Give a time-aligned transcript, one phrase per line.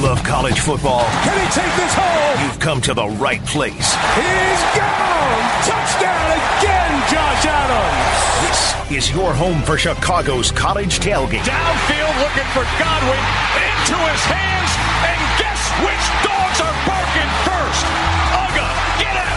[0.00, 1.04] love college football?
[1.24, 2.44] Can he take this home?
[2.44, 3.92] You've come to the right place.
[4.16, 5.44] He's gone!
[5.68, 8.20] Touchdown again, Josh Adams!
[8.48, 8.60] This
[9.04, 11.44] is your home for Chicago's college tailgate.
[11.44, 13.20] Downfield looking for Godwin.
[13.60, 14.72] Into his hands.
[15.04, 18.29] And guess which dogs are barking first?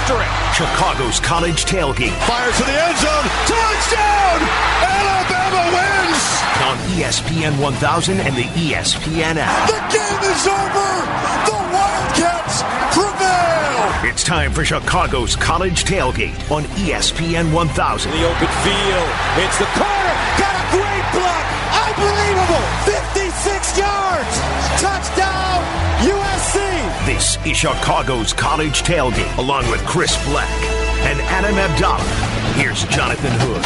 [0.03, 0.55] Uga, get after it.
[0.55, 2.17] Chicago's college tailgate.
[2.27, 3.27] Fires to the end zone.
[3.47, 4.39] Touchdown!
[4.83, 6.23] Alabama wins!
[6.63, 9.69] On ESPN 1000 and the ESPN app.
[9.69, 11.07] The game is over!
[11.45, 14.09] The Wildcats prevail!
[14.09, 18.11] It's time for Chicago's college tailgate on ESPN 1000.
[18.11, 19.09] The open field.
[19.37, 20.15] It's the corner.
[20.37, 21.62] Got a great block.
[21.73, 22.63] Unbelievable.
[22.85, 24.33] 56 yards.
[24.79, 25.63] Touchdown,
[26.05, 27.05] USC.
[27.05, 30.49] This is Chicago's college tailgate, along with Chris Black
[31.05, 32.03] and Adam Abdallah.
[32.53, 33.63] Here's Jonathan Hood.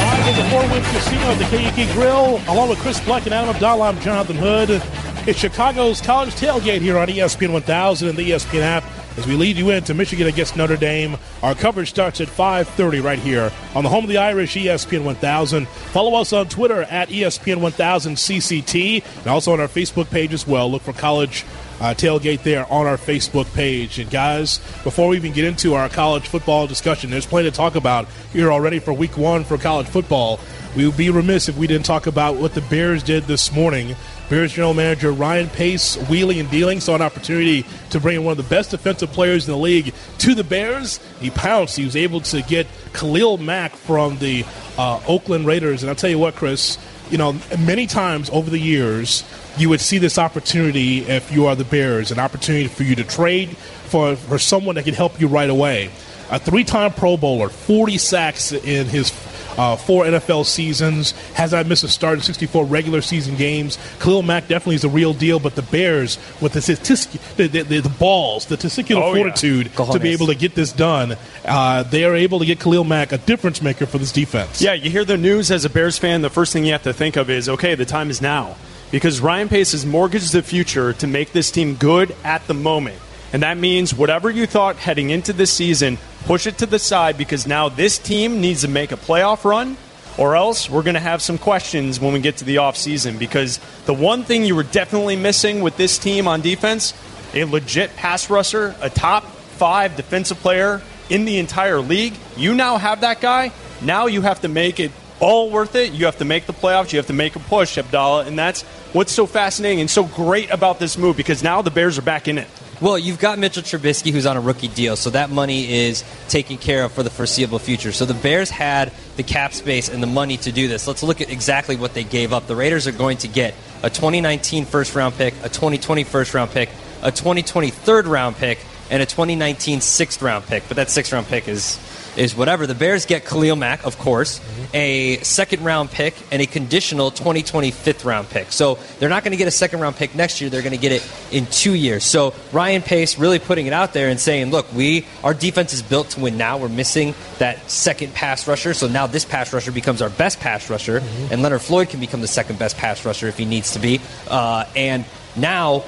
[0.00, 3.34] Live in the Four Winds Casino at the KUK Grill, along with Chris Black and
[3.34, 4.82] Adam Abdallah, I'm Jonathan Hood.
[5.26, 8.84] It's Chicago's college tailgate here on ESPN 1000 and the ESPN app
[9.18, 11.16] as we lead you into Michigan against Notre Dame.
[11.42, 15.66] Our coverage starts at 5.30 right here on the home of the Irish, ESPN 1000.
[15.66, 20.46] Follow us on Twitter at ESPN 1000 CCT and also on our Facebook page as
[20.46, 20.70] well.
[20.70, 21.44] Look for college
[21.80, 23.98] uh, tailgate there on our Facebook page.
[23.98, 27.74] And guys, before we even get into our college football discussion, there's plenty to talk
[27.74, 30.38] about here already for week one for college football.
[30.76, 33.96] We would be remiss if we didn't talk about what the Bears did this morning.
[34.28, 38.32] Bears general manager Ryan Pace, wheeling and dealing, saw an opportunity to bring in one
[38.32, 40.98] of the best defensive players in the league to the Bears.
[41.20, 41.76] He pounced.
[41.76, 44.44] He was able to get Khalil Mack from the
[44.76, 45.82] uh, Oakland Raiders.
[45.82, 46.76] And I'll tell you what, Chris,
[47.08, 49.22] you know, many times over the years,
[49.56, 53.04] you would see this opportunity if you are the Bears, an opportunity for you to
[53.04, 55.90] trade for, for someone that can help you right away.
[56.30, 59.10] A three time Pro Bowler, 40 sacks in his
[59.56, 63.78] uh, four NFL seasons, has not missed a start in 64 regular season games.
[64.00, 67.62] Khalil Mack definitely is a real deal, but the Bears, with the, statistic, the, the,
[67.62, 69.22] the, the balls, the testicular Oh, yeah.
[69.22, 72.84] fortitude to be able to get this done, uh, they are able to get Khalil
[72.84, 74.60] Mack a difference maker for this defense.
[74.60, 76.92] Yeah, you hear the news as a Bears fan, the first thing you have to
[76.92, 78.56] think of is okay, the time is now.
[78.90, 82.98] Because Ryan Pace has mortgaged the future to make this team good at the moment.
[83.32, 87.16] And that means whatever you thought heading into this season, push it to the side
[87.16, 89.76] because now this team needs to make a playoff run,
[90.18, 93.18] or else we're going to have some questions when we get to the offseason.
[93.18, 96.94] Because the one thing you were definitely missing with this team on defense,
[97.32, 102.14] a legit pass rusher, a top five defensive player in the entire league.
[102.36, 103.52] You now have that guy.
[103.80, 105.92] Now you have to make it all worth it.
[105.92, 106.92] You have to make the playoffs.
[106.92, 108.24] You have to make a push, Abdallah.
[108.24, 111.98] And that's what's so fascinating and so great about this move because now the Bears
[111.98, 112.48] are back in it.
[112.78, 116.58] Well, you've got Mitchell Trubisky, who's on a rookie deal, so that money is taken
[116.58, 117.90] care of for the foreseeable future.
[117.90, 120.86] So the Bears had the cap space and the money to do this.
[120.86, 122.46] Let's look at exactly what they gave up.
[122.46, 126.50] The Raiders are going to get a 2019 first round pick, a 2020 first round
[126.50, 126.68] pick,
[127.00, 128.58] a 2020 third round pick,
[128.90, 130.68] and a 2019 sixth round pick.
[130.68, 131.78] But that sixth round pick is
[132.16, 132.66] is whatever.
[132.66, 134.40] The Bears get Khalil Mack, of course,
[134.74, 138.52] a second round pick, and a conditional 2020 fifth round pick.
[138.52, 140.50] So they're not going to get a second round pick next year.
[140.50, 142.04] They're going to get it in two years.
[142.04, 145.82] So Ryan Pace really putting it out there and saying, look, we our defense is
[145.82, 146.58] built to win now.
[146.58, 148.74] We're missing that second pass rusher.
[148.74, 152.20] So now this pass rusher becomes our best pass rusher, and Leonard Floyd can become
[152.20, 154.00] the second best pass rusher if he needs to be.
[154.28, 155.04] Uh, and
[155.36, 155.84] now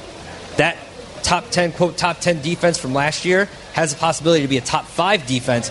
[0.56, 0.77] that
[1.22, 4.62] top 10 quote top 10 defense from last year has the possibility to be a
[4.62, 5.71] top 5 defense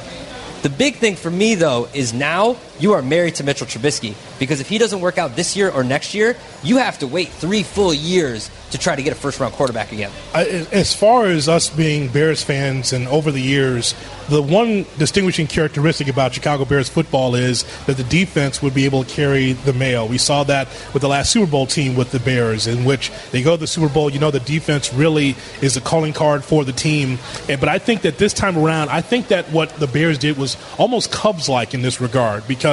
[0.64, 4.60] the big thing for me though is now you are married to Mitchell Trubisky because
[4.60, 7.64] if he doesn't work out this year or next year you have to wait 3
[7.64, 11.70] full years to try to get a first round quarterback again as far as us
[11.70, 13.96] being Bears fans and over the years,
[14.30, 19.04] the one distinguishing characteristic about Chicago Bears football is that the defense would be able
[19.04, 20.08] to carry the mail.
[20.08, 23.42] We saw that with the last Super Bowl team with the Bears, in which they
[23.42, 24.10] go to the Super Bowl.
[24.10, 27.20] You know, the defense really is a calling card for the team.
[27.48, 30.58] But I think that this time around, I think that what the Bears did was
[30.78, 32.67] almost Cubs like in this regard because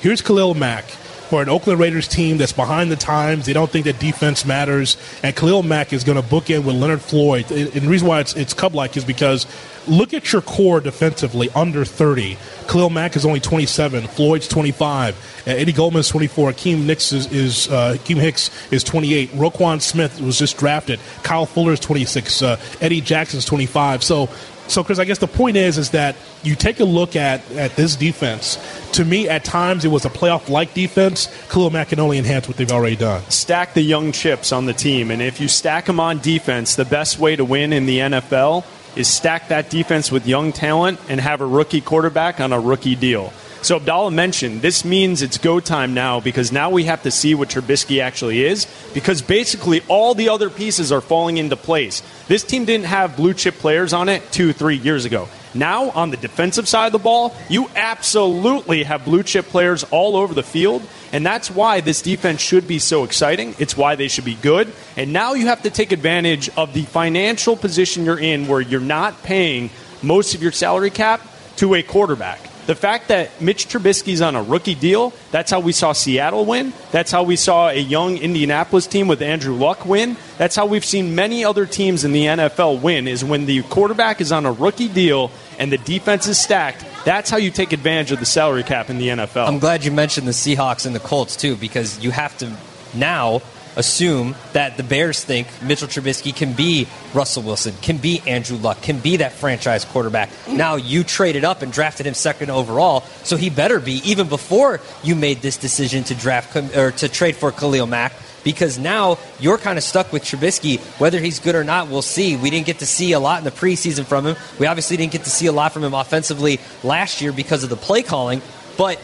[0.00, 0.84] here's Khalil Mack
[1.30, 3.46] for an Oakland Raiders team that's behind the times.
[3.46, 4.96] They don't think that defense matters.
[5.22, 7.50] And Khalil Mack is going to book in with Leonard Floyd.
[7.52, 9.46] And the reason why it's, it's Cub like is because
[9.86, 12.36] look at your core defensively under 30.
[12.66, 14.08] Khalil Mack is only 27.
[14.08, 15.44] Floyd's 25.
[15.46, 16.50] Uh, Eddie Goldman's 24.
[16.50, 19.30] Akiem is, is uh, Akiem Hicks is 28.
[19.30, 20.98] Roquan Smith was just drafted.
[21.22, 22.42] Kyle Fuller is 26.
[22.42, 24.02] Uh, Eddie Jackson's 25.
[24.02, 24.28] So
[24.70, 27.74] so, Chris, I guess the point is, is that you take a look at, at
[27.74, 28.58] this defense.
[28.92, 31.28] To me, at times, it was a playoff-like defense.
[31.48, 33.22] Khalil Mack can only enhance what they've already done.
[33.30, 35.10] Stack the young chips on the team.
[35.10, 38.64] And if you stack them on defense, the best way to win in the NFL
[38.96, 42.96] is stack that defense with young talent and have a rookie quarterback on a rookie
[42.96, 43.32] deal.
[43.62, 47.34] So Abdallah mentioned this means it's go time now because now we have to see
[47.34, 52.02] what Trubisky actually is because basically all the other pieces are falling into place.
[52.26, 55.28] This team didn't have blue chip players on it two, three years ago.
[55.52, 60.16] Now, on the defensive side of the ball, you absolutely have blue chip players all
[60.16, 60.82] over the field.
[61.12, 63.56] And that's why this defense should be so exciting.
[63.58, 64.72] It's why they should be good.
[64.96, 68.80] And now you have to take advantage of the financial position you're in where you're
[68.80, 69.70] not paying
[70.02, 71.20] most of your salary cap
[71.56, 72.49] to a quarterback.
[72.70, 76.72] The fact that Mitch Trubisky's on a rookie deal, that's how we saw Seattle win.
[76.92, 80.16] That's how we saw a young Indianapolis team with Andrew Luck win.
[80.38, 84.20] That's how we've seen many other teams in the NFL win is when the quarterback
[84.20, 86.84] is on a rookie deal and the defense is stacked.
[87.04, 89.48] That's how you take advantage of the salary cap in the NFL.
[89.48, 92.56] I'm glad you mentioned the Seahawks and the Colts too, because you have to
[92.94, 93.42] now
[93.76, 98.82] assume that the Bears think Mitchell Trubisky can be Russell Wilson, can be Andrew Luck,
[98.82, 100.30] can be that franchise quarterback.
[100.48, 104.80] Now you traded up and drafted him second overall, so he better be even before
[105.02, 108.12] you made this decision to draft or to trade for Khalil Mack.
[108.42, 110.80] Because now you're kind of stuck with Trubisky.
[110.98, 112.38] Whether he's good or not, we'll see.
[112.38, 114.36] We didn't get to see a lot in the preseason from him.
[114.58, 117.68] We obviously didn't get to see a lot from him offensively last year because of
[117.68, 118.40] the play calling.
[118.78, 118.98] But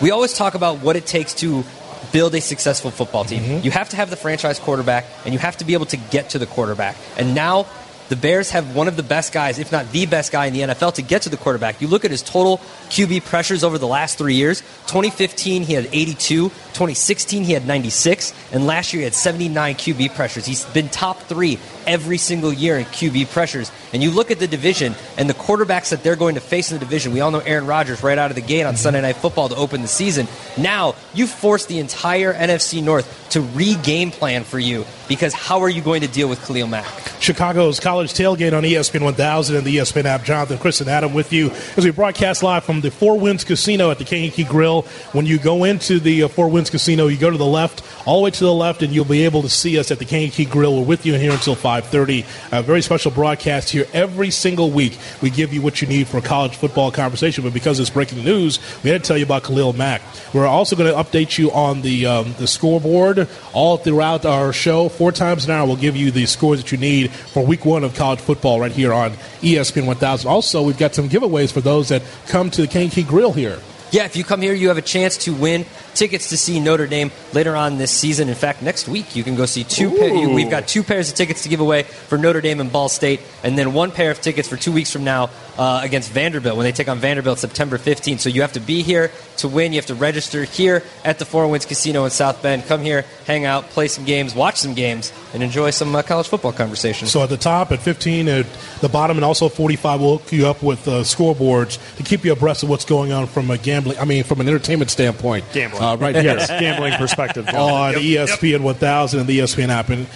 [0.00, 1.64] we always talk about what it takes to
[2.12, 3.42] build a successful football team.
[3.42, 3.64] Mm-hmm.
[3.64, 6.30] You have to have the franchise quarterback, and you have to be able to get
[6.30, 6.96] to the quarterback.
[7.16, 7.66] And now
[8.10, 10.60] the Bears have one of the best guys, if not the best guy in the
[10.62, 11.80] NFL, to get to the quarterback.
[11.80, 12.58] You look at his total
[12.88, 14.62] QB pressures over the last three years.
[14.88, 16.48] 2015, he had 82.
[16.48, 18.34] 2016, he had 96.
[18.52, 20.44] And last year, he had 79 QB pressures.
[20.44, 23.70] He's been top three every single year in QB pressures.
[23.92, 26.78] And you look at the division and the quarterbacks that they're going to face in
[26.80, 27.12] the division.
[27.12, 28.82] We all know Aaron Rodgers right out of the gate on mm-hmm.
[28.82, 30.26] Sunday Night Football to open the season.
[30.58, 35.68] Now, you force the entire NFC North to re-game plan for you because how are
[35.68, 36.86] you going to deal with Khalil Mack?
[37.20, 40.24] Chicago's College Tailgate on ESPN 1000 and the ESPN app.
[40.24, 43.90] Jonathan, Chris, and Adam with you as we broadcast live from the Four Winds Casino
[43.90, 44.82] at the Kankakee Grill.
[45.12, 48.20] When you go into the uh, Four Winds Casino, you go to the left, all
[48.20, 50.46] the way to the left, and you'll be able to see us at the Kankakee
[50.46, 50.78] Grill.
[50.78, 52.24] We're with you in here until 5.30.
[52.52, 54.96] A very special broadcast here every single week.
[55.20, 58.24] We give you what you need for a college football conversation, but because it's breaking
[58.24, 60.02] news, we had to tell you about Khalil Mack.
[60.32, 63.19] We're also going to update you on the, um, the scoreboard
[63.52, 64.88] all throughout our show.
[64.88, 67.84] Four times an hour, we'll give you the scores that you need for week one
[67.84, 69.12] of college football right here on
[69.42, 70.30] ESPN 1000.
[70.30, 73.58] Also, we've got some giveaways for those that come to the Kankakee Grill here.
[73.92, 76.86] Yeah, if you come here, you have a chance to win tickets to see Notre
[76.86, 78.28] Dame later on this season.
[78.28, 79.90] In fact, next week you can go see two.
[79.90, 82.88] Pa- we've got two pairs of tickets to give away for Notre Dame and Ball
[82.88, 86.56] State, and then one pair of tickets for two weeks from now uh, against Vanderbilt
[86.56, 88.20] when they take on Vanderbilt September 15th.
[88.20, 89.10] So you have to be here
[89.40, 89.72] to win.
[89.72, 92.64] You have to register here at the Four Winds Casino in South Bend.
[92.66, 96.28] Come here, hang out, play some games, watch some games, and enjoy some uh, college
[96.28, 97.10] football conversations.
[97.10, 98.46] So at the top, at 15, at
[98.80, 102.32] the bottom, and also 45, we'll hook you up with uh, scoreboards to keep you
[102.32, 103.98] abreast of what's going on from a gambling.
[103.98, 105.44] I mean, from an entertainment standpoint.
[105.52, 108.60] Gambling, uh, right yes, gambling perspective on yep, ESPN yep.
[108.60, 109.88] 1000 and the ESPN app.
[109.88, 110.06] And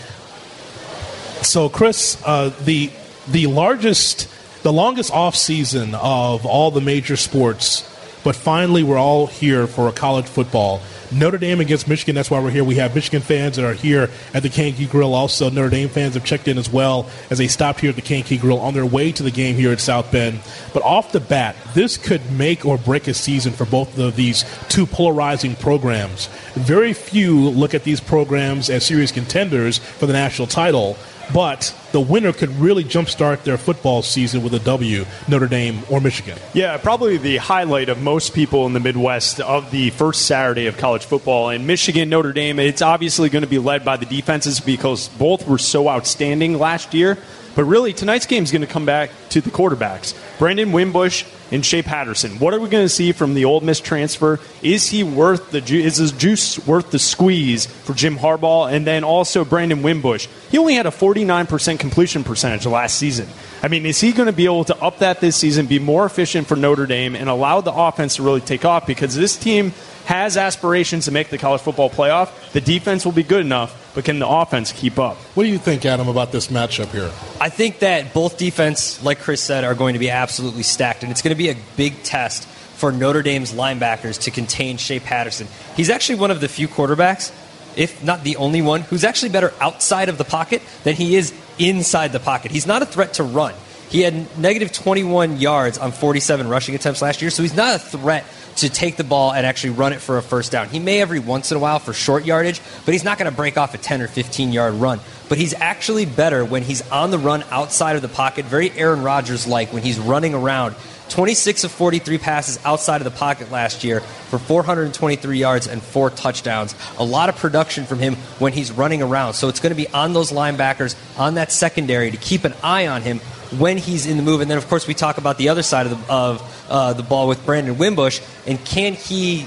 [1.44, 2.90] so, Chris, uh, the
[3.28, 4.28] the largest,
[4.62, 7.90] the longest off season of all the major sports,
[8.24, 10.80] but finally we're all here for a college football.
[11.12, 12.14] Notre Dame against Michigan.
[12.14, 12.64] That's why we're here.
[12.64, 15.14] We have Michigan fans that are here at the Kankakee Grill.
[15.14, 18.02] Also, Notre Dame fans have checked in as well as they stopped here at the
[18.02, 20.40] Kankakee Grill on their way to the game here at South Bend.
[20.72, 24.44] But off the bat, this could make or break a season for both of these
[24.68, 26.26] two polarizing programs.
[26.54, 30.96] Very few look at these programs as serious contenders for the national title
[31.32, 36.00] but the winner could really jumpstart their football season with a W, Notre Dame or
[36.00, 36.38] Michigan.
[36.52, 40.76] Yeah, probably the highlight of most people in the Midwest of the first Saturday of
[40.76, 41.50] college football.
[41.50, 45.46] And Michigan, Notre Dame, it's obviously going to be led by the defenses because both
[45.46, 47.18] were so outstanding last year.
[47.54, 50.14] But really, tonight's game is going to come back to the quarterbacks.
[50.38, 52.38] Brandon Wimbush and Shea Patterson.
[52.38, 54.40] What are we going to see from the Ole Miss transfer?
[54.62, 58.72] Is he worth the ju- is his juice worth the squeeze for Jim Harbaugh?
[58.72, 60.26] And then also Brandon Wimbush.
[60.50, 63.28] He only had a 49% completion percentage last season.
[63.62, 66.04] I mean, is he going to be able to up that this season, be more
[66.04, 68.86] efficient for Notre Dame, and allow the offense to really take off?
[68.86, 69.72] Because this team
[70.04, 72.52] has aspirations to make the college football playoff.
[72.52, 75.16] The defense will be good enough, but can the offense keep up?
[75.34, 77.10] What do you think, Adam, about this matchup here?
[77.40, 81.10] I think that both defense, like Chris said, are going to be absolutely stacked, and
[81.10, 85.46] it's going to be a big test for Notre Dame's linebackers to contain Shea Patterson.
[85.76, 87.32] He's actually one of the few quarterbacks,
[87.76, 91.32] if not the only one, who's actually better outside of the pocket than he is
[91.58, 92.50] inside the pocket.
[92.50, 93.54] He's not a threat to run.
[93.88, 97.78] He had negative 21 yards on 47 rushing attempts last year, so he's not a
[97.78, 98.24] threat
[98.56, 100.68] to take the ball and actually run it for a first down.
[100.68, 103.36] He may every once in a while for short yardage, but he's not going to
[103.36, 105.00] break off a 10 or 15 yard run.
[105.28, 109.02] But he's actually better when he's on the run outside of the pocket, very Aaron
[109.02, 110.74] Rodgers like when he's running around.
[111.10, 116.10] 26 of 43 passes outside of the pocket last year for 423 yards and four
[116.10, 116.74] touchdowns.
[116.98, 119.34] A lot of production from him when he's running around.
[119.34, 122.86] So it's going to be on those linebackers, on that secondary to keep an eye
[122.86, 123.20] on him
[123.52, 124.40] when he's in the move.
[124.40, 127.02] And then, of course, we talk about the other side of the, of, uh, the
[127.02, 128.20] ball with Brandon Wimbush.
[128.46, 129.46] And can he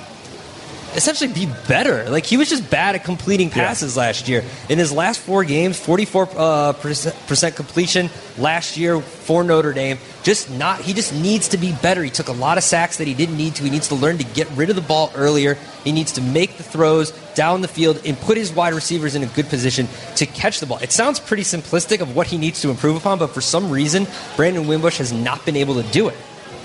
[0.97, 2.09] essentially be better.
[2.09, 4.01] Like he was just bad at completing passes yeah.
[4.01, 4.43] last year.
[4.67, 9.99] In his last four games, 44 uh, percent completion last year for Notre Dame.
[10.23, 10.81] Just not.
[10.81, 12.03] He just needs to be better.
[12.03, 13.63] He took a lot of sacks that he didn't need to.
[13.63, 15.53] He needs to learn to get rid of the ball earlier.
[15.83, 19.23] He needs to make the throws down the field and put his wide receivers in
[19.23, 20.79] a good position to catch the ball.
[20.79, 24.07] It sounds pretty simplistic of what he needs to improve upon, but for some reason,
[24.35, 26.17] Brandon Wimbush has not been able to do it.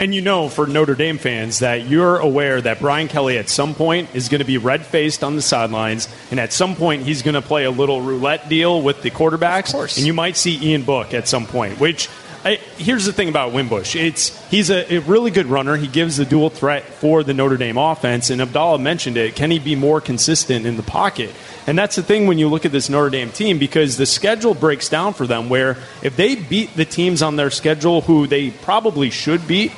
[0.03, 3.73] And you know, for Notre Dame fans, that you're aware that Brian Kelly at some
[3.73, 7.23] point is going to be red faced on the sidelines, and at some point he's
[7.23, 9.69] going to play a little roulette deal with the quarterbacks.
[9.69, 9.99] Of course.
[9.99, 12.09] And you might see Ian Book at some point, which.
[12.45, 13.95] I, here's the thing about Wimbush.
[13.95, 15.77] It's he's a, a, really good runner.
[15.77, 18.31] He gives the dual threat for the Notre Dame offense.
[18.31, 19.37] And Abdallah mentioned it.
[19.37, 21.33] Can he be more consistent in the pocket?
[21.69, 24.55] And that's the thing when you look at this Notre Dame team because the schedule
[24.55, 25.51] breaks down for them.
[25.51, 29.71] Where if they beat the teams on their schedule who they probably should beat,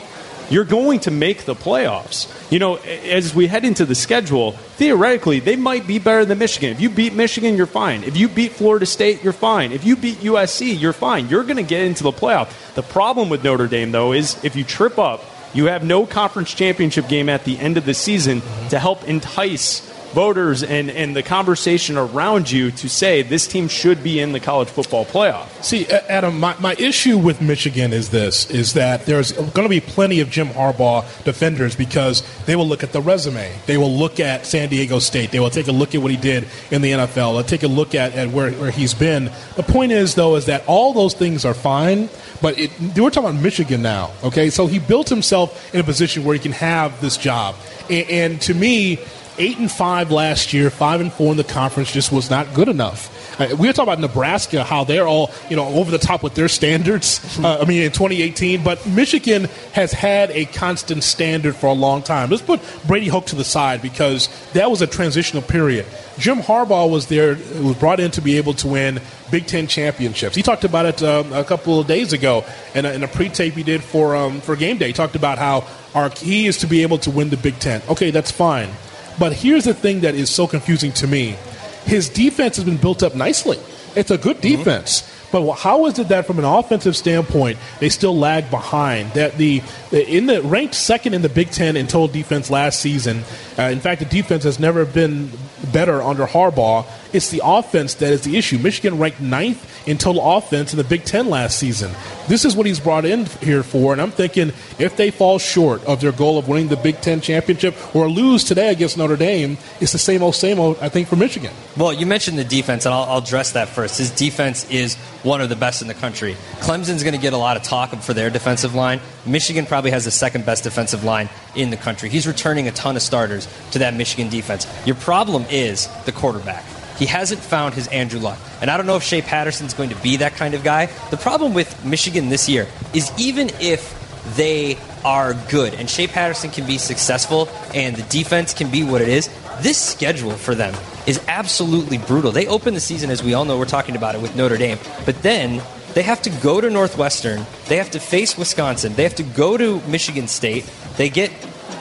[0.50, 2.30] you're going to make the playoffs.
[2.50, 6.70] You know, as we head into the schedule, theoretically, they might be better than Michigan.
[6.70, 8.04] If you beat Michigan, you're fine.
[8.04, 9.72] If you beat Florida State, you're fine.
[9.72, 11.28] If you beat USC, you're fine.
[11.28, 12.74] You're going to get into the playoff.
[12.74, 15.24] The problem with Notre Dame, though, is if you trip up,
[15.54, 19.88] you have no conference championship game at the end of the season to help entice
[20.14, 24.40] voters and, and the conversation around you to say this team should be in the
[24.40, 25.48] college football playoff.
[25.62, 29.80] See, Adam, my, my issue with Michigan is this, is that there's going to be
[29.80, 33.52] plenty of Jim Harbaugh defenders because they will look at the resume.
[33.66, 35.32] They will look at San Diego State.
[35.32, 37.34] They will take a look at what he did in the NFL.
[37.34, 39.30] They'll take a look at, at where, where he's been.
[39.56, 42.08] The point is, though, is that all those things are fine,
[42.40, 44.50] but it, we're talking about Michigan now, okay?
[44.50, 47.56] So he built himself in a position where he can have this job.
[47.90, 48.98] and, and to me,
[49.38, 52.68] eight and five last year, five and four in the conference just was not good
[52.68, 53.10] enough.
[53.40, 56.34] Uh, we were talking about Nebraska, how they're all you know over the top with
[56.34, 57.20] their standards.
[57.44, 62.02] Uh, I mean, in 2018, but Michigan has had a constant standard for a long
[62.02, 62.30] time.
[62.30, 65.84] Let's put Brady Hoke to the side because that was a transitional period.
[66.16, 69.00] Jim Harbaugh was there, was brought in to be able to win
[69.30, 70.36] Big Ten championships.
[70.36, 73.54] He talked about it um, a couple of days ago in a, in a pre-tape
[73.54, 74.86] he did for um, for game day.
[74.86, 77.82] He talked about how our key is to be able to win the Big Ten.
[77.88, 78.70] Okay, that's fine.
[79.18, 81.36] But here's the thing that is so confusing to me
[81.84, 83.58] his defense has been built up nicely.
[83.94, 84.56] It's a good mm-hmm.
[84.56, 85.10] defense.
[85.30, 89.10] But how is it that, from an offensive standpoint, they still lag behind?
[89.14, 93.24] That the in the ranked second in the Big Ten in total defense last season.
[93.58, 95.32] Uh, in fact, the defense has never been
[95.72, 96.86] better under Harbaugh.
[97.12, 98.58] It's the offense that is the issue.
[98.58, 101.90] Michigan ranked ninth in total offense in the Big Ten last season.
[102.26, 105.84] This is what he's brought in here for, and I'm thinking if they fall short
[105.84, 109.58] of their goal of winning the Big Ten championship or lose today against Notre Dame,
[109.78, 111.52] it's the same old, same old, I think, for Michigan.
[111.76, 113.98] Well, you mentioned the defense, and I'll, I'll address that first.
[113.98, 116.34] His defense is one of the best in the country.
[116.60, 119.00] Clemson's going to get a lot of talk for their defensive line.
[119.26, 122.08] Michigan probably has the second best defensive line in the country.
[122.08, 124.66] He's returning a ton of starters to that Michigan defense.
[124.86, 126.64] Your problem is the quarterback.
[126.98, 128.38] He hasn't found his Andrew Luck.
[128.60, 130.86] And I don't know if Shea Patterson's going to be that kind of guy.
[131.10, 134.00] The problem with Michigan this year is even if
[134.36, 139.02] they are good and Shea Patterson can be successful and the defense can be what
[139.02, 139.28] it is,
[139.60, 140.74] this schedule for them
[141.06, 142.32] is absolutely brutal.
[142.32, 144.78] They open the season, as we all know, we're talking about it with Notre Dame,
[145.04, 145.62] but then
[145.94, 149.56] they have to go to Northwestern, they have to face Wisconsin, they have to go
[149.56, 151.30] to Michigan State, they get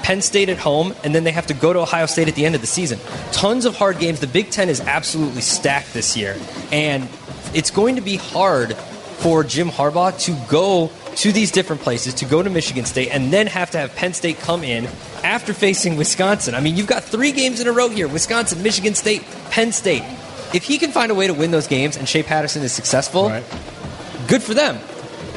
[0.04, 2.46] Penn State at home, and then they have to go to Ohio State at the
[2.46, 3.00] end of the season.
[3.32, 4.20] Tons of hard games.
[4.20, 6.38] The Big Ten is absolutely stacked this year,
[6.72, 7.08] and
[7.54, 12.26] it's going to be hard for Jim Harbaugh to go to these different places, to
[12.26, 14.88] go to Michigan State, and then have to have Penn State come in
[15.24, 16.54] after facing Wisconsin.
[16.54, 20.04] I mean, you've got three games in a row here Wisconsin, Michigan State, Penn State.
[20.54, 23.30] If he can find a way to win those games and Shea Patterson is successful,
[23.30, 23.44] right.
[24.28, 24.80] good for them.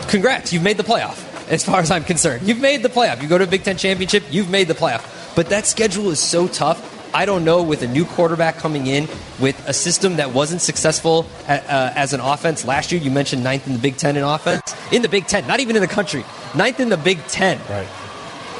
[0.08, 2.46] Congrats, you've made the playoff as far as I'm concerned.
[2.46, 3.22] You've made the playoff.
[3.22, 5.34] You go to a Big Ten championship, you've made the playoff.
[5.36, 6.94] But that schedule is so tough.
[7.14, 11.26] I don't know with a new quarterback coming in with a system that wasn't successful
[11.46, 13.00] at, uh, as an offense last year.
[13.00, 14.74] You mentioned ninth in the Big Ten in offense.
[14.92, 16.24] In the Big Ten, not even in the country.
[16.54, 17.58] Ninth in the Big Ten.
[17.70, 17.88] Right.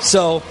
[0.00, 0.42] So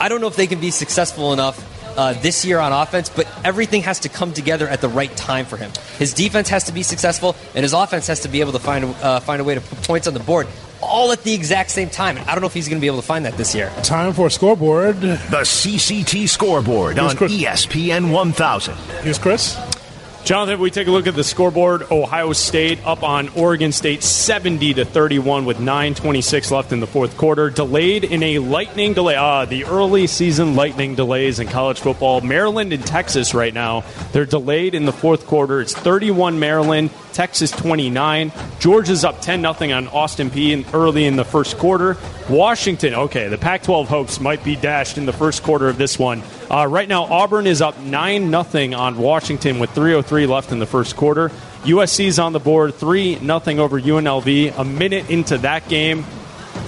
[0.00, 3.28] I don't know if they can be successful enough uh, this year on offense, but
[3.44, 5.70] everything has to come together at the right time for him.
[5.98, 8.84] His defense has to be successful, and his offense has to be able to find
[8.84, 10.48] uh, find a way to put points on the board
[10.84, 12.16] all at the exact same time.
[12.16, 13.72] And I don't know if he's going to be able to find that this year.
[13.82, 15.00] Time for a scoreboard.
[15.00, 17.32] The CCT scoreboard on Chris.
[17.32, 18.74] ESPN 1000.
[19.02, 19.58] Here's Chris.
[20.24, 24.72] Jonathan, we take a look at the scoreboard, Ohio State up on Oregon State 70
[24.72, 27.50] to 31 with 9:26 left in the fourth quarter.
[27.50, 29.16] Delayed in a lightning delay.
[29.16, 32.22] Ah, the early season lightning delays in college football.
[32.22, 33.84] Maryland and Texas right now.
[34.12, 35.60] They're delayed in the fourth quarter.
[35.60, 38.32] It's 31 Maryland, Texas 29.
[38.58, 41.96] Georgia's up 10 0 on Austin Peay in, early in the first quarter.
[42.28, 45.98] Washington, okay, the Pac 12 hopes might be dashed in the first quarter of this
[45.98, 46.22] one.
[46.50, 50.66] Uh, right now, Auburn is up 9 0 on Washington with 3.03 left in the
[50.66, 51.30] first quarter.
[51.62, 54.58] USC's on the board 3 0 over UNLV.
[54.58, 56.04] A minute into that game,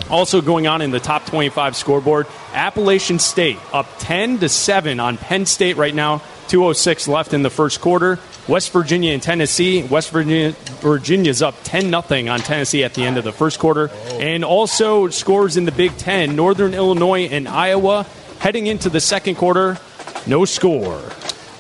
[0.09, 5.17] also going on in the top 25 scoreboard, Appalachian State up 10 to 7 on
[5.17, 6.23] Penn State right now.
[6.49, 8.19] 206 left in the first quarter.
[8.49, 9.83] West Virginia and Tennessee.
[9.83, 13.91] West Virginia Virginia's up 10 0 on Tennessee at the end of the first quarter.
[14.13, 16.37] And also scores in the Big 10.
[16.37, 18.07] Northern Illinois and Iowa
[18.39, 19.79] heading into the second quarter.
[20.27, 21.03] No score.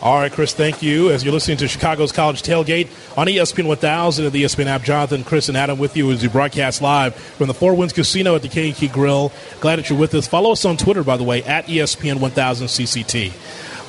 [0.02, 1.10] All right, Chris, thank you.
[1.10, 2.88] As you're listening to Chicago's College Tailgate
[3.18, 6.28] on ESPN 1000 and the ESPN app, Jonathan, Chris, and Adam with you as we
[6.28, 9.32] broadcast live from the Four Winds Casino at the Key Grill.
[9.60, 10.28] Glad that you're with us.
[10.28, 13.32] Follow us on Twitter, by the way, at ESPN 1000 CCT.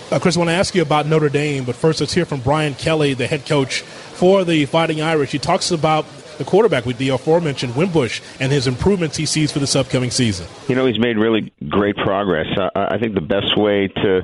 [0.09, 2.39] Uh, Chris, I want to ask you about Notre Dame, but first let's hear from
[2.39, 5.33] Brian Kelly, the head coach for the Fighting Irish.
[5.33, 6.05] He talks about
[6.37, 10.47] the quarterback with the aforementioned Wimbush and his improvements he sees for this upcoming season.
[10.67, 12.47] You know, he's made really great progress.
[12.57, 14.23] Uh, I think the best way to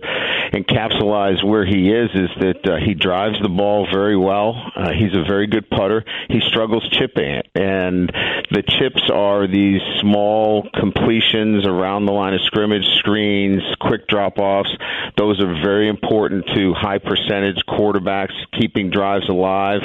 [0.53, 4.55] encapsulize where he is is that uh, he drives the ball very well.
[4.75, 6.05] Uh, he's a very good putter.
[6.29, 8.11] He struggles chipping it, and
[8.51, 14.69] the chips are these small completions around the line of scrimmage, screens, quick drop offs.
[15.17, 19.81] Those are very important to high percentage quarterbacks keeping drives alive.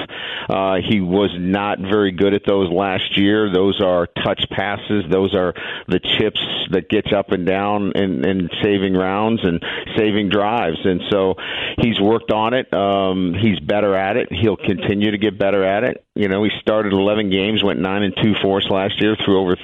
[0.48, 3.52] Uh, he was not very good at those last year.
[3.52, 5.04] Those are touch passes.
[5.10, 5.54] Those are
[5.86, 9.62] the chips that get you up and down and, and saving rounds and
[9.96, 10.78] saving drives.
[10.84, 11.34] And so
[11.80, 12.72] he's worked on it.
[12.74, 14.28] Um, he's better at it.
[14.32, 16.04] He'll continue to get better at it.
[16.14, 19.56] You know, he started 11 games, went nine and two fourths last year, threw over,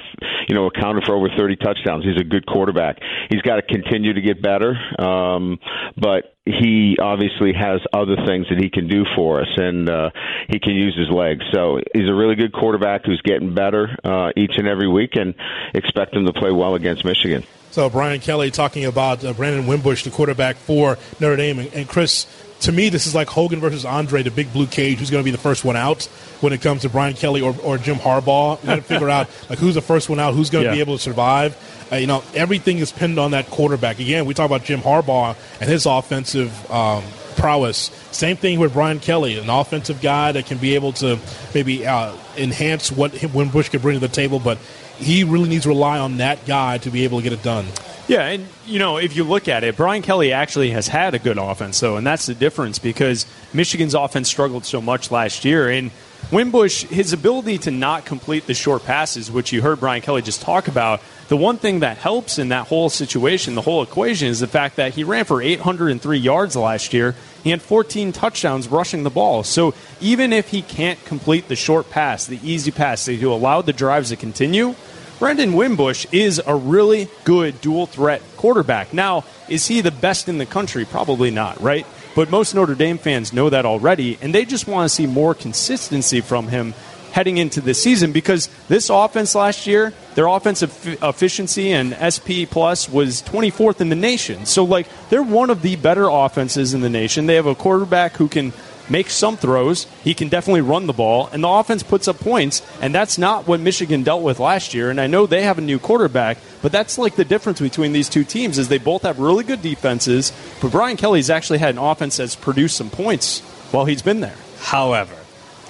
[0.47, 2.05] you know, accounted for over 30 touchdowns.
[2.05, 2.99] He's a good quarterback.
[3.29, 5.59] He's got to continue to get better, um,
[5.97, 10.11] but he obviously has other things that he can do for us, and uh,
[10.47, 11.43] he can use his legs.
[11.51, 15.33] So he's a really good quarterback who's getting better uh, each and every week, and
[15.73, 17.43] expect him to play well against Michigan.
[17.75, 21.89] So Brian Kelly talking about uh, Brandon Wimbush, the quarterback for Notre Dame, and, and
[21.89, 22.25] Chris.
[22.61, 24.99] To me, this is like Hogan versus Andre, the big blue cage.
[24.99, 26.05] Who's going to be the first one out
[26.39, 28.61] when it comes to Brian Kelly or, or Jim Harbaugh?
[28.61, 30.75] We got to figure out like who's the first one out, who's going to Yeah.
[30.75, 31.57] be able to survive.
[31.91, 33.99] Uh, you know, everything is pinned on that quarterback.
[33.99, 37.03] Again, we talk about Jim Harbaugh and his offensive um,
[37.35, 37.91] prowess.
[38.11, 41.19] Same thing with Brian Kelly, an offensive guy that can be able to
[41.53, 44.59] maybe uh, enhance what Wimbush can bring to the table, but
[44.97, 47.65] he really needs to rely on that guy to be able to get it done.
[48.07, 51.19] Yeah, and you know, if you look at it, Brian Kelly actually has had a
[51.19, 55.69] good offense though, and that's the difference because Michigan's offense struggled so much last year
[55.69, 55.89] and
[56.31, 60.41] Wimbush, his ability to not complete the short passes, which you heard Brian Kelly just
[60.41, 64.39] talk about, the one thing that helps in that whole situation, the whole equation, is
[64.39, 67.15] the fact that he ran for 803 yards last year.
[67.43, 69.43] He had 14 touchdowns rushing the ball.
[69.43, 73.73] So even if he can't complete the short pass, the easy pass, to allow the
[73.73, 74.75] drives to continue,
[75.19, 78.93] Brandon Wimbush is a really good dual threat quarterback.
[78.93, 80.85] Now, is he the best in the country?
[80.85, 81.85] Probably not, right?
[82.15, 85.35] But most Notre Dame fans know that already, and they just want to see more
[85.35, 86.73] consistency from him
[87.11, 92.89] heading into this season because this offense last year, their offensive efficiency and SP plus
[92.89, 94.45] was 24th in the nation.
[94.45, 97.25] So, like, they're one of the better offenses in the nation.
[97.25, 98.51] They have a quarterback who can
[98.89, 99.87] make some throws.
[100.03, 102.61] He can definitely run the ball, and the offense puts up points.
[102.81, 104.89] And that's not what Michigan dealt with last year.
[104.89, 108.09] And I know they have a new quarterback, but that's like the difference between these
[108.09, 110.31] two teams is they both have really good defenses.
[110.61, 114.35] But Brian Kelly's actually had an offense that's produced some points while he's been there.
[114.59, 115.15] However,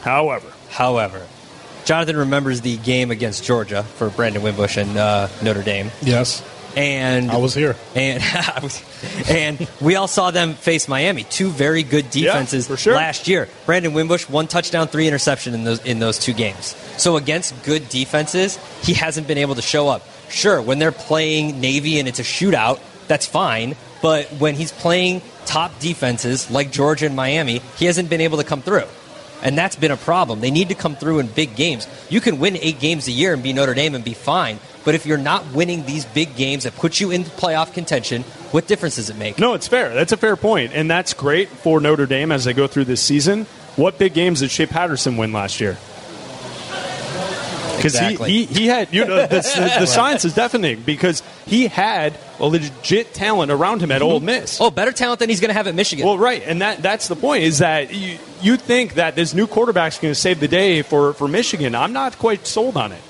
[0.02, 1.26] However, however,
[1.84, 6.44] Jonathan remembers the game against Georgia for Brandon Wimbush and uh, Notre Dame, Yes,
[6.76, 7.76] and I was here.
[7.96, 8.22] and
[9.30, 12.96] and we all saw them face Miami, two very good defenses for sure.
[12.96, 13.48] last year.
[13.66, 16.76] Brandon Wimbush, one touchdown, three interception in those in those two games.
[16.98, 20.04] So against good defenses, he hasn't been able to show up.
[20.30, 23.76] Sure, when they're playing Navy and it's a shootout, that's fine.
[24.02, 28.44] But when he's playing top defenses like Georgia and Miami, he hasn't been able to
[28.44, 28.86] come through.
[29.46, 30.42] And that's been a problem.
[30.42, 31.88] They need to come through in big games.
[32.10, 34.60] You can win eight games a year and be Notre Dame and be fine.
[34.84, 38.68] But if you're not winning these big games that put you in playoff contention, what
[38.68, 39.38] difference does it make?
[39.38, 39.94] No, it's fair.
[39.94, 43.02] That's a fair point, and that's great for Notre Dame as they go through this
[43.02, 43.46] season.
[43.76, 45.78] What big games did Shea Patterson win last year?
[47.76, 48.30] Because Exactly.
[48.32, 52.18] he, he, he had you know the, the, the science is deafening because he had
[52.40, 54.60] a legit talent around him at Ole Miss.
[54.60, 56.06] Oh, better talent than he's going to have at Michigan.
[56.06, 59.48] Well, right, and that that's the point is that you you think that this new
[59.48, 61.76] quarterback's going to save the day for for Michigan.
[61.76, 63.02] I'm not quite sold on it.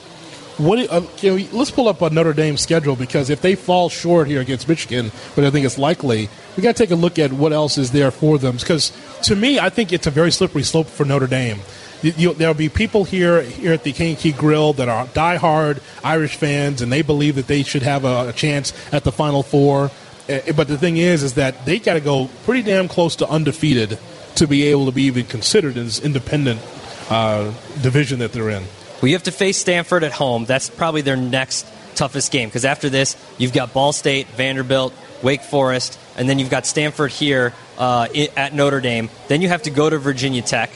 [0.58, 0.78] What?
[0.78, 3.90] do- Uh, can we, let's pull up a Notre Dame schedule because if they fall
[3.90, 7.20] short here against Michigan, but I think it's likely, we got to take a look
[7.20, 8.56] at what else is there for them.
[8.56, 11.60] Because to me, I think it's a very slippery slope for Notre Dame.
[12.06, 16.36] You, there'll be people here here at the King Key Grill that are diehard Irish
[16.36, 19.90] fans, and they believe that they should have a, a chance at the Final Four.
[20.30, 23.28] Uh, But the thing is, is that they got to go pretty damn close to
[23.28, 23.98] undefeated
[24.36, 26.62] to be able to be even considered this independent
[27.10, 28.64] uh, division that they're in.
[29.02, 30.46] Well, you have to face Stanford at home.
[30.46, 31.66] That's probably their next
[31.96, 36.50] toughest game because after this, you've got Ball State, Vanderbilt, Wake Forest, and then you've
[36.50, 39.10] got Stanford here uh, at Notre Dame.
[39.28, 40.72] Then you have to go to Virginia Tech.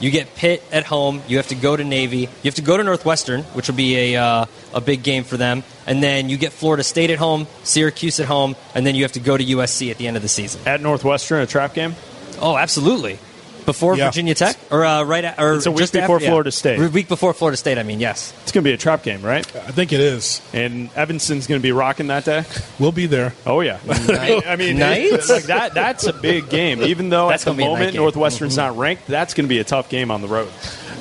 [0.00, 1.22] You get Pitt at home.
[1.28, 2.18] You have to go to Navy.
[2.18, 5.36] You have to go to Northwestern, which will be a uh, a big game for
[5.36, 5.62] them.
[5.86, 9.12] And then you get Florida State at home, Syracuse at home, and then you have
[9.12, 10.60] to go to USC at the end of the season.
[10.66, 11.94] At Northwestern, a trap game.
[12.40, 13.18] Oh, absolutely.
[13.66, 14.06] Before Yeah.
[14.06, 16.30] Virginia Tech, or uh, right, at, or It's a week just before after- yeah.
[16.30, 16.90] Florida State.
[16.92, 17.78] Week before Florida State.
[17.78, 18.32] I mean, yes.
[18.42, 19.46] It's going to be a trap game, right?
[19.56, 20.40] I think it is.
[20.52, 22.44] And Evanston's going to be rocking that day.
[22.78, 23.32] We'll be there.
[23.46, 25.12] Oh yeah, I mean, Nice.
[25.12, 25.74] it's like that.
[25.74, 26.82] That's a big game.
[26.82, 27.96] Even though That's at the gonna be a night moment.
[27.96, 30.50] Northwestern's not ranked, that's going to be a tough game on the road.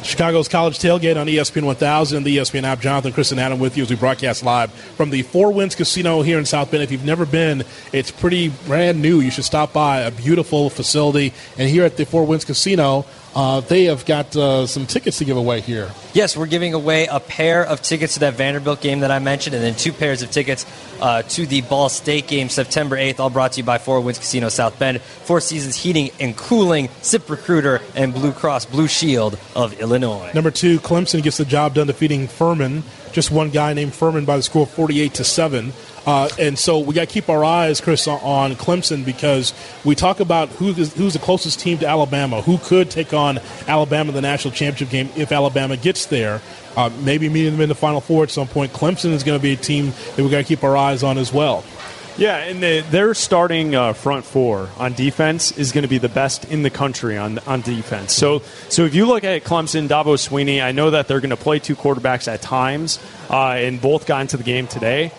[0.04, 2.80] Chicago's College Tailgate on ESPN 1000 the ESPN app.
[2.82, 6.22] Jonathan, Chris, and Adam with you as we broadcast live from the Four Winds Casino
[6.22, 6.84] here in South Bend.
[6.84, 9.22] If you've never been, it's pretty brand new.
[9.22, 10.02] You should stop by.
[10.02, 11.34] A beautiful facility.
[11.58, 15.26] And here at the Four Winds Casino, uh, they have got uh, some tickets to
[15.26, 15.91] give away here.
[16.13, 19.56] Yes, we're giving away a pair of tickets to that Vanderbilt game that I mentioned,
[19.56, 20.65] and then two pairs of tickets
[21.02, 24.19] uh, to the Ball State game September 8th, all brought to you by Four Winds
[24.19, 29.38] Casino South Bend, Four Seasons Heating and Cooling, Zip Recruiter, and Blue Cross Blue Shield
[29.56, 30.32] of Illinois.
[30.34, 32.84] Number two, Clemson gets the job done defeating Furman.
[33.12, 35.74] Just one guy named Furman by the score of 48 to 7.
[36.06, 39.54] Uh, and so we got to keep our eyes, Chris, on, on Clemson because
[39.86, 43.39] we talk about who is, who's the closest team to Alabama, who could take on
[43.68, 46.42] Alabama in the national championship game if Alabama gets there.
[46.76, 48.74] Uh, maybe meeting them in the Final Four at some point.
[48.74, 51.18] Clemson is going to be a team that we got to keep our eyes on
[51.18, 51.63] as well.
[52.16, 56.10] Yeah, and the, their starting uh, front four on defense is going to be the
[56.10, 58.13] best in the country on on defense.
[58.13, 61.38] So, so if you look at Clemson, Dabo Sweeney, I know that they're going to
[61.38, 63.00] play two quarterbacks at times,
[63.32, 65.12] uh, and both got into the game today.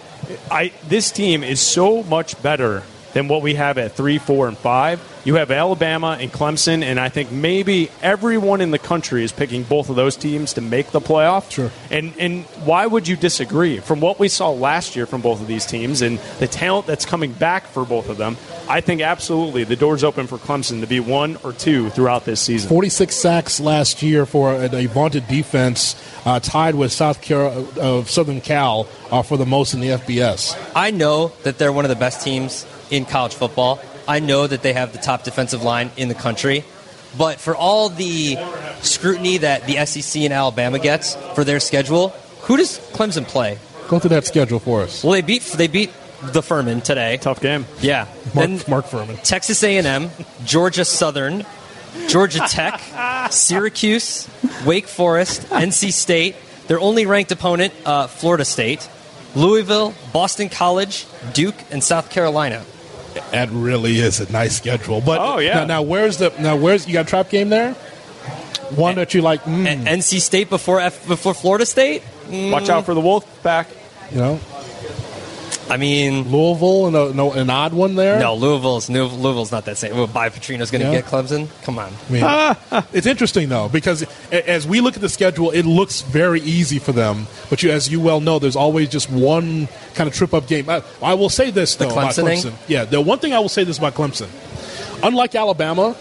[0.50, 2.82] I this team is so much better
[3.14, 5.00] than what we have at three, four, and five.
[5.24, 9.62] You have Alabama and Clemson, and I think maybe everyone in the country is picking
[9.62, 11.50] both of those teams to make the playoff.
[11.50, 11.70] Sure.
[11.90, 13.78] And and why would you disagree?
[13.78, 17.06] From what we saw last year from both of these teams and the talent that's
[17.06, 18.36] coming back for both of them,
[18.68, 22.40] I think absolutely the door's open for Clemson to be one or two throughout this
[22.40, 22.68] season.
[22.68, 25.96] 46 sacks last year for a, a vaunted defense,
[26.26, 30.58] uh, tied with South Carolina, uh, Southern Cal uh, for the most in the FBS.
[30.74, 33.80] I know that they're one of the best teams in college football.
[34.06, 36.64] I know that they have the top defensive line in the country.
[37.16, 38.36] But for all the
[38.82, 42.08] scrutiny that the SEC and Alabama gets for their schedule,
[42.42, 43.58] who does Clemson play?
[43.88, 45.04] Go through that schedule for us.
[45.04, 47.18] Well, they beat they beat the Furman today.
[47.18, 47.66] Tough game.
[47.80, 48.06] Yeah.
[48.34, 49.16] Mark, Then Mark Furman.
[49.18, 50.10] Texas A&M,
[50.44, 51.44] Georgia Southern,
[52.08, 52.80] Georgia Tech,
[53.30, 54.28] Syracuse,
[54.64, 56.36] Wake Forest, NC State.
[56.66, 58.88] Their only ranked opponent, uh, Florida State,
[59.36, 62.64] Louisville, Boston College, Duke, and South Carolina.
[63.34, 65.00] That really is a nice schedule.
[65.00, 65.54] But Oh, yeah.
[65.60, 67.74] Now, now where's the now where's you got a trap game there?
[68.74, 72.02] One that you like, mm, A- NC State before F- before Florida State.
[72.30, 73.66] Watch out for the Wolfpack.
[74.10, 74.40] you know,
[75.70, 78.18] I mean, Louisville and a, no, an odd one there.
[78.20, 79.96] no, Louisville's New- Louisville's not that same.
[79.96, 81.00] Well, By Petrino's going to Yeah.
[81.00, 81.48] get Clemson.
[81.62, 81.92] Come on.
[82.10, 86.40] I mean, it's interesting though because as we look at the schedule, it looks very
[86.42, 87.26] easy for them.
[87.48, 90.68] But you, as you well know, there's always just one kind of trip up game.
[90.68, 92.24] I, I will say this though about Clemson?
[92.24, 92.52] Clemson.
[92.68, 94.28] Yeah, the one thing I will say this about Clemson,
[95.02, 95.96] unlike Alabama,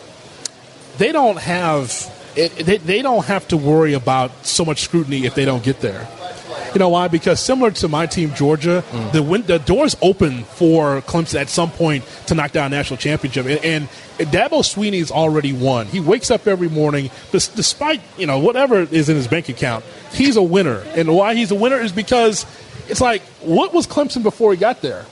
[0.98, 5.36] they don't have it, they, they don't have to worry about so much scrutiny if
[5.36, 6.08] they don't get there.
[6.74, 7.08] You know why?
[7.08, 9.12] Because similar to my team, Georgia, mm.
[9.12, 12.98] the win- the doors open for Clemson at some point to knock down a national
[12.98, 13.46] championship.
[13.46, 13.88] And,
[14.20, 15.88] and Dabo Sweeney's already won.
[15.88, 19.86] He wakes up every morning, des- despite you know whatever is in his bank account,
[20.12, 20.80] he's a winner.
[20.96, 22.46] And why he's a winner is because
[22.88, 25.06] it's like, what was Clemson before he got there?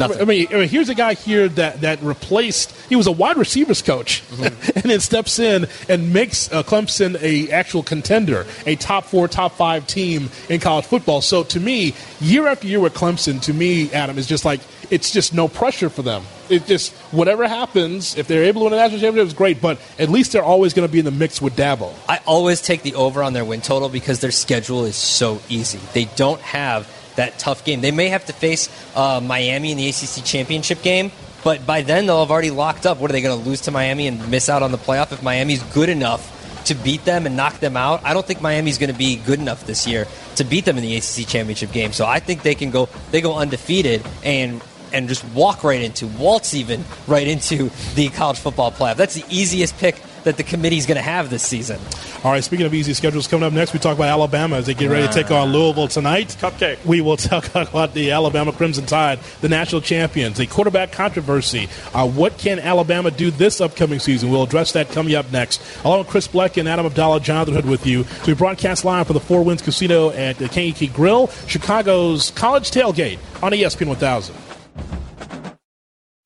[0.00, 0.22] Nothing.
[0.22, 2.72] I mean, I mean, here's a guy here that, that replaced.
[2.88, 4.70] He was a wide receivers coach, Mm-hmm.
[4.76, 9.52] and then steps in and makes uh, Clemson a actual contender, a top four, top
[9.52, 11.20] five team in college football.
[11.20, 14.60] So to me, year after year with Clemson, to me, Adam is just like
[14.90, 16.24] it's just no pressure for them.
[16.48, 19.60] It just whatever happens, if they're able to win a national championship, it's great.
[19.60, 21.94] But at least they're always going to be in the mix with Dabo.
[22.08, 25.80] I always take the over on their win total because their schedule is so easy.
[25.92, 26.88] They don't have
[27.20, 27.80] that tough game.
[27.80, 31.12] They may have to face uh, Miami in the ACC championship game,
[31.44, 32.98] but by then they'll have already locked up.
[32.98, 35.22] What are they going to lose to Miami and miss out on the playoff if
[35.22, 36.36] Miami's good enough?
[36.66, 39.40] To beat them and knock them out, I don't think Miami's going to be good
[39.40, 40.06] enough this year
[40.36, 41.92] to beat them in the ACC championship game.
[41.92, 44.60] So I think they can go, they go undefeated and
[44.92, 48.96] and just walk right into, waltz even right into the college football playoff.
[48.96, 51.80] That's the easiest pick that the committee's going to have this season.
[52.24, 54.74] All right, speaking of easy schedules, coming up next, we talk about Alabama as they
[54.74, 56.36] get ready to take on Louisville tonight.
[56.40, 56.84] Cupcake.
[56.84, 61.68] We will talk about the Alabama Crimson Tide, the national champions, the quarterback controversy.
[61.94, 64.30] Uh, what can Alabama do this upcoming season?
[64.30, 65.62] We'll address that coming up next.
[65.84, 68.04] Along with Chris Bleck and Adam Abdallah, Jonathan Hood with you.
[68.04, 72.70] So we broadcast live from the Four Winds Casino at the Kankakee Grill, Chicago's College
[72.70, 74.34] Tailgate on ESPN 1000.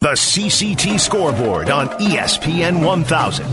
[0.04, 3.46] The CCT scoreboard on ESPN 1000.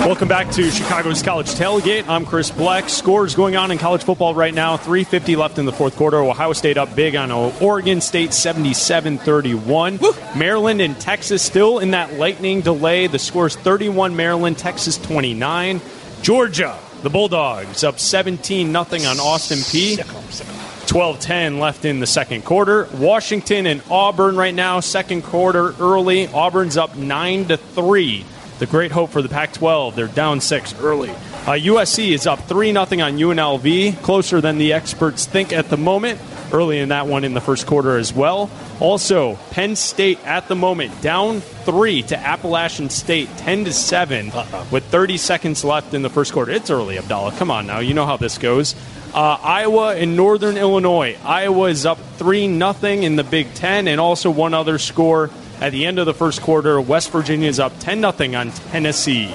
[0.00, 2.08] Welcome back to Chicago's College Tailgate.
[2.08, 2.88] I'm Chris Bleck.
[2.88, 4.78] Scores going on in college football right now.
[4.78, 6.16] 350 left in the fourth quarter.
[6.16, 10.38] Ohio State up big on Oregon State 77-31.
[10.38, 13.08] Maryland and Texas still in that lightning delay.
[13.08, 15.82] The score's 31 Maryland, Texas 29.
[16.22, 20.61] Georgia, the Bulldogs up 17 nothing on Austin Peay.
[20.86, 22.88] 12-10 left in the second quarter.
[22.94, 26.28] Washington and Auburn right now, second quarter early.
[26.28, 28.24] Auburn's up 9 to 3.
[28.58, 29.94] The great hope for the Pac-12.
[29.94, 31.10] They're down 6 early.
[31.10, 35.76] Uh, USC is up 3 0 on UNLV, closer than the experts think at the
[35.76, 36.20] moment.
[36.52, 38.50] Early in that one in the first quarter as well.
[38.78, 44.30] Also, Penn State at the moment down 3 to Appalachian State 10 to 7
[44.70, 46.52] with 30 seconds left in the first quarter.
[46.52, 47.32] It's early, Abdallah.
[47.32, 47.80] Come on now.
[47.80, 48.76] You know how this goes.
[49.14, 51.18] Uh, Iowa and Northern Illinois.
[51.22, 55.28] Iowa is up 3 0 in the Big Ten, and also one other score
[55.60, 56.80] at the end of the first quarter.
[56.80, 59.34] West Virginia is up 10 0 on Tennessee.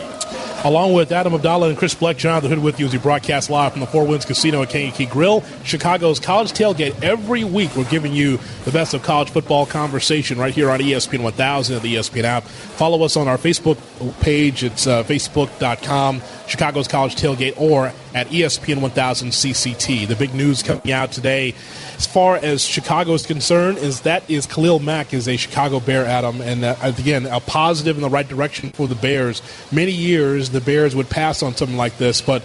[0.63, 3.73] Along with Adam Abdallah and Chris Bleck, the Hood with you as we broadcast live
[3.73, 7.03] from the Four Winds Casino at Kankakee Grill, Chicago's college tailgate.
[7.03, 11.21] Every week we're giving you the best of college football conversation right here on ESPN
[11.21, 12.43] 1000 and the ESPN app.
[12.43, 13.77] Follow us on our Facebook
[14.19, 14.63] page.
[14.63, 20.08] It's uh, facebook.com, Chicago's College Tailgate, or at ESPN 1000 CCT.
[20.08, 21.53] The big news coming out today,
[21.97, 26.03] as far as Chicago is concerned, is that is Khalil Mack is a Chicago Bear,
[26.03, 29.43] Adam, and uh, again a positive in the right direction for the Bears.
[29.71, 32.41] Many years the Bears would pass on something like this, but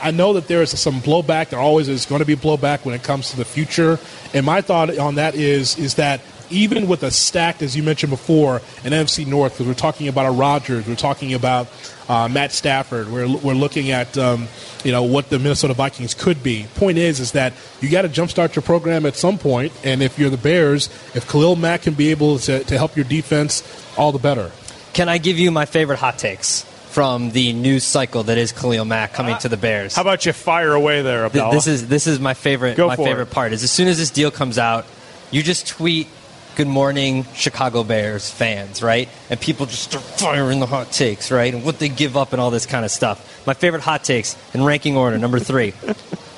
[0.00, 1.48] I know that there is some blowback.
[1.48, 3.98] There always is going to be blowback when it comes to the future.
[4.32, 8.10] And my thought on that is is that even with a stacked, as you mentioned
[8.10, 11.68] before, an NFC North, because we're talking about a Rodgers, we're talking about
[12.08, 14.48] uh, Matt Stafford, we're, we're looking at um,
[14.84, 16.66] you know what the Minnesota Vikings could be.
[16.76, 20.18] Point is, is that you got to jumpstart your program at some point, and if
[20.18, 23.62] you're the Bears, if Khalil Mack can be able to, to help your defense,
[23.96, 24.50] all the better.
[24.92, 28.84] Can I give you my favorite hot takes from the news cycle that is Khalil
[28.86, 29.94] Mack coming to the Bears?
[29.94, 31.54] How about you fire away there, Th- Abdallah?
[31.54, 32.76] this is this is my favorite.
[32.76, 33.04] Go my for it.
[33.04, 34.86] favorite part is as soon as this deal comes out,
[35.30, 36.08] you just tweet
[36.56, 39.08] "Good morning, Chicago Bears fans," right?
[39.30, 41.54] And people just start firing the hot takes, right?
[41.54, 43.46] And what they give up and all this kind of stuff.
[43.46, 45.74] My favorite hot takes in ranking order, number three.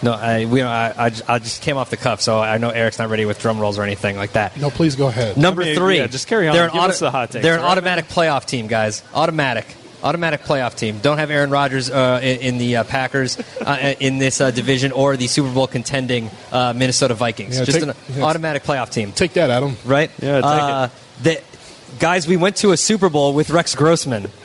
[0.00, 3.00] No, I, we, I, I, I just came off the cuff, so I know Eric's
[3.00, 4.57] not ready with drum rolls or anything like that.
[4.57, 5.37] No, please go ahead.
[5.37, 5.96] Number I mean, three.
[5.96, 6.54] yeah, just carry on.
[6.54, 7.72] They're an, Give us the hot takes, they're an all right?
[7.72, 9.02] automatic playoff team, guys.
[9.12, 9.66] Automatic.
[10.02, 10.98] Automatic playoff team.
[11.00, 14.92] Don't have Aaron Rodgers uh, in, in the uh, Packers uh, in this uh, division
[14.92, 17.58] or the Super Bowl contending uh, Minnesota Vikings.
[17.58, 18.22] Yeah, Just take- an yeah.
[18.24, 19.76] automatic playoff team, Take that, Adam.
[19.84, 20.11] right?
[20.22, 20.88] Yeah, take uh,
[21.22, 21.42] The,
[21.98, 24.30] guys, we went to a Super Bowl with Rex Grossman.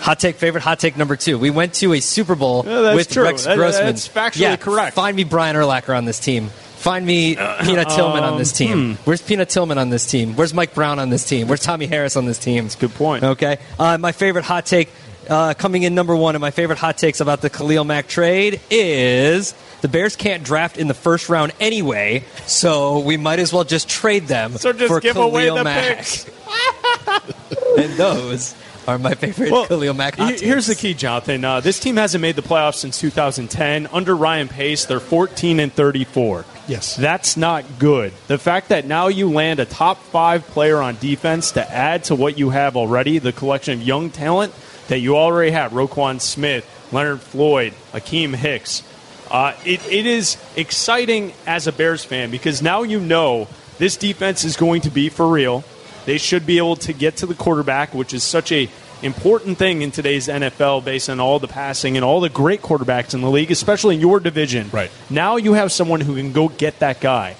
[0.00, 1.38] Hot take, favorite hot take number two.
[1.38, 3.24] We went to a Super Bowl Yeah, with true.
[3.24, 3.86] Rex That- Grossman.
[3.86, 4.94] that's factually yeah, correct.
[4.94, 6.50] Find me Brian Urlacher on this team.
[6.78, 8.96] Find me Peanut Tillman on this team.
[9.04, 10.36] Where's Peanut Tillman on this team?
[10.36, 11.48] Where's Mike Brown on this team?
[11.48, 12.64] Where's Tommie Harris on this team?
[12.64, 13.24] That's a good point.
[13.24, 13.58] Okay.
[13.78, 14.88] Uh, my favorite hot take
[15.28, 18.60] uh, coming in number one, and my favorite hot takes about the Khalil Mack trade
[18.70, 23.64] is the Bears can't draft in the first round anyway, so we might as well
[23.64, 25.96] just trade them So just for give Khalil away the Mack.
[25.98, 26.26] picks.
[27.78, 28.54] and those
[28.88, 30.40] are my favorite Well, Khalil Mack hot takes.
[30.40, 31.44] Here's the key, Jonathan.
[31.44, 33.86] Uh, this team hasn't made the playoffs since 2010.
[33.88, 36.46] Under Ryan Pace, they're 14 and 34.
[36.66, 36.96] Yes.
[36.96, 38.12] That's not good.
[38.28, 42.14] The fact that now you land a top five player on defense to add to
[42.14, 44.54] what you have already, the collection of young talent
[44.88, 48.82] that you already have Roquan Smith, Leonard Floyd, Akiem Hicks.
[49.30, 54.44] Uh, it, it is exciting as a Bears fan because now you know this defense
[54.44, 55.62] is going to be for real.
[56.08, 58.70] They should be able to get to the quarterback, which is such a
[59.02, 63.12] important thing in today's NFL based on all the passing and all the great quarterbacks
[63.12, 64.70] in the league, especially in your division.
[64.72, 64.90] Right.
[65.10, 67.36] Now you have someone who can go get that guy.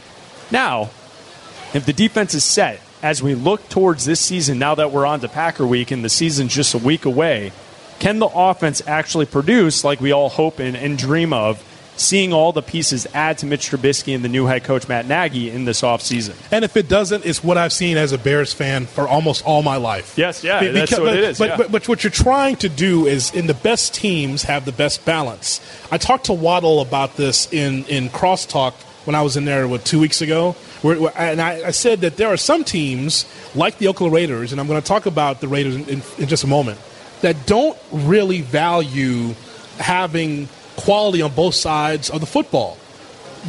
[0.51, 0.91] Now,
[1.73, 5.21] if the defense is set as we look towards this season, now that we're on
[5.21, 7.53] to Packer week and the season's just a week away,
[8.01, 11.65] can the offense actually produce like we all hope and, and dream of?
[11.99, 15.51] Seeing all the pieces add to Mitch Trubisky and the new head coach Matt Nagy
[15.51, 16.37] in this offseason.
[16.53, 19.63] And if it doesn't, it's what I've seen as a Bears fan for almost all
[19.63, 20.17] my life.
[20.17, 21.39] Yes, yeah, Be- that's what but, it is.
[21.39, 21.57] But, yeah.
[21.57, 25.05] but, but what you're trying to do is, in the best teams, have the best
[25.05, 25.61] balance.
[25.91, 29.85] I talked to Waddle about this in in crosstalk when I was in there what,
[29.85, 33.79] two weeks ago, where, where- and I, I said that there are some teams like
[33.79, 36.45] the Oakland Raiders, and I'm going to talk about the Raiders in, in, in just
[36.45, 36.79] a moment,
[37.23, 39.35] that don't really value
[39.79, 42.79] having quality on both sides of the football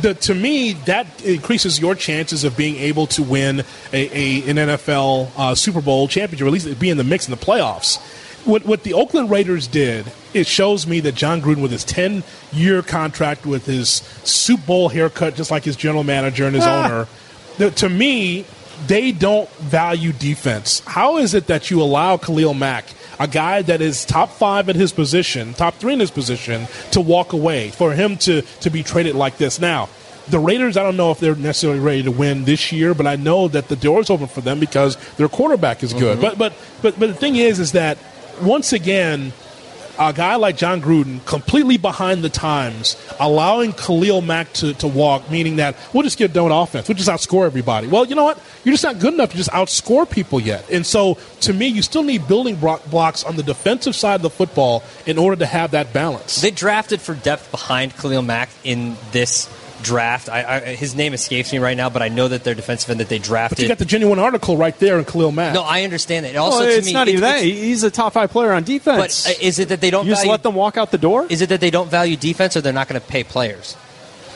[0.01, 3.61] the, to me, that increases your chances of being able to win
[3.91, 7.27] a, a an NFL uh, Super Bowl championship, or at least be in the mix
[7.27, 7.97] in the playoffs.
[8.45, 12.23] What, what the Oakland Raiders did, it shows me that Jon Gruden, with his 10
[12.53, 13.89] year contract, with his
[14.23, 17.07] Super Bowl haircut, just like his general manager and his owner,
[17.57, 18.45] that to me,
[18.87, 20.81] they don't value defense.
[20.85, 22.85] How is it that you allow Khalil Mack,
[23.19, 27.01] a guy that is top five at his position, top three in his position, to
[27.01, 29.60] walk away, for him to, to be traded like this?
[29.60, 29.89] Now,
[30.29, 33.15] the Raiders, I don't know if they're necessarily ready to win this year, but I
[33.15, 35.99] know that the door's open for them because their quarterback is mm-hmm.
[35.99, 36.21] good.
[36.21, 37.97] But, but but but the thing is, is that
[38.41, 39.34] once again,
[39.99, 45.29] a guy like Jon Gruden, completely behind the times, allowing Khalil Mack to, to walk,
[45.29, 46.88] meaning that we'll just get done offense.
[46.88, 47.88] We'll just outscore everybody.
[47.88, 48.41] Well, you know what?
[48.63, 50.69] You're just not good enough to just outscore people yet.
[50.69, 54.29] And so, to me, you still need building blocks on the defensive side of the
[54.29, 56.41] football in order to have that balance.
[56.41, 59.49] They drafted for depth behind Khalil Mack in this
[59.81, 60.29] draft.
[60.29, 62.99] I, I, his name escapes me right now, but I know that their defensive end
[62.99, 63.29] that they drafted.
[63.29, 63.63] But drafted.
[63.63, 65.53] you got the genuine article right there in Khalil Mack.
[65.53, 66.35] no, I understand that.
[66.35, 67.41] Also, well, to it's me, not it's- even that.
[67.43, 69.27] He's a top five player on But defense.
[69.27, 71.25] uh, is it that they don't you just value, let them walk out the door?
[71.29, 73.75] Is it that they don't value defense, or they're not going to pay players?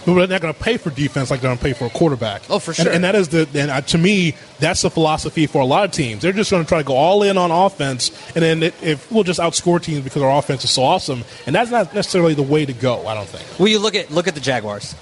[0.06, 1.90] But they're not going to pay for defense like they're going to pay for a
[1.90, 2.42] quarterback.
[2.50, 2.92] Oh, for And- sure.
[2.92, 5.92] And, that is the and uh, to me that's the philosophy for a lot of
[5.92, 6.22] teams.
[6.24, 9.10] They're just going to try to go all in on offense, and then it, if
[9.10, 12.44] we'll just outscore teams because our offense is so awesome, and that's not necessarily the
[12.44, 13.08] way to go.
[13.08, 13.46] I don't think.
[13.58, 14.94] Well, you look at look at the Jaguars.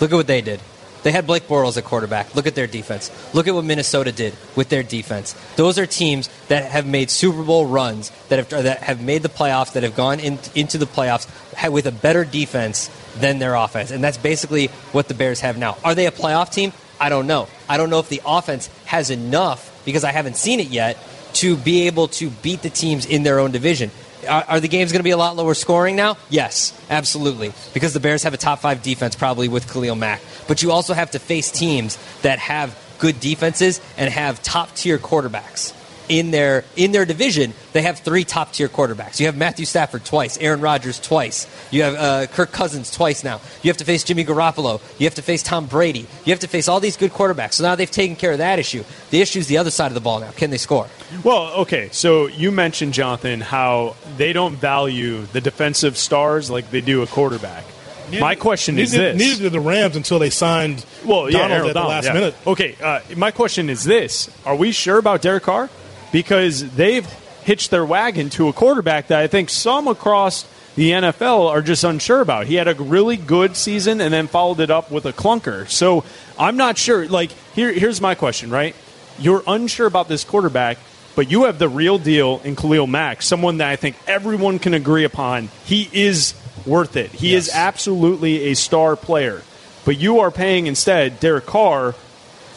[0.00, 0.60] Look at what they did.
[1.04, 2.34] They had Blake Bortles at quarterback.
[2.34, 3.10] Look at their defense.
[3.34, 5.34] Look at what Minnesota did with their defense.
[5.56, 9.28] Those are teams that have made Super Bowl runs, that have that have made the
[9.28, 11.28] playoffs, that have gone in, into the playoffs
[11.70, 15.76] with a better defense than their offense, and that's basically what the Bears have now.
[15.84, 16.72] Are they a playoff team?
[16.98, 17.48] I don't know.
[17.68, 20.96] I don't know if the offense has enough because I haven't seen it yet
[21.34, 23.90] to be able to beat the teams in their own division.
[24.26, 26.16] Are, are the games going to be a lot lower scoring now?
[26.30, 27.52] Yes, absolutely.
[27.72, 30.20] Because the Bears have a top five defense, probably with Khalil Mack.
[30.48, 34.98] But you also have to face teams that have good defenses and have top tier
[34.98, 35.72] quarterbacks.
[36.08, 39.20] In their in their division, they have three top tier quarterbacks.
[39.20, 41.46] You have Matthew Stafford twice, Aaron Rodgers twice.
[41.70, 43.40] You have uh, Kirk Cousins twice now.
[43.62, 44.82] You have to face Jimmy Garoppolo.
[44.98, 46.06] You have to face Tom Brady.
[46.24, 47.54] You have to face all these good quarterbacks.
[47.54, 48.84] So now they've taken care of that issue.
[49.10, 50.30] The issue is the other side of the ball now.
[50.32, 50.88] Can they score?
[51.22, 51.88] Well, okay.
[51.92, 57.06] So you mentioned Jonathan how they don't value the defensive stars like they do a
[57.06, 57.64] quarterback.
[58.20, 61.52] My question is neither, this: Neither did the Rams until they signed Well, yeah, Donald
[61.52, 62.12] Aaron at the last yeah.
[62.12, 62.34] minute.
[62.46, 65.70] Okay, uh, my question is this: Are we sure about Derek Carr?
[66.14, 67.04] Because they've
[67.42, 70.46] hitched their wagon to a quarterback that I think some across
[70.76, 72.46] the NFL are just unsure about.
[72.46, 75.68] He had a really good season and then followed it up with a clunker.
[75.68, 76.04] So
[76.38, 77.08] I'm not sure.
[77.08, 78.76] Like, here, here's my question, right?
[79.18, 80.78] You're unsure about this quarterback,
[81.16, 84.72] but you have the real deal in Khalil Mack, someone that I think everyone can
[84.72, 85.48] agree upon.
[85.64, 87.10] He is worth it.
[87.10, 89.42] He is absolutely a star player.
[89.84, 91.96] But you are paying instead Derek Carr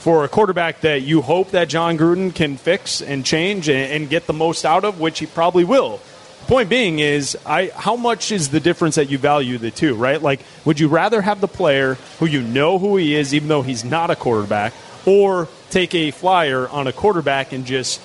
[0.07, 4.09] for a quarterback that you hope that Jon Gruden can fix and change and, and
[4.09, 5.99] get the most out of, which he probably will.
[6.47, 10.21] Point being is, I how much is the difference that you value the two, right?
[10.21, 13.63] Like, would you rather have the player who you know who he is, even though
[13.63, 14.71] he's not a quarterback,
[15.05, 17.99] or take a flyer on a quarterback and just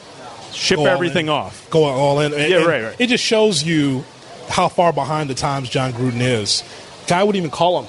[0.53, 1.33] ship everything in.
[1.33, 1.71] off?
[1.71, 2.35] Go all in.
[2.35, 2.97] And- Yeah, and right, right.
[2.99, 4.05] It just shows you
[4.49, 6.65] how far behind the times Jon Gruden is.
[7.07, 7.88] Guy wouldn't even call him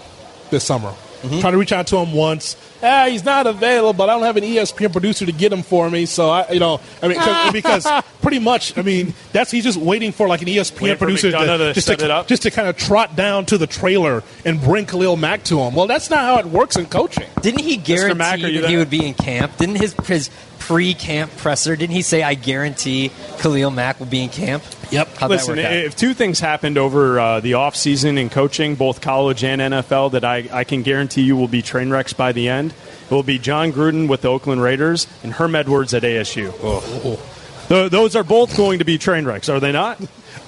[0.52, 0.94] this summer.
[1.24, 1.40] Mm-hmm.
[1.40, 2.58] To reach out to him once.
[2.84, 5.90] Ah, he's not available, but I don't have an ESPN producer to get him for
[5.90, 6.06] me.
[6.06, 7.88] So I, you know, I mean, 'cause- because
[8.34, 8.78] pretty pretty much.
[8.78, 11.88] I mean, that's he's just waiting for like an ESPN Waiting producer McDonough to just
[11.88, 12.28] set to it up?
[12.28, 15.76] just to kind of trot down to the trailer and bring Khalil Mack to him.
[15.76, 17.28] Well, that's not how it works in coaching.
[17.42, 19.58] Didn't he guarantee Mack, are you that he would be in camp?
[19.58, 21.76] Didn't his his pre-camp presser?
[21.76, 24.64] Didn't he say, "I guarantee Khalil Mack will be in camp"?
[24.92, 25.18] Yep.
[25.18, 25.86] How'd Listen, that work out?
[25.86, 30.24] if two things happened over uh, the offseason in coaching, both college and NFL, that
[30.24, 32.74] I, I can guarantee you will be train wrecks by the end,
[33.10, 36.52] it will be Jon Gruden with the Oakland Raiders and Herm Edwards at ASU.
[36.62, 37.20] Th-
[37.68, 40.00] those are both going to be train wrecks, are they not?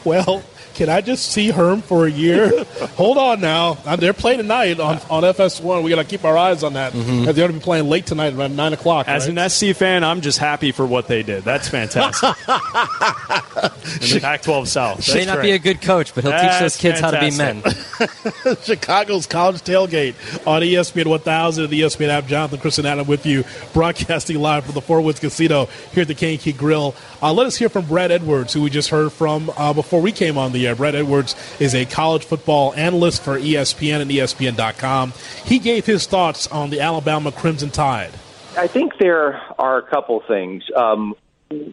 [0.03, 0.43] Well,
[0.75, 2.63] can I just see Herm for a year?
[2.95, 3.77] Hold on now.
[3.85, 5.83] Uh, They're playing tonight on, on FS1.
[5.83, 6.91] We got to keep our eyes on that.
[6.91, 7.23] Mm-hmm.
[7.23, 9.07] They're going to be playing late tonight around 9 o'clock.
[9.07, 9.37] As right?
[9.37, 11.43] an SC fan, I'm just happy for what they did.
[11.43, 12.29] That's fantastic.
[12.47, 15.13] in the Pac-12 South.
[15.13, 15.43] May not great.
[15.43, 17.63] be a good coach, but he'll teach those kids how to be men.
[18.63, 20.15] Chicago's College Tailgate
[20.45, 22.27] on ESPN 1000 and the ESPN app.
[22.27, 26.07] Jonathan, Chris, and Adam with you, broadcasting live from the Four Winds Casino here at
[26.09, 26.95] the Kankakee Grill.
[27.25, 30.11] Uh, let us hear from Brad Edwards, who we just heard from uh, before we
[30.11, 30.75] came on the air.
[30.75, 35.11] Brad Edwards is a college football analyst for ESPN and ESPN.com.
[35.43, 38.11] He gave his thoughts on the Alabama Crimson Tide.
[38.55, 40.65] I think there are a couple things.
[40.75, 41.15] Um,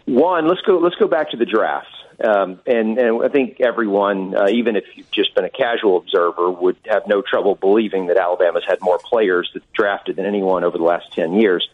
[0.07, 0.79] one, let's go.
[0.79, 1.87] Let's go back to the draft.
[2.25, 6.51] Um, and, and I think everyone, uh, even if you've just been a casual observer,
[6.51, 10.79] would have no trouble believing that Alabama's had more players that drafted than anyone over
[10.79, 11.69] the last ten years.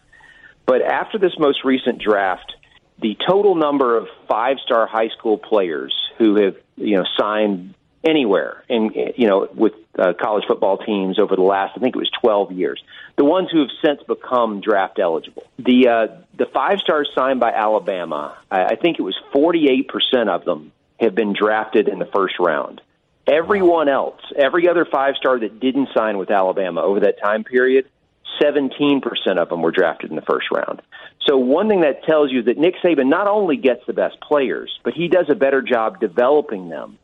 [0.65, 2.55] But after this most recent draft,
[3.01, 7.73] the total number of five-star high school players who have you know signed
[8.03, 11.99] anywhere in you know with uh, college football teams over the last I think it
[11.99, 12.81] was 12 years.
[13.17, 15.43] The ones who have since become draft eligible.
[15.57, 20.29] The uh, the five stars signed by Alabama, I, I think it was 48 percent
[20.29, 22.81] of them have been drafted in the first round.
[23.27, 27.85] Everyone else, every other five star that didn't sign with Alabama over that time period,
[28.41, 29.01] 17%
[29.37, 30.81] of them were drafted in the first round.
[31.29, 34.71] So one thing that tells you that Nick Saban not only gets the best players,
[34.83, 36.97] but he does a better job developing them,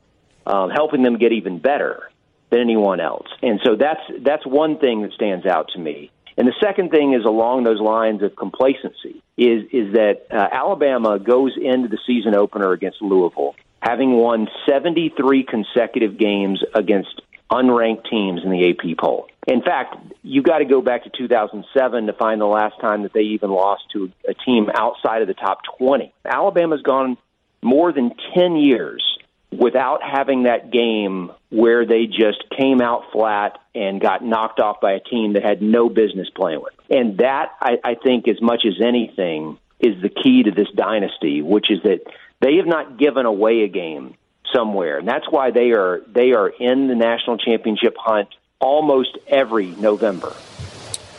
[0.48, 2.10] um, helping them get even better
[2.50, 3.28] than anyone else.
[3.44, 6.10] And so that's that's one thing that stands out to me.
[6.38, 11.20] And the second thing is along those lines of complacency is is that uh, Alabama
[11.20, 13.56] goes into the season opener against Louisville
[13.86, 17.22] having won 73 consecutive games against
[17.52, 19.28] unranked teams in the AP poll.
[19.48, 23.14] In fact, you got to go back to 2007 to find the last time that
[23.14, 26.12] they even lost to a team outside of the top 20.
[26.26, 27.18] Alabama's gone
[27.62, 29.04] more than 10 years
[29.52, 34.94] without having that game where they just came out flat and got knocked off by
[34.94, 36.74] a team that had no business playing with.
[36.90, 41.42] And that, I, I think, as much as anything, is the key to this dynasty,
[41.42, 42.02] which is that
[42.42, 44.16] they have not given away a game
[44.54, 48.30] somewhere, and that's why they are they are in the national championship hunt
[48.60, 50.34] almost every November.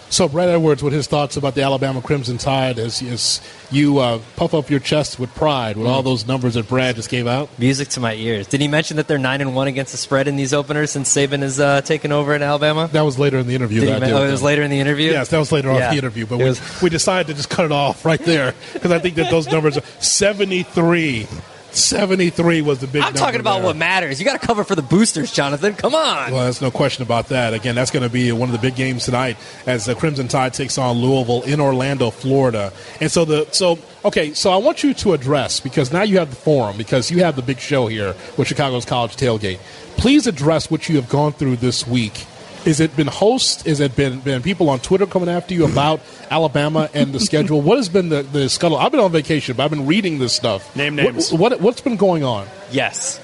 [0.08, 3.40] So, Brad Edwards, with his thoughts about the Alabama Crimson Tide, as, as
[3.72, 7.10] you uh, puff up your chest with pride with all those numbers that Brad just
[7.10, 7.50] gave out.
[7.58, 8.46] Music to my ears.
[8.46, 11.12] Did he mention that they're nine and one against the spread in these openers since
[11.14, 12.88] Saban has uh, taken over in Alabama?
[12.92, 13.80] That was later in the interview.
[13.80, 15.10] Did he that I men- oh, it was later in the interview.
[15.10, 15.88] Yes, that was later on Yeah.
[15.88, 18.54] in the interview, but we, was- we decided to just cut it off right there
[18.74, 21.26] because I think that those numbers are 73.
[21.72, 23.64] 73 was the big I'm number talking about there.
[23.66, 24.18] what matters.
[24.18, 25.74] You got to cover for the boosters, Jonathan.
[25.74, 26.32] Come on.
[26.32, 27.54] Well, there's no question about that.
[27.54, 29.36] Again, that's going to be one of the big games tonight
[29.66, 32.72] as the Crimson Tide takes on Louisville in Orlando, Florida.
[33.00, 36.30] And so the so okay, so I want you to address because now you have
[36.30, 39.58] the forum because you have the big show here with Chicago's College Tailgate.
[39.96, 42.26] Please address what you have gone through this week.
[42.66, 43.64] Is it been hosts?
[43.64, 46.00] Is it been been people on Twitter coming after you about
[46.30, 47.60] Alabama and the schedule?
[47.62, 48.76] What has been the, the scuttle?
[48.76, 50.74] I've been on vacation, but I've been reading this stuff.
[50.74, 51.32] Name What- names.
[51.32, 52.46] What, what's been going on?
[52.72, 53.20] Yes.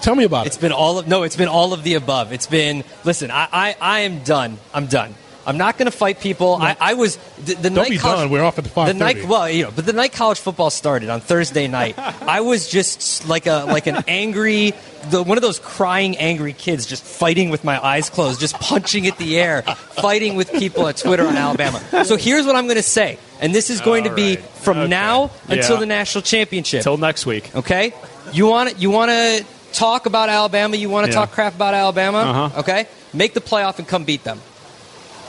[0.00, 0.58] Tell me about It's it.
[0.58, 1.24] It's been all of no.
[1.24, 2.32] It's been all of the above.
[2.32, 3.30] It's been listen.
[3.30, 4.58] I I, I am done.
[4.72, 5.14] I'm done.
[5.46, 6.56] I'm not going to fight people.
[6.56, 8.30] I, I was the, the Don't night be college, done.
[8.30, 9.16] We're off at the night.
[9.18, 9.28] 5:30.
[9.28, 11.96] Well, you know, but the night college football started on Thursday night.
[12.22, 14.74] I was just like a like an angry,
[15.10, 19.06] the, one of those crying angry kids, just fighting with my eyes closed, just punching
[19.06, 21.80] at the air, fighting with people at Twitter on Alabama.
[22.04, 24.44] So here's what I'm going to say, and this is going to be All right.
[24.66, 24.88] from Okay.
[24.88, 25.80] now until Yeah.
[25.80, 26.80] the national championship.
[26.80, 27.54] until next week.
[27.54, 27.94] Okay,
[28.32, 30.74] you want to you want to talk about Alabama.
[30.76, 31.20] You want to Yeah.
[31.20, 32.18] talk crap about Alabama.
[32.18, 32.60] Uh-huh.
[32.62, 34.40] Okay, make the playoff and come beat them.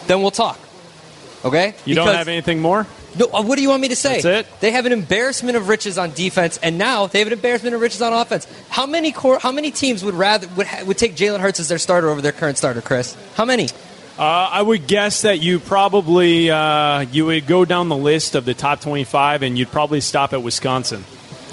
[0.08, 0.60] Then we'll talk.
[1.46, 1.76] Okay.
[1.86, 2.88] You don't have anything more?
[3.18, 4.22] No, uh, what do you want me to say?
[4.22, 4.60] That's it?
[4.60, 7.82] They have an embarrassment of riches on defense, and now they have an embarrassment of
[7.82, 8.48] riches on offense.
[8.70, 11.68] How many cor- how many teams would rather would, ha- would take Jalen Hurts as
[11.68, 13.16] their starter over their current starter, Chris?
[13.36, 13.70] How many?
[14.20, 18.46] Uh, I would guess that you probably uh, you would go down the list of
[18.46, 21.04] the top 25, and you'd probably stop at Wisconsin.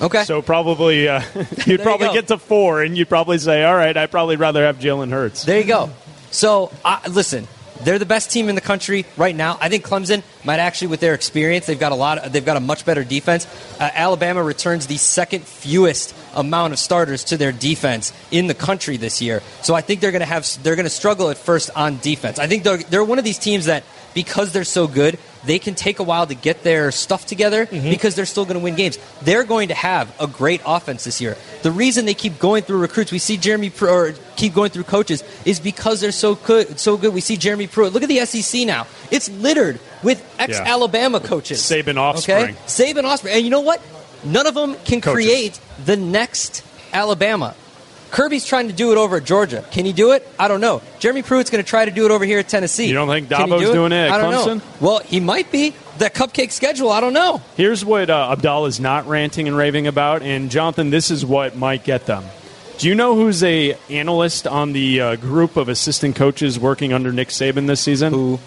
[0.02, 0.24] Okay.
[0.24, 1.22] So probably uh,
[1.66, 2.14] you'd probably go.
[2.14, 5.44] get to four, and you'd probably say, "All right, I'd probably rather have Jalen Hurts."
[5.44, 5.90] There you go.
[6.30, 7.46] So, I listen,
[7.84, 9.58] They're the best team in the country right now.
[9.60, 12.18] I think Clemson might actually, with their experience, they've got a lot.
[12.18, 13.46] Of, they've got a much better defense.
[13.78, 18.96] Uh, Alabama returns the second fewest amount of starters to their defense in the country
[18.96, 19.42] this year.
[19.62, 22.38] So I think they're going to have they're going to struggle at first on defense.
[22.38, 25.74] I think they're, they're one of these teams that because they're so good, they can
[25.74, 27.90] take a while to get their stuff together Mm-hmm.
[27.90, 28.98] because they're still going to win games.
[29.22, 31.36] They're going to have a great offense this year.
[31.62, 34.84] The reason they keep going through recruits, we see Jeremy Pru- or keep going through
[34.84, 36.78] coaches, is because they're so good.
[36.78, 37.12] So good.
[37.14, 37.92] We see Jeremy Pruitt.
[37.92, 41.58] Look at the SEC now; it's littered with ex-Alabama coaches.
[41.60, 42.44] Saban offspring.
[42.44, 43.80] Okay, Saban offspring, and you know what?
[44.24, 45.12] None of them can Coaches.
[45.26, 47.54] create the next Alabama.
[48.14, 49.64] Kirby's trying to do it over at Georgia.
[49.72, 50.24] Can he do it?
[50.38, 50.82] I don't know.
[51.00, 52.86] Jeremy Pruitt's going to try to do it over here at Tennessee.
[52.86, 54.56] You don't think Dabo's do doing it at I don't Clemson?
[54.58, 54.62] know.
[54.80, 55.74] Well, he might be.
[55.98, 57.42] The cupcake schedule, I don't know.
[57.56, 61.82] Here's what uh, Abdallah's not ranting and raving about, and Jonathan, this is what might
[61.82, 62.22] get them.
[62.78, 67.12] Do you know who's a analyst on the uh, group of assistant coaches working under
[67.12, 68.12] Nick Saban this season?
[68.12, 68.38] Who?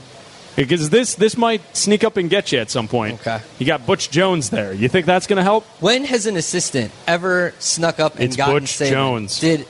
[0.57, 3.21] Because this this might sneak up and get you at some point.
[3.21, 3.39] Okay.
[3.59, 4.73] You got Butch Jones there.
[4.73, 5.63] You think that's going to help?
[5.79, 8.89] When has an assistant ever snuck up and It's gotten Butch Saban?
[8.89, 9.39] Jones.
[9.39, 9.61] Did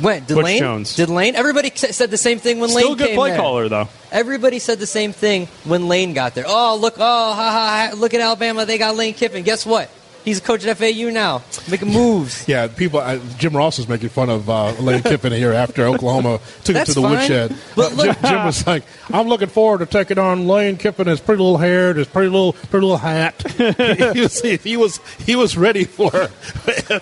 [0.00, 0.24] when?
[0.24, 0.58] Did Butch Lane?
[0.58, 0.96] Jones.
[0.96, 1.36] Did Lane?
[1.36, 2.82] Everybody said the same thing when Lane got there.
[2.84, 3.38] Still a good came play there.
[3.38, 3.88] caller though.
[4.10, 6.44] Everybody said the same thing when Lane got there.
[6.46, 6.94] Oh, look!
[6.96, 7.88] Oh, ha ha!
[7.90, 8.64] ha, Look at Alabama.
[8.64, 9.42] They got Lane Kiffin.
[9.42, 9.90] Guess what?
[10.26, 12.48] He's a coach at FAU now, making moves.
[12.48, 12.98] Yeah, people.
[12.98, 16.90] Uh, Jim Ross was making fun of uh, Lane Kiffin here after Oklahoma took That's
[16.90, 17.10] him to the fine.
[17.12, 17.56] woodshed.
[17.76, 21.06] But Uh, look- Jim, Jim was like, "I'm looking forward to taking on Lane Kiffin.
[21.06, 23.40] His pretty little hair, his pretty little pretty little hat.
[24.14, 26.98] he, was, he was he was ready for FAU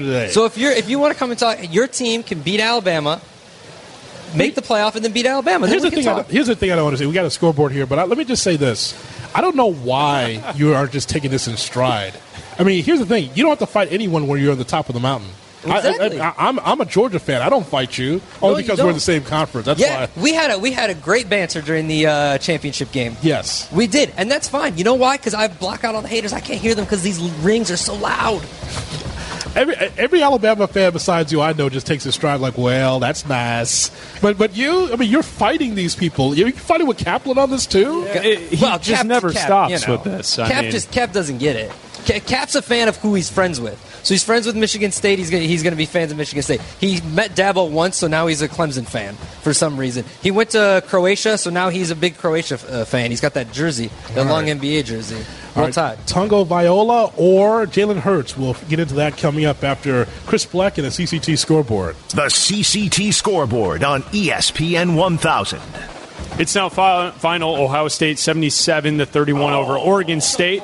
[0.00, 0.28] today.
[0.32, 3.20] So if you're if you want to come and talk, your team can beat Alabama,
[4.34, 5.66] make the playoff, and then beat Alabama.
[5.66, 6.08] Then here's we the thing.
[6.08, 7.06] I, here's the thing I don't want to say.
[7.06, 8.94] We got a scoreboard here, but I, let me just say this:
[9.32, 12.14] I don't know why you aren't just taking this in stride.
[12.58, 14.64] I mean, here's the thing: you don't have to fight anyone when you're on the
[14.64, 15.28] top of the mountain.
[15.66, 16.20] I- Exactly.
[16.20, 17.40] I, I, am I'm a Georgia fan.
[17.40, 19.64] I don't fight you No, only you because we're in the same conference.
[19.64, 20.22] That's Yeah, why.
[20.22, 23.16] we had a we had a great banter during the uh, championship game.
[23.22, 23.72] Yes.
[23.72, 24.76] We did, and that's fine.
[24.76, 25.16] You know why?
[25.16, 26.34] Because I block out all the haters.
[26.34, 28.42] I can't hear them because these rings are so loud.
[29.56, 33.24] Every every Alabama fan besides you, I know, just takes a stride like, "Well, that's
[33.26, 33.90] nice."
[34.20, 36.34] But but you, I mean, you're fighting these people.
[36.34, 38.02] You're fighting with Kaplan on this too.
[38.20, 39.92] He well, just Cap, never Cap, stops you know.
[39.94, 40.38] with this.
[40.40, 41.72] I Cap mean- just Cap doesn't get it.
[42.06, 43.78] Ca- Cap's a fan of who he's friends with.
[44.04, 45.18] So he's friends with Michigan State.
[45.18, 46.60] He's gonna, he's going to be fans of Michigan State.
[46.78, 50.04] He met Dabo once, so now he's a Clemson fan for some reason.
[50.22, 53.10] He went to Croatia, so now he's a big Croatia uh, fan.
[53.10, 54.58] He's got that jersey, that All long right.
[54.60, 55.16] NBA jersey.
[55.16, 55.22] All
[55.62, 55.98] Roll right, Tide.
[56.06, 58.36] Tagovailoa or Jalen Hurts.
[58.36, 61.96] We'll get into that coming up after Chris Black and the CCT scoreboard.
[62.10, 65.60] The CCT scoreboard on ESPN 1000.
[66.38, 67.54] It's now final.
[67.56, 70.62] Ohio State 77 to 31 over Oregon State.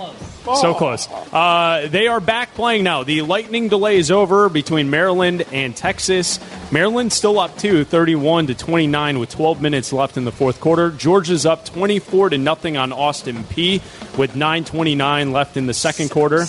[0.57, 1.09] So close.
[1.33, 3.03] Uh, they are back playing now.
[3.05, 6.39] The lightning delay is over between Maryland and Texas.
[6.73, 10.91] Maryland still up two, 31 to 29 with 12 minutes left in the fourth quarter.
[10.91, 13.81] Georgia's up 24 to nothing on Austin Peay
[14.17, 16.47] with 9:29 left in the second quarter.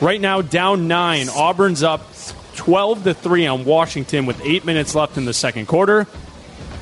[0.00, 1.28] Right now, down nine.
[1.28, 2.02] Auburn's up
[2.56, 6.06] 12 to three on Washington with eight minutes left in the second quarter.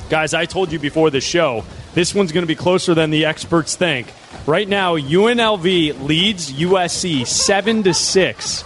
[0.09, 3.25] Guys, I told you before the show, this one's going to be closer than the
[3.25, 4.07] experts think.
[4.47, 8.63] Right now, UNLV leads USC 7 to 6.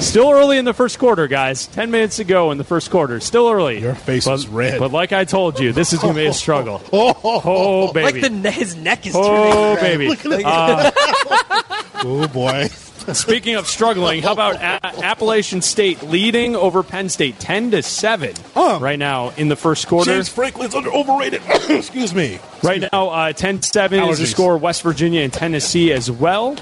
[0.00, 1.68] Still early in the first quarter, guys.
[1.68, 3.20] 10 minutes to go in the first quarter.
[3.20, 3.80] Still early.
[3.80, 4.80] Your face but, is red.
[4.80, 6.82] But like I told you, this is going to be a struggle.
[6.92, 8.22] Oh, baby.
[8.22, 10.18] Like the his neck is oh, turning red.
[10.22, 10.42] baby.
[10.44, 10.90] Uh,
[12.06, 12.68] Oh boy.
[13.12, 18.34] Speaking of struggling, how about A- Appalachian State leading over Penn State 10 to 7
[18.56, 20.12] right now in the first quarter?
[20.12, 21.42] James Franklin's under overrated.
[21.68, 22.38] Excuse me.
[22.62, 24.56] Right now, uh, 10 7 is the score.
[24.56, 26.56] West Virginia and Tennessee as well.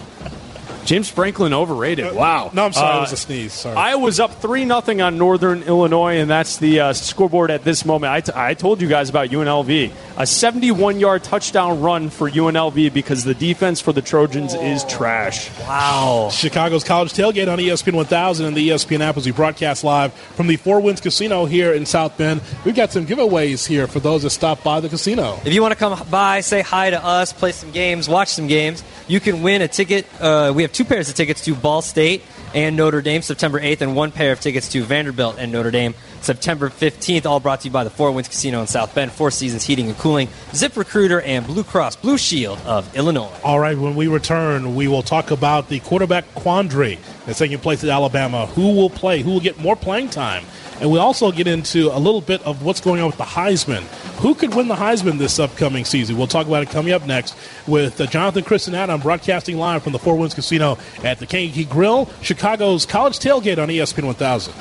[0.85, 2.15] James Franklin overrated.
[2.15, 2.51] Wow.
[2.53, 2.95] No, I'm sorry.
[2.95, 3.53] Uh, it was a sneeze.
[3.53, 3.77] Sorry.
[3.77, 7.85] I was up 3 nothing on Northern Illinois, and that's the uh, scoreboard at this
[7.85, 8.13] moment.
[8.13, 9.93] I, t- I told you guys about UNLV.
[10.17, 15.51] A 71 yard touchdown run for UNLV because the defense for the Trojans is trash.
[15.61, 16.29] Wow.
[16.31, 20.49] Chicago's College Tailgate on ESPN 1000 and the ESPN app as we broadcast live from
[20.49, 22.41] the Four Winds Casino here in South Bend.
[22.65, 25.41] We've got some giveaways here for those that stop by the casino.
[25.45, 28.47] If you want to come by, say hi to us, play some games, watch some
[28.49, 30.07] games, you can win a ticket.
[30.21, 32.23] Uh, we have two pairs of tickets to Ball State
[32.55, 35.95] and Notre Dame September 8th, and one pair of tickets to Vanderbilt and Notre Dame
[36.21, 39.31] September 15th, all brought to you by the Four Winds Casino in South Bend, Four
[39.31, 43.33] Seasons Heating and Cooling, Zip Recruiter, and Blue Cross Blue Shield of Illinois.
[43.43, 47.83] All right, when we return, we will talk about the quarterback quandary that's taking place
[47.83, 48.47] at Alabama.
[48.47, 49.23] Who will play?
[49.23, 50.45] Who will get more playing time?
[50.83, 53.83] And we also get into a little bit of what's going on with the Heisman.
[54.19, 56.19] Who could win the Heisman this upcoming season?
[56.19, 57.37] We'll talk about it coming up next
[57.69, 61.67] with uh, Jonathan, and Adam broadcasting live from the Four Winds Casino at the Kankakee
[61.67, 64.53] Grill, Chicago's College Tailgate on ESPN 1000.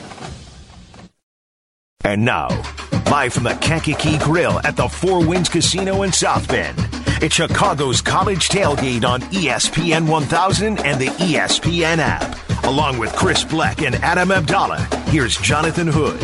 [2.03, 2.49] And now,
[3.09, 7.00] live from the Kankakee Grill at the Four Winds Casino in South Bend.
[7.21, 12.35] It's Chicago's college tailgate on ESPN 1000 and the ESPN app.
[12.63, 16.19] Along with Chris Black and Adam Abdallah, here's Jonathan Hood.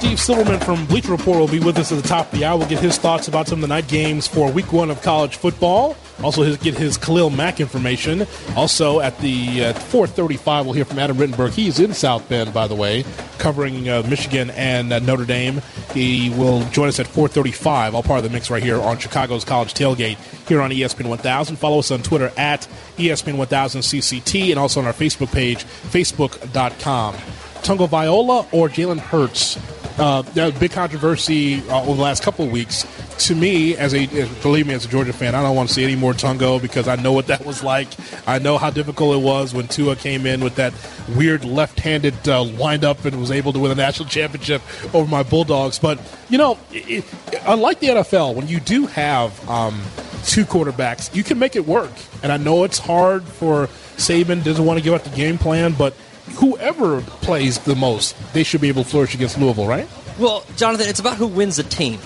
[0.00, 2.56] Steve Silverman from Bleacher Report will be with us at the top of the hour.
[2.56, 5.36] We'll get his thoughts about some of the night games for week one of college
[5.36, 5.94] football.
[6.22, 8.26] Also, his, get his Khalil Mack information.
[8.56, 11.52] Also, at the uh, 4:35, we'll hear from Adam Rittenberg.
[11.52, 13.04] He's in South Bend, by the way,
[13.36, 15.60] covering uh, Michigan and uh, Notre Dame.
[15.92, 17.92] He will join us at 4:35.
[17.92, 20.16] All part of the mix right here on Chicago's College Tailgate
[20.48, 21.56] here on ESPN 1000.
[21.56, 27.16] Follow us on Twitter at ESPN 1000 CCT and also on our Facebook page, Facebook.com.
[27.60, 29.58] Tagovailoa or Jalen Hurts.
[29.98, 32.86] Uh, that big controversy uh, over the last couple of weeks.
[33.26, 35.74] To me, as a as, believe me, as a Georgia fan, I don't want to
[35.74, 37.88] see any more Tungo because I know what that was like.
[38.26, 40.72] I know how difficult it was when Tua came in with that
[41.16, 44.62] weird left-handed uh, windup and was able to win a national championship
[44.94, 45.78] over my Bulldogs.
[45.78, 47.04] But you know, it,
[47.46, 49.82] unlike the NFL, when you do have um,
[50.24, 51.92] two quarterbacks, you can make it work.
[52.22, 53.66] And I know it's hard for
[53.96, 55.94] Saban doesn't want to give up the game plan, but
[56.34, 59.88] whoever plays the most, they should be able to flourish against Louisville, right?
[60.18, 61.98] Well, Jonathan, it's about who wins the team.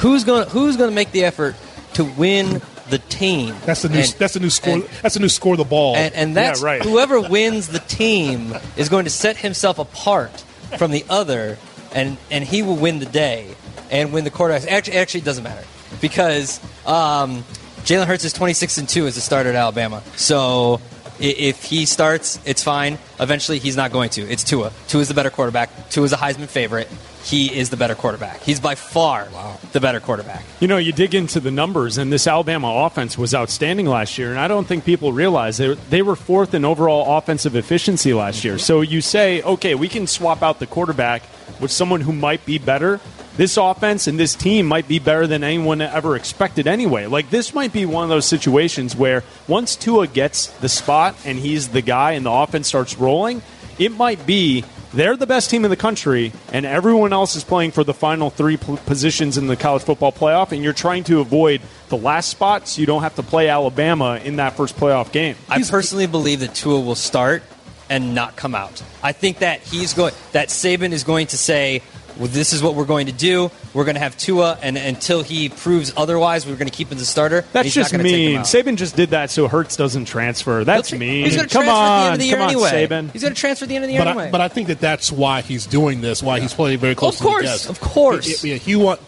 [0.00, 1.56] Who's going to Who's going to make the effort
[1.94, 3.54] to win the team?
[3.64, 3.98] That's the new.
[4.00, 4.74] And- that's the new score.
[4.74, 5.96] and- that's the new score the ball.
[5.96, 6.82] and, and that's yeah, right.
[6.82, 10.44] whoever wins the team is going to set himself apart
[10.78, 11.58] from the other,
[11.94, 13.54] and and he will win the day
[13.90, 14.70] and win the quarterback.
[14.70, 15.64] Actually, actually, it doesn't matter
[16.00, 17.44] because um,
[17.84, 20.02] Jalen Hurts is twenty six and two as a starter at Alabama.
[20.16, 20.80] So
[21.18, 22.98] if he starts, it's fine.
[23.20, 24.22] Eventually, he's not going to.
[24.22, 24.72] It's Tua.
[24.88, 25.90] Tua is the better quarterback.
[25.90, 26.88] Tua is a Heisman favorite.
[27.24, 28.42] He is the better quarterback.
[28.42, 29.28] He's by far
[29.72, 30.44] the better quarterback.
[30.60, 34.30] You know, you dig into the numbers, and this Alabama offense was outstanding last year,
[34.30, 38.44] and I don't think people realize they, they were fourth in overall offensive efficiency last
[38.44, 38.54] year.
[38.54, 38.60] Mm-hmm.
[38.60, 41.22] So you say, okay, we can swap out the quarterback
[41.60, 43.00] with someone who might be better.
[43.36, 47.06] This offense and this team might be better than anyone ever expected anyway.
[47.06, 51.38] Like, this might be one of those situations where once Tua gets the spot and
[51.38, 53.42] he's the guy and the offense starts rolling,
[53.78, 57.72] it might be they're the best team in the country, and everyone else is playing
[57.72, 61.18] for the final three p- positions in the college football playoff, and you're trying to
[61.18, 65.10] avoid the last spot so you don't have to play Alabama in that first playoff
[65.10, 65.34] game.
[65.48, 67.42] I personally believe that Tua will start
[67.90, 68.82] and not come out.
[69.02, 71.82] I think that he's going that Saban is going to say,
[72.18, 73.50] well, this is what we're going to do.
[73.72, 76.96] We're going to have Tua, and until he proves otherwise, we're going to keep him
[76.96, 77.44] as a starter.
[77.52, 78.40] That's just gonna take him mean.
[78.42, 80.64] Saban just did that so Hurts doesn't transfer.
[80.64, 81.24] That's He'll tra- mean.
[81.24, 82.86] He's going to come transfer on, at the end of the year on, anyway.
[82.86, 83.10] Saban.
[83.12, 84.28] He's going to transfer at the end of the year but anyway.
[84.28, 86.22] I, but I think that that's why he's doing this.
[86.22, 87.14] Why he's playing very close.
[87.14, 88.40] Of to the course, of course.
[88.42, 89.00] He, he- he want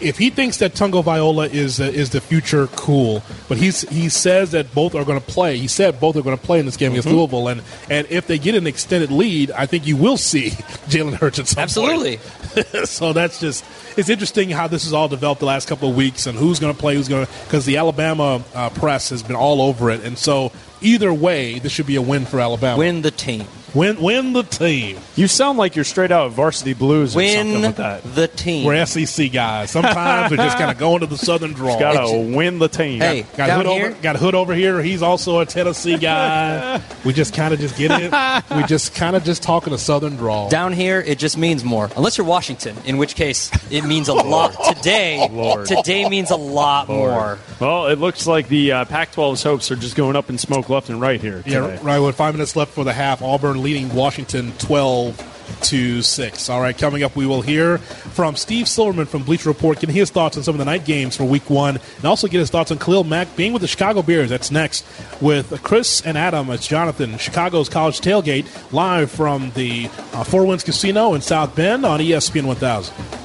[0.00, 3.22] if he thinks that Tagovailoa is uh, is the future, cool.
[3.48, 5.58] But he's he says that both are going to play.
[5.58, 7.12] He said both are going to play in this game against Mhm.
[7.12, 10.50] Louisville, and and if they get an extended lead, I think you will see
[10.88, 12.16] Jalen Hurts at some Absolutely.
[12.16, 12.53] point.
[12.84, 13.64] so that's just
[13.96, 16.72] it's interesting how this has all developed the last couple of weeks and who's going
[16.72, 20.04] to play, who's going to because the Alabama uh, press has been all over it,
[20.04, 20.52] and so
[20.84, 22.78] either way, this should be a win for Alabama.
[22.78, 23.46] Win the team.
[23.74, 24.98] Win win the team.
[25.16, 28.04] You sound like you're straight out of Varsity Blues or something Win with that.
[28.14, 28.64] the team.
[28.64, 29.72] We're SEC guys.
[29.72, 31.76] Sometimes we're just kind of go into the Southern draw.
[31.76, 33.00] Got to win the team.
[33.00, 34.00] Hey, got down Hood here- over.
[34.00, 34.80] Got Hood over here.
[34.80, 36.80] He's also a Tennessee guy.
[37.04, 38.56] we just kind of just get it.
[38.56, 40.48] We just kind of just talking a Southern draw.
[40.48, 41.90] Down here, it just means more.
[41.96, 44.54] Unless you're Washington, in which case it means a lot.
[44.76, 45.66] Today, Lord.
[45.66, 47.40] today means a lot more.
[47.58, 50.90] Well, it looks like the uh, Pac-12's hopes are just going up in smoke left
[50.90, 51.42] and right here.
[51.46, 51.78] Yeah, today.
[51.82, 51.98] right.
[51.98, 55.16] With five minutes left for the half, Auburn leading Washington twelve
[55.62, 56.48] to six.
[56.48, 60.10] All right, coming up, we will hear from Steve Silverman from Bleacher Report, getting his
[60.10, 62.70] thoughts on some of the night games for Week One, and also get his thoughts
[62.70, 64.30] on Khalil Mack being with the Chicago Bears.
[64.30, 64.86] That's next
[65.20, 66.50] with Chris and Adam.
[66.50, 71.84] It's Jonathan, Chicago's College Tailgate, live from the uh, Four Winds Casino in South Bend
[71.84, 73.23] on ESPN 1000.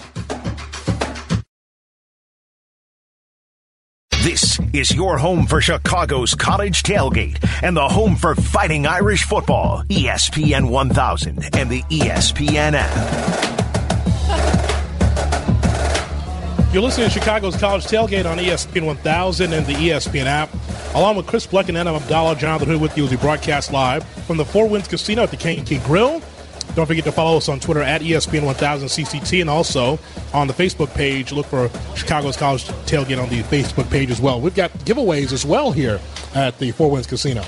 [4.74, 9.84] Is your home for Chicago's college tailgate and the home for fighting Irish football.
[9.90, 13.50] ESPN 1000 and the ESPN app.
[16.72, 20.50] You're listening to Chicago's College Tailgate on ESPN 1000 and the ESPN app.
[20.94, 24.04] Along with Chris Bleck and Adam Abdallah, Jonathan Hood with you as we broadcast live
[24.04, 26.22] from the Four Winds Casino at the Kankakee Grill.
[26.76, 30.00] Don't forget to follow us on Twitter at E ESPN 1000 CCT and also
[30.34, 31.32] on the Facebook page.
[31.32, 34.40] Look for Chicago's College Tailgate on the Facebook page as well.
[34.40, 36.00] We've got giveaways as well here
[36.36, 37.44] at the Four Winds Casino.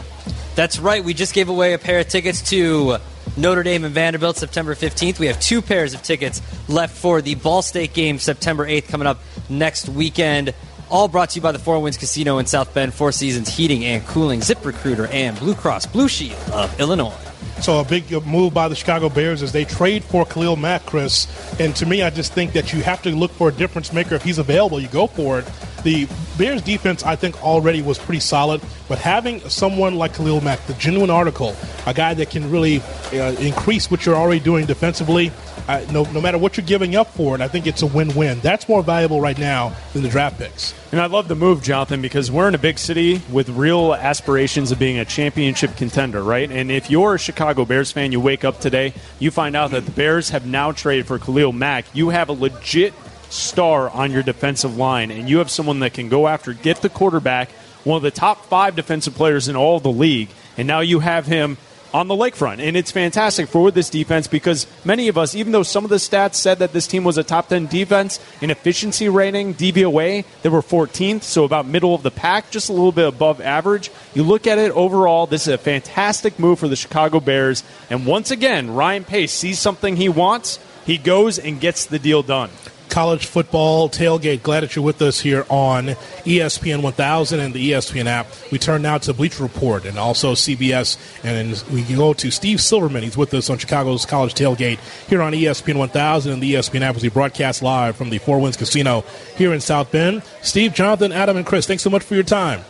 [0.56, 1.04] That's right.
[1.04, 2.98] We just gave away a pair of tickets to
[3.38, 5.18] Notre Dame and Vanderbilt September 15th.
[5.20, 9.08] We have two pairs of tickets left for the Ball State game September 8th coming
[9.08, 9.20] up
[9.50, 10.54] next weekend.
[10.90, 13.86] All brought to you by the Four Winds Casino in South Bend, Four Seasons Heating
[13.86, 17.31] and Cooling, Zip Recruiter, and Blue Cross Blue Shield of Illinois.
[17.62, 21.28] So a big move by the Chicago Bears is they trade for Khalil Mack, Chris.
[21.60, 24.16] And to me, I just think that you have to look for a difference maker.
[24.16, 25.46] If he's available, you go for it.
[25.84, 26.08] The
[26.40, 28.62] Bears defense, I think, already was pretty solid.
[28.88, 31.56] But having someone like Khalil Mack, the genuine article,
[31.86, 32.82] a guy that can really
[33.14, 35.32] uh, increase what you're already doing defensively,
[35.72, 38.40] uh, no, no matter what you're giving up for it, I think it's a win-win.
[38.42, 40.74] That's more valuable right now than the draft picks.
[40.92, 44.72] And I love the move, Jonathan, because we're in a big city with real aspirations
[44.72, 46.52] of being a championship contender, right?
[46.52, 49.86] And if you're a Chicago Bears fan, you wake up today, you find out that
[49.86, 51.86] the Bears have now traded for Khalil Mack.
[51.94, 52.94] You have a legit
[53.30, 56.90] star on your defensive line, and you have someone that can go after, get the
[56.90, 57.50] quarterback,
[57.86, 61.26] one of the top five defensive players in all the league, and now you have
[61.26, 61.58] him
[61.94, 62.60] on the lakefront.
[62.60, 65.98] And it's fantastic for this defense because many of us, even though some of the
[65.98, 70.50] stats said that this team was a top 10 defense in efficiency rating, DVOA, they
[70.50, 73.92] were 14th, so about middle of the pack, just a little bit above average.
[74.14, 77.64] You look at it overall, this is a fantastic move for the Chicago Bears.
[77.90, 82.24] And once again, Ryan Pace sees something he wants, he goes and gets the deal
[82.24, 82.50] done
[82.92, 84.44] college football tailgate.
[84.44, 85.88] Glad that you're with us here on
[86.26, 88.28] ESPN 1000 and the ESPN app.
[88.52, 93.02] We turn now to Bleacher Report and also CBS, and we go to Steve Silverman.
[93.02, 96.96] He's with us on Chicago's college tailgate here on ESPN 1000 and the ESPN app
[96.98, 99.04] as we broadcast live from the Four Winds Casino
[99.36, 100.22] here in South Bend.
[100.42, 102.62] Steve, Jonathan, Adam, and Chris, thanks so much for your time.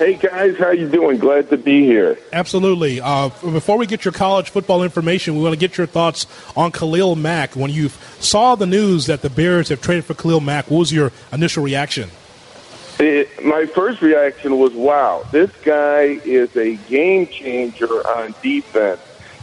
[0.00, 1.18] Hey guys, how you doing?
[1.18, 2.18] Glad to be here.
[2.32, 3.02] Absolutely.
[3.02, 6.26] Uh, before we get your college football information, we want to get your thoughts
[6.56, 7.54] on Khalil Mack.
[7.54, 10.90] When you saw the news that the Bears have traded for Khalil Mack, what was
[10.90, 12.08] your initial reaction?
[12.98, 19.02] It, my first reaction was, "Wow, this guy is a game changer on defense,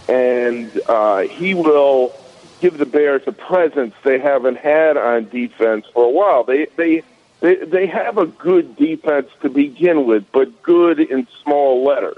[0.10, 2.16] and uh, he will
[2.62, 6.44] give the Bears a presence they haven't had on defense for a while.
[6.44, 7.04] They they."
[7.40, 12.18] They they have a good defense to begin with, but good in small letters.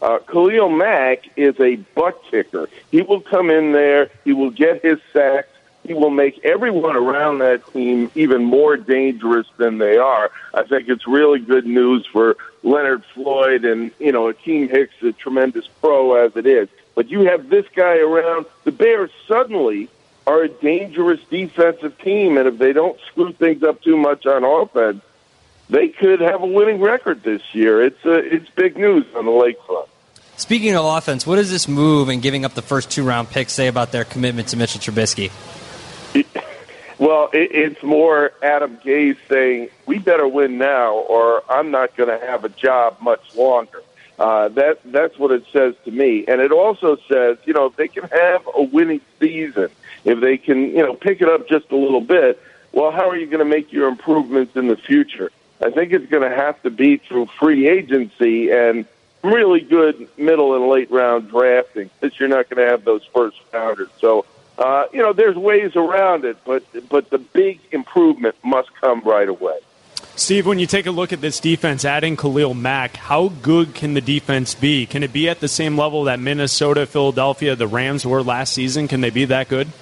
[0.00, 2.68] Uh, Khalil Mack is a butt kicker.
[2.90, 4.10] He will come in there.
[4.24, 5.48] He will get his sacks.
[5.86, 10.30] He will make everyone around that team even more dangerous than they are.
[10.54, 15.12] I think it's really good news for Leonard Floyd and, you know, Akiem Hicks, a
[15.12, 16.68] tremendous pro as it is.
[16.94, 18.46] But you have this guy around.
[18.64, 19.90] The Bears suddenly
[20.26, 24.44] are a dangerous defensive team, and if they don't screw things up too much on
[24.44, 25.02] offense,
[25.68, 27.82] they could have a winning record this year.
[27.82, 29.88] It's uh, it's big news on the lakefront.
[30.36, 33.52] Speaking of offense, what does this move and giving up the first two round picks
[33.52, 35.30] say about their commitment to Mitchell Trubisky?
[36.98, 42.08] well, it, it's more Adam Gase saying we better win now, or I'm not going
[42.08, 43.82] to have a job much longer.
[44.18, 47.76] Uh, that that's what it says to me, and it also says you know if
[47.76, 49.68] they can have a winning season
[50.04, 52.40] if they can, you know, pick it up just a little bit,
[52.72, 55.30] well, how are you going to make your improvements in the future?
[55.62, 58.84] I think it's going to have to be through free agency and
[59.22, 63.38] really good middle and late round drafting because you're not going to have those first
[63.52, 63.88] rounders.
[64.00, 64.26] So,
[64.58, 69.28] uh, you know, there's ways around it, but but the big improvement must come right
[69.28, 69.58] away.
[70.16, 73.94] Steve, when you take a look at this defense, adding Khalil Mack, how good can
[73.94, 74.86] the defense be?
[74.86, 78.86] Can it be at the same level that Minnesota, Philadelphia, the Rams were last season?
[78.86, 79.72] Can they be that good?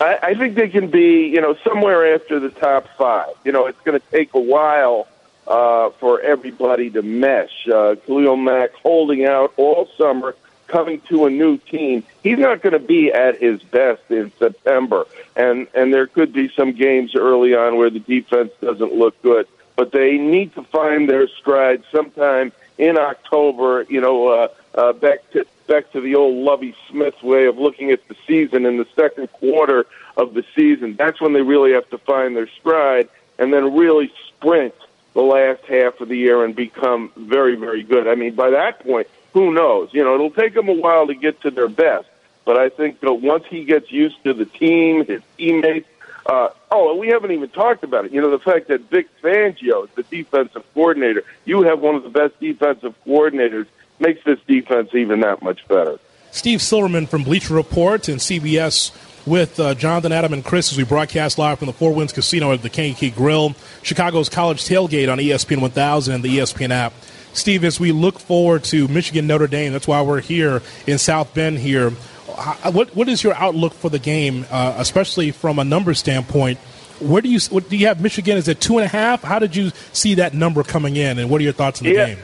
[0.00, 3.34] I, I think they can be, you know, somewhere after the top five.
[3.44, 5.08] You know, it's going to take a while
[5.46, 7.66] uh, for everybody to mesh.
[7.66, 10.36] Uh, Khalil Mack holding out all summer,
[10.66, 12.04] coming to a new team.
[12.22, 16.48] He's not going to be at his best in September, and and there could be
[16.50, 19.48] some games early on where the defense doesn't look good.
[19.74, 23.86] But they need to find their stride sometime in October.
[23.88, 27.92] You know, uh, uh, back to back to the old Lovie Smith way of looking
[27.92, 30.96] at the season in the second quarter of the season.
[30.96, 33.08] That's when they really have to find their stride
[33.38, 34.74] and then really sprint
[35.14, 38.08] the last half of the year and become very, very good.
[38.08, 39.90] I mean, by that point, who knows?
[39.92, 42.08] You know, it'll take them a while to get to their best.
[42.44, 45.88] But I think that once he gets used to the team, his teammates,
[46.26, 48.12] uh, oh, and we haven't even talked about it.
[48.12, 51.24] You know, the fact that Vic Fangio is the defensive coordinator.
[51.44, 53.66] You have one of the best defensive coordinators
[54.00, 55.98] makes this defense even that much better.
[56.30, 58.92] Steve Silverman from Bleacher Report and CBS
[59.26, 62.52] with uh, Jonathan, Adam, and Chris as we broadcast live from the Four Winds Casino
[62.52, 66.92] at the Kankakee Grill, Chicago's College Tailgate on ESPN 1000 and the ESPN app.
[67.32, 71.34] Steve, as we look forward to Michigan Notre Dame, that's why we're here in South
[71.34, 71.90] Bend here.
[71.90, 76.58] What what is your outlook for the game, uh, especially from a number standpoint?
[77.00, 78.36] Where do you what, do you have Michigan?
[78.36, 79.22] Is it two and a half?
[79.22, 81.94] How did you see that number coming in, and what are your thoughts on the
[81.94, 82.06] yeah.
[82.06, 82.18] game?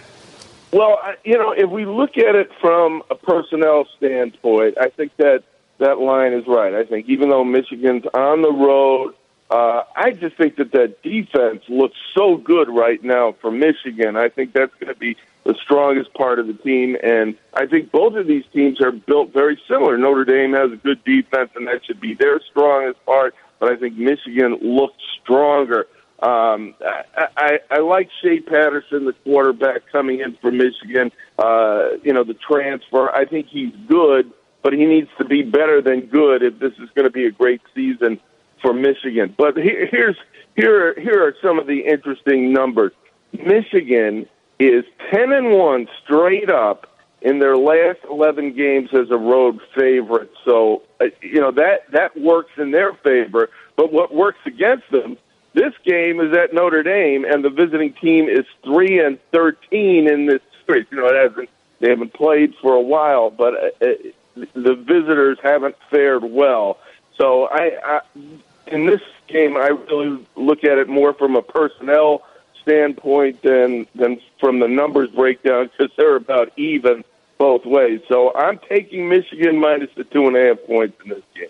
[0.75, 5.45] Well, you know, if we look at it from a personnel standpoint, I think that
[5.79, 6.75] that line is right.
[6.75, 9.15] I think even though Michigan's on the road,
[9.51, 14.17] Uh, I just think that that defense looks so good right now for Michigan.
[14.17, 17.93] I think that's going to be the strongest part of the team, and I think
[17.93, 19.99] both of these teams are built very similar.
[19.99, 23.35] Notre Dame has a good defense, and that should be their strongest part.
[23.61, 25.87] But I think Michigan looks stronger.
[26.21, 26.75] Um,
[27.17, 31.11] I, I, I like Shea Patterson, the quarterback coming in for Michigan.
[31.39, 33.11] Uh, you know, the transfer.
[33.11, 36.89] I think he's good, but he needs to be better than good if this is
[36.95, 38.21] going to be a great season
[38.63, 39.35] for Michigan.
[39.37, 40.17] But here, here's
[40.57, 42.93] here here are some of the interesting numbers.
[43.33, 44.27] Michigan
[44.59, 46.87] is ten and one straight up
[47.21, 50.31] in their last eleven games as a road favorite.
[50.45, 53.51] So uh, you know that that works in their favor.
[53.77, 55.19] But what works against them?
[55.55, 60.27] This game is at Notre Dame, and the visiting team is three and thirteen in
[60.27, 60.87] this series.
[60.91, 61.49] You know, it hasn't
[61.79, 63.95] they haven't played for a while, but uh, uh
[64.55, 66.79] the visitors haven't fared well.
[67.17, 68.01] So I, I
[68.67, 72.23] in this game, I really look at it more from a personnel
[72.63, 77.05] standpoint than than from the numbers breakdown because they're about even
[77.39, 78.01] both ways.
[78.09, 81.49] So I'm taking Michigan minus the two and a half points in this game.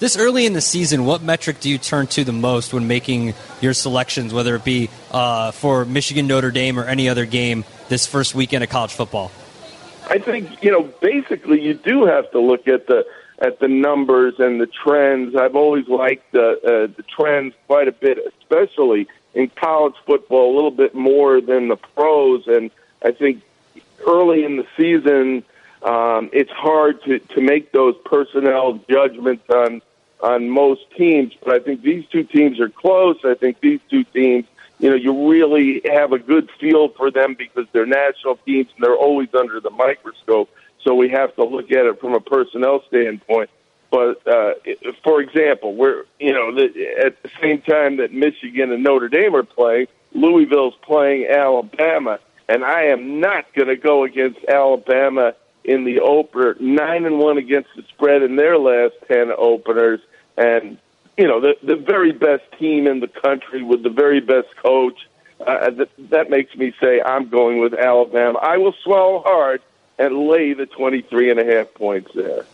[0.00, 3.34] This early in the season, what metric do you turn to the most when making
[3.60, 8.06] your selections, whether it be uh, for Michigan, Notre Dame, or any other game this
[8.06, 9.30] first weekend of college football?
[10.08, 13.04] I think you know basically you do have to look at the
[13.40, 15.36] at the numbers and the trends.
[15.36, 20.54] I've always liked the uh, the trends quite a bit, especially in college football, a
[20.54, 22.46] little bit more than the pros.
[22.46, 22.70] And
[23.02, 23.42] I think
[24.06, 25.44] early in the season,
[25.82, 29.82] um, it's hard to to make those personnel judgments on
[30.22, 31.34] on most teams.
[31.42, 33.18] But I think these two teams are close.
[33.24, 34.46] I think these two teams.
[34.78, 38.82] You know, you really have a good feel for them because they're national teams and
[38.82, 40.48] they're always under the microscope
[40.82, 43.50] so we have to look at it from a personnel standpoint.
[43.90, 44.54] But uh,
[45.02, 49.34] for example, we're you know the, at the same time that Michigan and Notre Dame
[49.34, 55.34] are playing, Louisville's playing Alabama, and I am not going to go against Alabama
[55.64, 56.56] in the opener.
[56.60, 60.00] Nine and one against the spread in their last ten openers,
[60.36, 60.78] and
[61.16, 65.08] you know the the very best team in the country with the very best coach.
[65.40, 68.38] Uh, that, that makes me say I'm going with Alabama.
[68.42, 69.62] I will swallow hard
[69.98, 72.44] and lay the 23 and a half points there.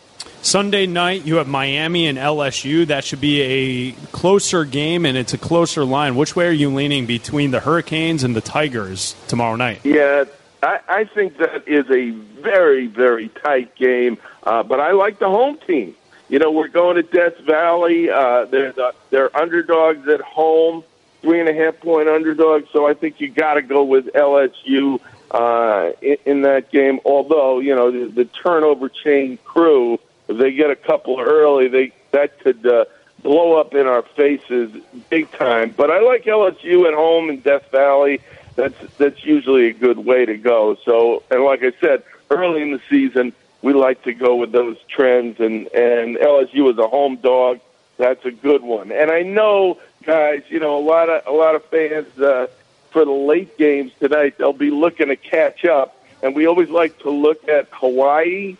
[0.41, 2.87] Sunday night, you have Miami and LSU.
[2.87, 6.15] That should be a closer game, and it's a closer line.
[6.15, 9.81] Which way are you leaning between the Hurricanes and the Tigers tomorrow night?
[9.83, 10.25] Yeah,
[10.63, 15.29] I, I think that is a very, very tight game, uh, but I like the
[15.29, 15.95] home team.
[16.29, 18.09] You know, we're going to Death Valley.
[18.09, 20.83] Uh, they're, the, they're underdogs at home,
[21.21, 24.99] three and a half point underdogs, so I think you got to go with LSU
[25.31, 26.99] uh, in, in that game.
[27.05, 31.93] Although you know the, the turnover chain crew, if they get a couple early, they
[32.11, 32.85] that could uh,
[33.21, 34.71] blow up in our faces
[35.09, 35.73] big time.
[35.75, 38.21] But I like LSU at home in Death Valley.
[38.57, 40.75] That's that's usually a good way to go.
[40.83, 43.31] So, and like I said, early in the season,
[43.61, 47.59] we like to go with those trends, and and LSU is a home dog.
[47.97, 48.91] That's a good one.
[48.91, 52.07] And I know, guys, you know a lot of a lot of fans.
[52.19, 52.47] Uh,
[52.89, 55.95] for the late games tonight, they'll be looking to catch up.
[56.23, 58.57] And we always like to look at Hawaii,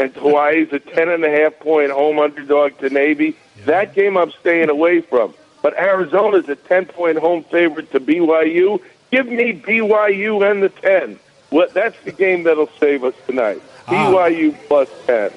[0.00, 3.36] and Hawaii's a ten and a half point home underdog to Navy.
[3.58, 3.64] Yeah.
[3.66, 5.34] That game I'm staying away from.
[5.62, 8.80] But Arizona's a ten point home favorite to BYU.
[9.12, 11.20] Give me BYU and the ten.
[11.50, 13.62] What that's the game that'll save us tonight.
[13.86, 14.64] BYU ah.
[14.68, 15.32] plus 10.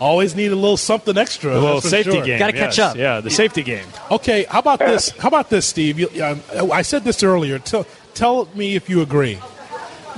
[0.00, 1.56] Always need a little something extra.
[1.56, 2.24] A little safety sure.
[2.24, 2.38] game.
[2.38, 2.76] Got to yes.
[2.76, 2.96] catch up.
[2.96, 3.86] Yeah, the safety game.
[4.10, 5.10] Okay, how about this?
[5.10, 5.98] How about this, Steve?
[5.98, 6.40] You, um,
[6.72, 7.58] I said this earlier.
[7.58, 9.40] Tell, tell me if you agree.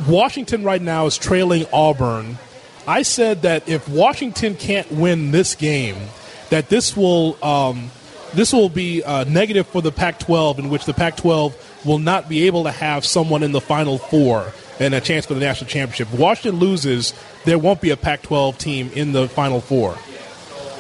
[0.07, 2.39] Washington right now is trailing Auburn.
[2.87, 5.97] I said that if Washington can't win this game,
[6.51, 7.91] that this will um,
[8.35, 11.55] this will be uh, negative for the Pac-12, in which the Pac-12
[11.85, 15.35] will not be able to have someone in the Final Four and a chance for
[15.35, 16.13] the national championship.
[16.19, 17.13] Washington loses,
[17.45, 19.97] there won't be a Pac-12 team in the Final Four.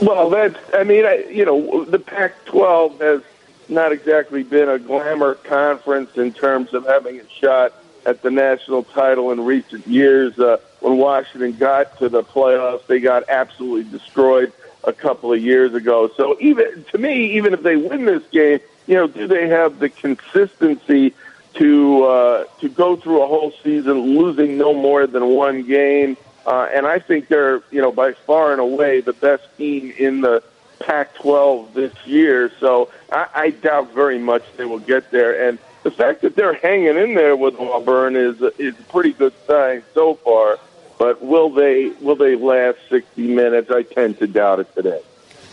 [0.01, 3.23] Well, that's I mean, I, you know, the Pac-12 has
[3.69, 7.75] not exactly been a glamour conference in terms of having a shot
[8.07, 10.39] at the national title in recent years.
[10.39, 14.53] Uh, when Washington got to the playoffs, they got absolutely destroyed
[14.85, 16.11] a couple of years ago.
[16.17, 19.79] So even to me, even if they win this game, you know, do they have
[19.79, 21.15] the consistency
[21.55, 26.17] to uh, to go through a whole season losing no more than one game.
[26.47, 30.23] Uh, and I think they're, you know, by far and away the best team in
[30.23, 30.43] the
[30.81, 32.51] Pac-12 this year.
[32.59, 35.49] So I, I doubt very much they will get there.
[35.49, 39.35] And the fact that they're hanging in there with Auburn is is a pretty good
[39.47, 40.59] sign so far.
[40.99, 43.71] But will they will they last 60 minutes?
[43.71, 45.03] I tend to doubt it today.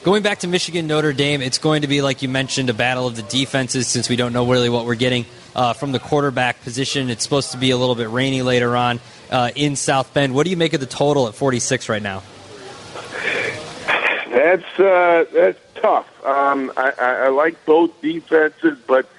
[0.05, 3.07] Going back to Michigan Notre Dame, it's going to be, like you mentioned, a battle
[3.07, 5.25] of the defenses since we don't know really what we're getting
[5.55, 7.09] uh, from the quarterback position.
[7.09, 8.99] It's supposed to be a little bit rainy later on
[9.31, 10.35] uh, in South Bend.
[10.35, 12.21] What do you make of the total at 46 right now?
[14.29, 16.23] That's uh, that's tough.
[16.23, 19.09] Um, I, I, I like both defenses, but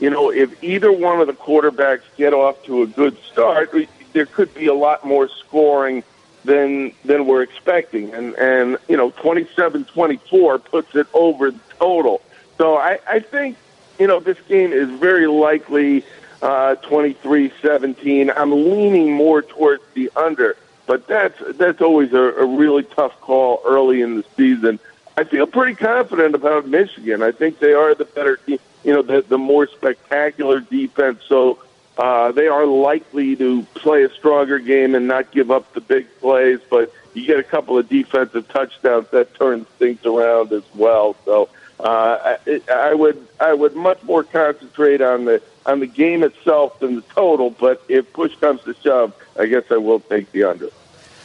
[0.00, 3.72] you know, if either one of the quarterbacks get off to a good start,
[4.12, 6.02] there could be a lot more scoring
[6.44, 8.12] than than we're expecting.
[8.14, 12.22] And and you know, 27-24 puts it over the total.
[12.58, 13.56] So I, I think
[13.98, 16.04] you know this game is very likely
[16.42, 18.32] uh, 23-17.
[18.36, 23.62] I'm leaning more towards the under, but that's that's always a, a really tough call
[23.64, 24.78] early in the season.
[25.16, 27.22] I feel pretty confident about Michigan.
[27.22, 31.22] I think they are the better team, you know, the, the more spectacular defense.
[31.28, 31.58] So
[31.98, 36.06] uh, they are likely to play a stronger game and not give up the big
[36.20, 41.14] plays, but you get a couple of defensive touchdowns that turns things around as well.
[41.24, 46.22] So uh, I, I would I would much more concentrate on the on the game
[46.22, 47.50] itself than the total.
[47.50, 50.68] But if push comes to shove, I guess I will take the under.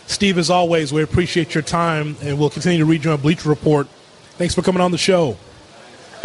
[0.07, 3.49] Steve, as always, we appreciate your time, and we'll continue to read you on Bleacher
[3.49, 3.88] Report.
[4.38, 5.38] Thanks for coming on the show.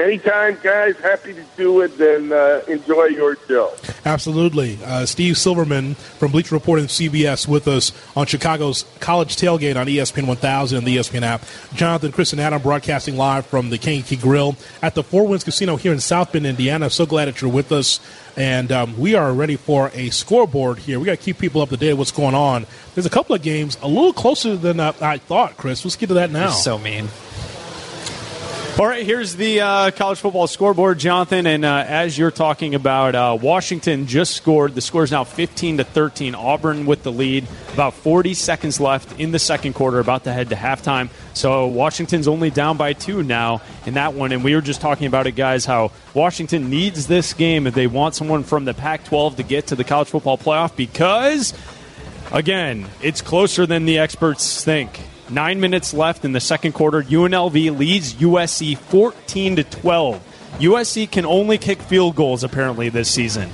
[0.03, 0.97] Anytime, guys.
[0.97, 3.73] Happy to do it and uh, enjoy your show.
[4.05, 4.77] Absolutely.
[4.85, 9.87] Uh, Steve Silverman from Bleacher Report and CBS with us on Chicago's College Tailgate on
[9.87, 11.45] ESPN 1000 and the ESPN app.
[11.75, 15.77] Jonathan, Chris, and Adam broadcasting live from the Kankakee Grill at the Four Winds Casino
[15.77, 16.91] here in South Bend, Indiana.
[16.91, 18.01] So glad that you're with us.
[18.37, 20.99] And um, we are ready for a scoreboard here.
[20.99, 22.67] We got to keep people up to date with what's going on.
[22.97, 25.85] There's a couple of games a little closer than I, I thought, Chris.
[25.85, 26.47] Let's get to that now.
[26.47, 27.09] You're so mean.
[28.79, 31.47] All right, here's the uh, college football scoreboard, Jonathan.
[31.47, 34.75] And uh, as you're talking about, uh, Washington just scored.
[34.75, 36.35] The score is now 15 to 13.
[36.35, 37.47] Auburn with the lead.
[37.75, 41.11] About 40 seconds left in the second quarter, about to head to halftime.
[41.35, 44.33] So Washington's only down by two now in that one.
[44.33, 47.87] And we were just talking about it, guys, how Washington needs this game if they
[47.87, 51.53] want someone from the Pac 12 to get to the college football playoff because,
[52.33, 54.99] again, it's closer than the experts think.
[55.33, 57.03] Nine minutes left in the second quarter.
[57.03, 60.29] UNLV leads USC 14 to 12.
[60.59, 63.49] USC can only kick field goals apparently this season.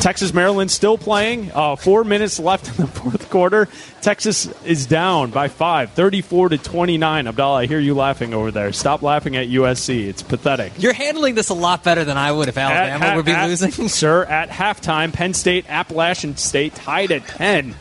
[0.00, 1.50] Texas Maryland still playing.
[1.54, 3.68] Uh, four minutes left in the fourth quarter.
[4.02, 7.26] Texas is down by five, 34 to 29.
[7.26, 8.72] Abdallah, I hear you laughing over there.
[8.72, 10.06] Stop laughing at USC.
[10.06, 10.72] It's pathetic.
[10.78, 13.46] You're handling this a lot better than I would if Alabama At- would be at-
[13.48, 13.70] losing.
[13.88, 17.74] Sir, at halftime, Penn State, Appalachian State tied at 10.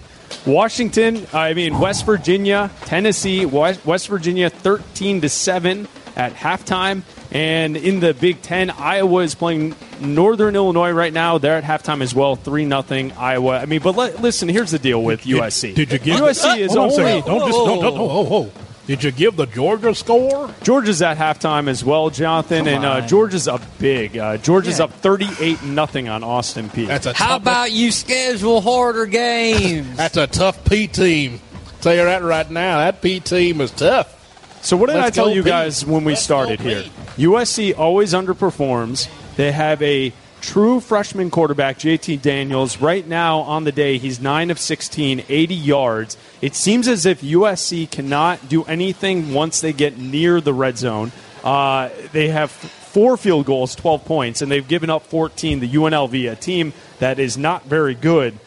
[0.45, 7.03] Washington, I mean West Virginia, Tennessee, West Virginia 13 to 7 at halftime.
[7.31, 11.39] And in the Big 10, Iowa is playing Northern Illinois right now.
[11.39, 13.57] They're at halftime as well, 3 nothing Iowa.
[13.57, 15.73] I mean, but let, listen, here's the deal with USC.
[15.73, 17.21] Did you get USC is Hold on a only.
[17.21, 18.51] Don't just don't, don't, oh, oh.
[18.85, 20.49] Did you give the Georgia score?
[20.61, 23.07] Georgia's at halftime as well, Jonathan, Come and uh.
[23.07, 24.17] Georgia's up big.
[24.17, 24.85] Uh, Georgia's Yeah.
[24.85, 26.87] up 38 nothing on Austin Peay.
[26.87, 29.87] That's a How tough, about you schedule harder games?
[29.95, 31.39] that's a tough Peay team.
[31.79, 32.79] Tell you that right now.
[32.79, 34.19] That Peay team is tough.
[34.61, 35.49] So what did Let's I tell you Pete.
[35.51, 36.83] guys when we Let's started here?
[37.17, 39.07] USC always underperforms.
[39.37, 40.11] They have a
[40.43, 42.79] true freshman quarterback, JT Daniels.
[42.79, 46.17] Right now on the day, he's 9 of 16, 80 yards.
[46.41, 51.11] It seems as if USC cannot do anything once they get near the red zone.
[51.43, 55.61] Uh, they have four field goals, 12 points, and they've given up 14.
[55.61, 58.37] The UNLV, a team that is not very good.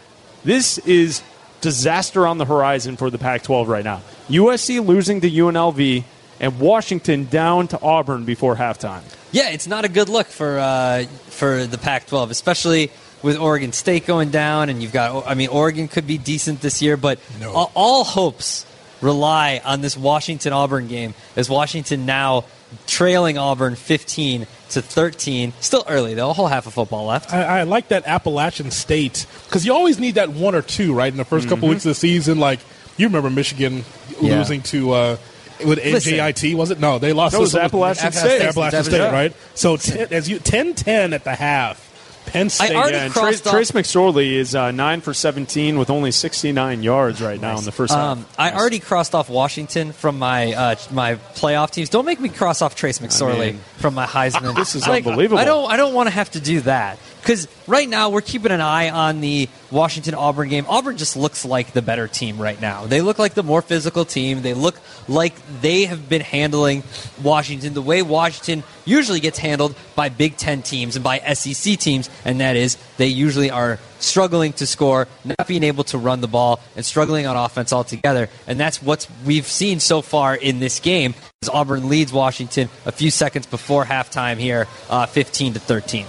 [0.44, 1.22] This is
[1.62, 4.02] disaster on the horizon for the Pac 12 right now.
[4.28, 6.04] USC losing to UNLV
[6.40, 9.02] and Washington down to Auburn before halftime.
[9.36, 12.90] Yeah, it's not a good look for uh, for the Pac-12, especially
[13.22, 15.26] with Oregon State going down, and you've got.
[15.26, 17.52] I mean, Oregon could be decent this year, but No.
[17.52, 18.64] all, all hopes
[19.02, 21.12] rely on this Washington Auburn game.
[21.36, 22.44] As Washington now
[22.86, 27.30] trailing Auburn 15 to 13, still early though, a whole half of football left.
[27.30, 31.12] I, I like that Appalachian State because you always need that one or two, right?
[31.12, 32.60] In the 1st couple weeks of the season, like
[32.96, 33.84] you remember Michigan
[34.18, 34.38] Yeah.
[34.38, 35.16] losing to uh,
[35.64, 36.14] with Listen.
[36.14, 36.78] NJIT, was it?
[36.80, 37.32] No, they lost.
[37.32, 38.42] That was to- Appalachian State.
[38.42, 39.10] Appalachian State, Yeah.
[39.12, 39.32] right?
[39.54, 41.82] So ten, as you 10-10 at the half.
[42.26, 42.74] Penn State.
[42.74, 46.10] already Yeah, and Trace, crossed off- Trace McSorley is uh, 9 for 17 with only
[46.10, 48.34] 69 yards right now in the first Um, half.
[48.36, 51.88] I already crossed off Washington from my uh, my playoff teams.
[51.88, 54.54] Don't make me cross off Trace McSorley mean, from my Heisman.
[54.56, 55.38] this is Like, unbelievable.
[55.38, 58.52] I don't I don't want to have to do that because right now we're keeping
[58.52, 60.64] an eye on the Washington Auburn game.
[60.68, 62.86] Auburn just looks like the better team right now.
[62.86, 64.42] They look like the more physical team.
[64.42, 66.84] They look like they have been handling
[67.20, 72.08] Washington the way Washington usually gets handled by Big Ten teams and by SEC teams,
[72.24, 76.28] and that is they usually are struggling to score, not being able to run the
[76.28, 78.28] ball, and struggling on offense altogether.
[78.46, 81.16] And that's what we've seen so far in this game.
[81.42, 86.06] as Auburn leads Washington a few seconds before halftime here, uh, 15 to 13.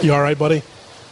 [0.00, 0.62] You all right, buddy?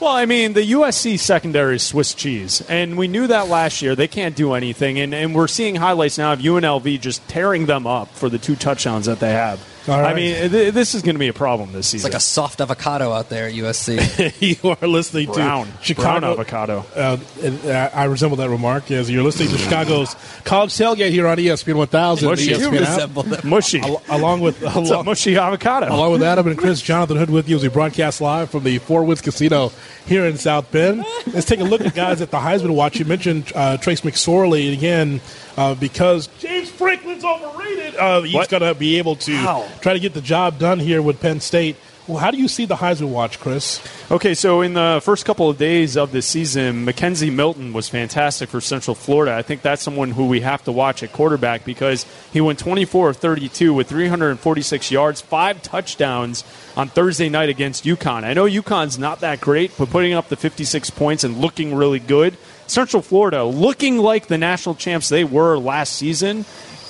[0.01, 3.95] Well, I mean, the USC secondary is Swiss cheese, and we knew that last year.
[3.95, 7.87] They can't do anything, and, and we're seeing highlights now of UNLV just tearing them
[7.87, 9.61] up for the two touchdowns that they have.
[9.89, 10.11] All right.
[10.11, 11.99] I mean, th- this is going to be a problem this season.
[11.99, 12.11] It's season.
[12.11, 14.35] like a soft avocado out there at USC.
[14.63, 16.85] you are listening brown, to Chicago brown avocado.
[16.95, 20.15] Uh, and, uh, I resemble that remark as you're listening to Chicago's
[20.45, 22.29] College Tailgate here on ESPN 1000.
[22.29, 22.53] and the Mushy.
[22.53, 22.89] ESPN You app.
[22.95, 23.45] resemble that.
[23.45, 23.81] Mushy.
[23.81, 25.87] Al- along with It's a along, mushy avocado.
[25.95, 28.79] along with Adam and Chris, Jonathan Hood with you as we broadcast live from the
[28.79, 29.73] Four Winds Casino
[30.07, 31.05] here in South Bend.
[31.33, 32.99] Let's take a look at guys at the Heisman Watch.
[32.99, 35.21] You mentioned uh, Trace McSorley and again
[35.57, 37.97] uh, because James Franklin's overrated.
[37.97, 38.49] Uh, he's What?
[38.49, 39.69] going to be able to How?
[39.81, 41.77] try to get the job done here with Penn State.
[42.07, 43.81] Well, how do you see the Heisman Watch, Chris?
[44.11, 48.49] Okay, so in the first couple of days of the season, McKenzie Milton was fantastic
[48.49, 49.37] for Central Florida.
[49.37, 53.11] I think that's someone who we have to watch at quarterback because he went 24
[53.11, 56.43] of 32 with 346 yards, five touchdowns
[56.77, 58.25] on Thursday night against UConn.
[58.25, 62.01] I know UConn's not that great, but putting up the 56 points and looking really
[62.01, 62.37] good.
[62.71, 66.45] Central Florida looking like the national champs they were last season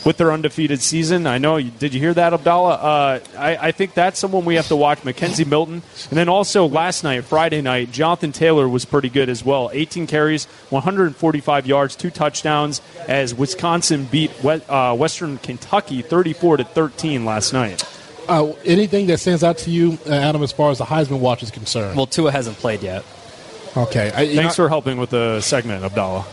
[0.05, 1.27] with their undefeated season.
[1.27, 1.61] I know.
[1.61, 2.75] Did you hear that, Abdallah?
[2.75, 5.01] Uh, I, I think that's someone we have to watch.
[5.01, 9.45] McKenzie Milton, and then also last night, Friday night, Jonathan Taylor was pretty good as
[9.45, 9.71] well.
[9.73, 12.81] 18 carries, 145 yards, two touchdowns.
[13.09, 17.85] As Wisconsin beat we- uh, Western Kentucky 34 to 13 last night.
[18.29, 21.43] Uh, anything that stands out to you, uh, Adam, as far as the Heisman Watch
[21.43, 21.97] is concerned?
[21.97, 23.05] well, Tua hasn't played yet.
[23.77, 24.09] Okay.
[24.15, 26.27] I, Thanks know, for helping with the segment, Abdallah.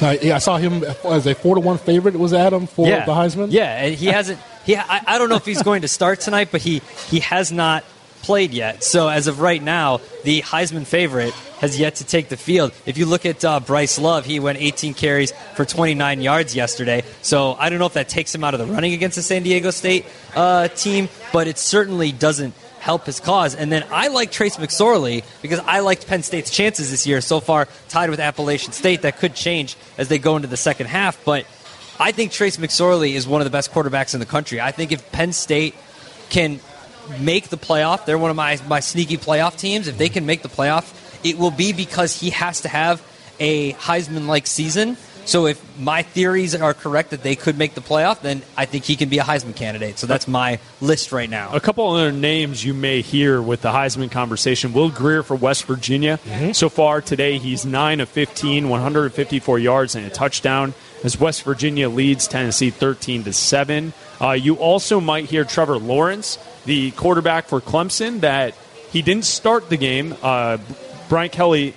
[0.00, 2.16] uh, yeah, I saw him as a four to one favorite.
[2.16, 3.04] Was Adam for yeah.
[3.04, 3.48] the Heisman?
[3.50, 4.40] Yeah, and he hasn't.
[4.64, 7.52] He, I, I don't know if he's going to start tonight, but he he has
[7.52, 7.84] not
[8.22, 8.82] played yet.
[8.82, 12.72] So as of right now, the Heisman favorite has yet to take the field.
[12.86, 17.04] If you look at uh, Bryce Love, he went 18 carries for 29 yards yesterday.
[17.20, 19.42] So I don't know if that takes him out of the running against the San
[19.42, 23.54] Diego State uh, team, but it certainly doesn't help his cause.
[23.54, 27.40] And then I like Trace McSorley because I liked Penn State's chances this year so
[27.40, 29.02] far, tied with Appalachian State.
[29.02, 31.46] That could change as they go into the second half, but.
[32.00, 34.60] I think Trace McSorley is one of the best quarterbacks in the country.
[34.60, 35.76] I think if Penn State
[36.30, 36.58] can
[37.20, 39.86] make the playoff, they're one of my, my sneaky playoff teams.
[39.88, 40.92] If they can make the playoff,
[41.24, 43.02] it will be because he has to have
[43.38, 44.96] a Heisman like season.
[45.24, 48.84] So if my theories are correct that they could make the playoff, then I think
[48.84, 49.98] he can be a Heisman candidate.
[49.98, 51.54] So that's my list right now.
[51.54, 54.72] A couple other names you may hear with the Heisman conversation.
[54.72, 56.18] Will Grier for West Virginia.
[56.52, 61.88] So far today, he's 9 of 15, 154 yards and a touchdown as West Virginia
[61.88, 63.92] leads Tennessee 13 to 7.
[64.20, 68.54] Uh, you also might hear Trevor Lawrence, the quarterback for Clemson, that
[68.90, 70.14] he didn't start the game.
[70.22, 70.58] Uh,
[71.08, 71.74] Brian Kelly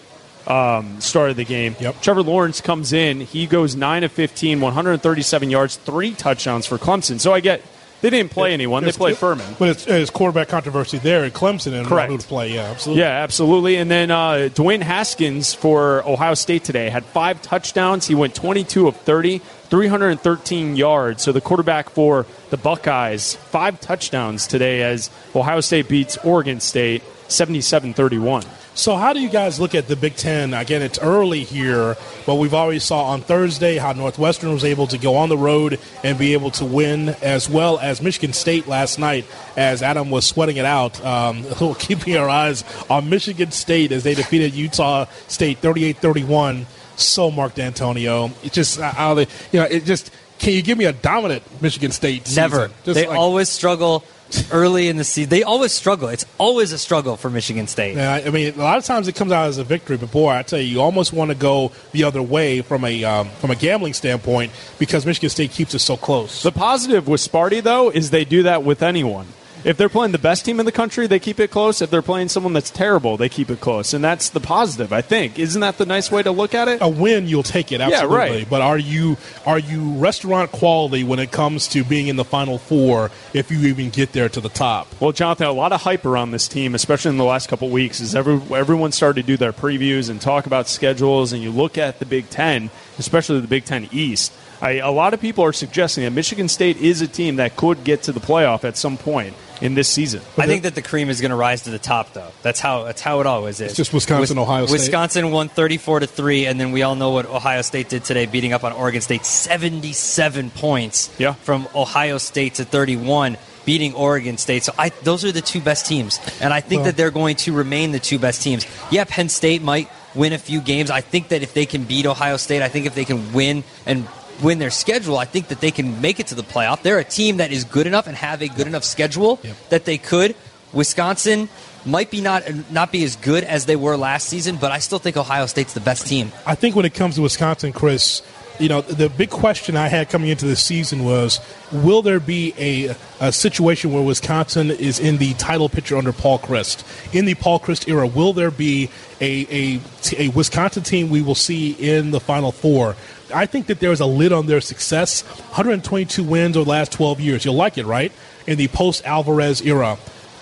[0.48, 1.76] um, started the game.
[1.80, 2.02] Yep.
[2.02, 3.22] Trevor Lawrence comes in.
[3.22, 7.20] He goes 9 of 15, 137 yards, three touchdowns for Clemson.
[7.20, 7.62] So I get
[8.02, 8.84] they didn't play anyone.
[8.84, 9.56] They played Furman.
[9.58, 12.12] But it's, it's quarterback controversy there in Clemson and Correct.
[12.12, 12.54] who to play.
[12.54, 13.02] Yeah, absolutely.
[13.02, 13.76] Yeah, absolutely.
[13.78, 18.06] And then uh, Dwayne Haskins for Ohio State today had five touchdowns.
[18.06, 19.41] He went 22 of 30,
[19.76, 21.21] 313 yards.
[21.21, 27.03] So the quarterback for the Buckeyes, five touchdowns today as Ohio State beats Oregon State
[27.28, 28.45] 77 31.
[28.73, 30.53] So how do you guys look at the Big Ten?
[30.53, 34.97] Again, it's early here, but we've already saw on Thursday how Northwestern was able to
[34.97, 38.97] go on the road and be able to win, as well as Michigan State last
[38.97, 39.26] night,
[39.57, 41.03] as Adam was sweating it out.
[41.03, 41.43] Um,
[41.80, 46.65] keeping our eyes on Michigan State as they defeated Utah State 38-31.
[46.98, 50.12] So, Mark Dantonio, it just uh, how they, you know, it just.
[50.38, 52.28] Can you give me a dominant Michigan State?
[52.28, 52.41] Season?
[52.43, 52.68] Never.
[52.84, 54.04] Just they like- always struggle
[54.52, 55.30] early in the season.
[55.30, 56.10] They always struggle.
[56.10, 57.96] It's always a struggle for Michigan State.
[57.96, 60.30] Yeah, I mean, a lot of times it comes out as a victory, but boy,
[60.30, 63.52] I tell you, you almost want to go the other way from a um, from
[63.52, 66.43] a gambling standpoint because Michigan State keeps it so close.
[66.43, 69.28] The positive with Sparty, though, is they do that with anyone.
[69.66, 71.82] If they're playing the best team in the country, they keep it close.
[71.82, 73.95] If they're playing someone that's terrible, they keep it close.
[73.95, 75.39] And that's the positive, I think.
[75.39, 76.78] Isn't that the nice way to look at it?
[76.82, 78.16] a win, you'll take it absolutely.
[78.16, 78.49] right.
[78.49, 82.59] But are you are you restaurant quality when it comes to being in the final
[82.59, 83.09] four?
[83.34, 86.30] If you even get there to the top, Well, Jonathan, a lot of hype around
[86.30, 89.36] this team, especially in the last couple of weeks, is every, everyone started to do
[89.36, 93.47] their previews and talk about schedules, and you look at the Big Ten, especially the
[93.47, 94.32] Big Ten East.
[94.66, 97.84] I, a lot of people are suggesting that Michigan State is a team that could
[97.84, 100.22] get to the playoff at some point in this season.
[100.38, 102.32] I think that the cream is going to rise to the top, though.
[102.41, 103.68] That's how that's how it always is.
[103.68, 104.74] It's just Wisconsin, Ohio State.
[104.80, 108.26] Wisconsin won thirty-four to three, and then we all know what Ohio State did today,
[108.26, 111.13] beating up on Oregon State seventy-seven points.
[111.20, 111.34] Yeah.
[111.34, 114.63] from Ohio State to thirty-one, beating Oregon State.
[114.63, 117.36] So I, those are the two best teams, and I think Well- that they're going
[117.38, 118.66] to remain the two best teams.
[118.89, 120.89] Yeah, Penn State might win a few games.
[120.89, 123.63] I think that if they can beat Ohio State, I think if they can win
[123.86, 124.07] and
[124.42, 126.82] win their schedule, I think that they can make it to the playoff.
[126.82, 129.56] They're a team that is good enough and have a good enough schedule Yep.
[129.70, 130.36] that they could.
[130.74, 131.48] Wisconsin
[131.86, 134.99] might be not not be as good as they were last season, but I still
[134.99, 136.32] think Ohio State's the best team.
[136.45, 138.22] I think when it comes to Wisconsin, Chris,
[138.60, 141.40] you know, the big question I had coming into this season was
[141.72, 146.40] will there be a, a situation where Wisconsin is in the title picture under Paul
[146.40, 146.84] Chryst?
[147.14, 148.90] In the Paul Chryst era, will there be
[149.22, 149.80] a, a,
[150.18, 152.95] a Wisconsin team we will see in the Final Four?
[153.36, 155.24] I think that there is a lid on their success.
[155.24, 157.44] 122 wins over the last 12 years.
[157.44, 158.12] You'll like it, right?
[158.48, 159.98] In the post Alvarez era.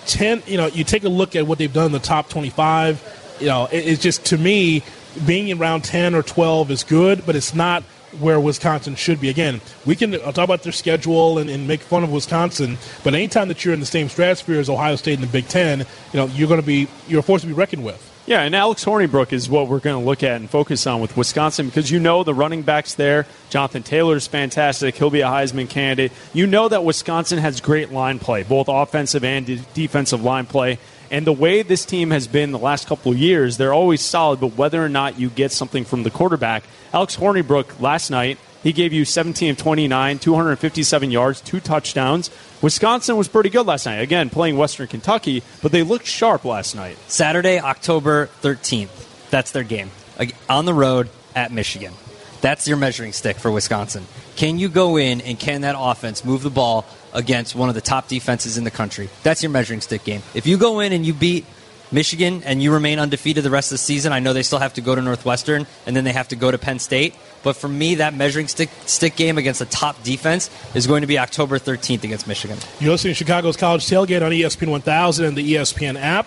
[0.06, 3.36] 10, you know, you take a look at what they've done in the top 25.
[3.40, 4.84] You know, it, it's just, to me,
[5.26, 7.82] being around 10 or 12 is good, but it's not
[8.20, 9.28] where Wisconsin should be.
[9.28, 13.12] Again, we can I'll talk about their schedule and, and make fun of Wisconsin, but
[13.12, 15.86] anytime that you're in the same stratosphere as Ohio State in the Big Ten, you
[16.14, 18.13] know, you're going to be, you're forced to be reckoned with.
[18.26, 21.14] Yeah, and Alex Hornibrook is what we're going to look at and focus on with
[21.14, 23.26] Wisconsin because you know the running backs there.
[23.50, 24.96] Jonathan Taylor is fantastic.
[24.96, 26.10] He'll be a Heisman candidate.
[26.32, 30.78] You know that Wisconsin has great line play, both offensive and de- defensive line play.
[31.10, 34.40] And the way this team has been the last couple of years, they're always solid,
[34.40, 36.64] but whether or not you get something from the quarterback,
[36.94, 42.30] Alex Hornibrook last night, he gave you 17 of 29, 257 yards, two touchdowns.
[42.62, 43.96] Wisconsin was pretty good last night.
[43.96, 46.96] Again, playing Western Kentucky, but they looked sharp last night.
[47.08, 49.30] Saturday, October 13th.
[49.30, 49.90] That's their game.
[50.48, 51.92] On the road at Michigan.
[52.40, 54.06] That's your measuring stick for Wisconsin.
[54.36, 57.80] Can you go in and can that offense move the ball against one of the
[57.80, 59.08] top defenses in the country?
[59.22, 60.22] That's your measuring stick game.
[60.34, 61.46] If you go in and you beat
[61.90, 64.74] Michigan and you remain undefeated the rest of the season, I know they still have
[64.74, 67.14] to go to Northwestern and then they have to go to Penn State.
[67.44, 71.06] But for me, that measuring stick, stick game against a top defense is going to
[71.06, 72.58] be October 13th against Michigan.
[72.80, 76.26] You're listening to Chicago's College Tailgate on ESPN 1000 and the ESPN app.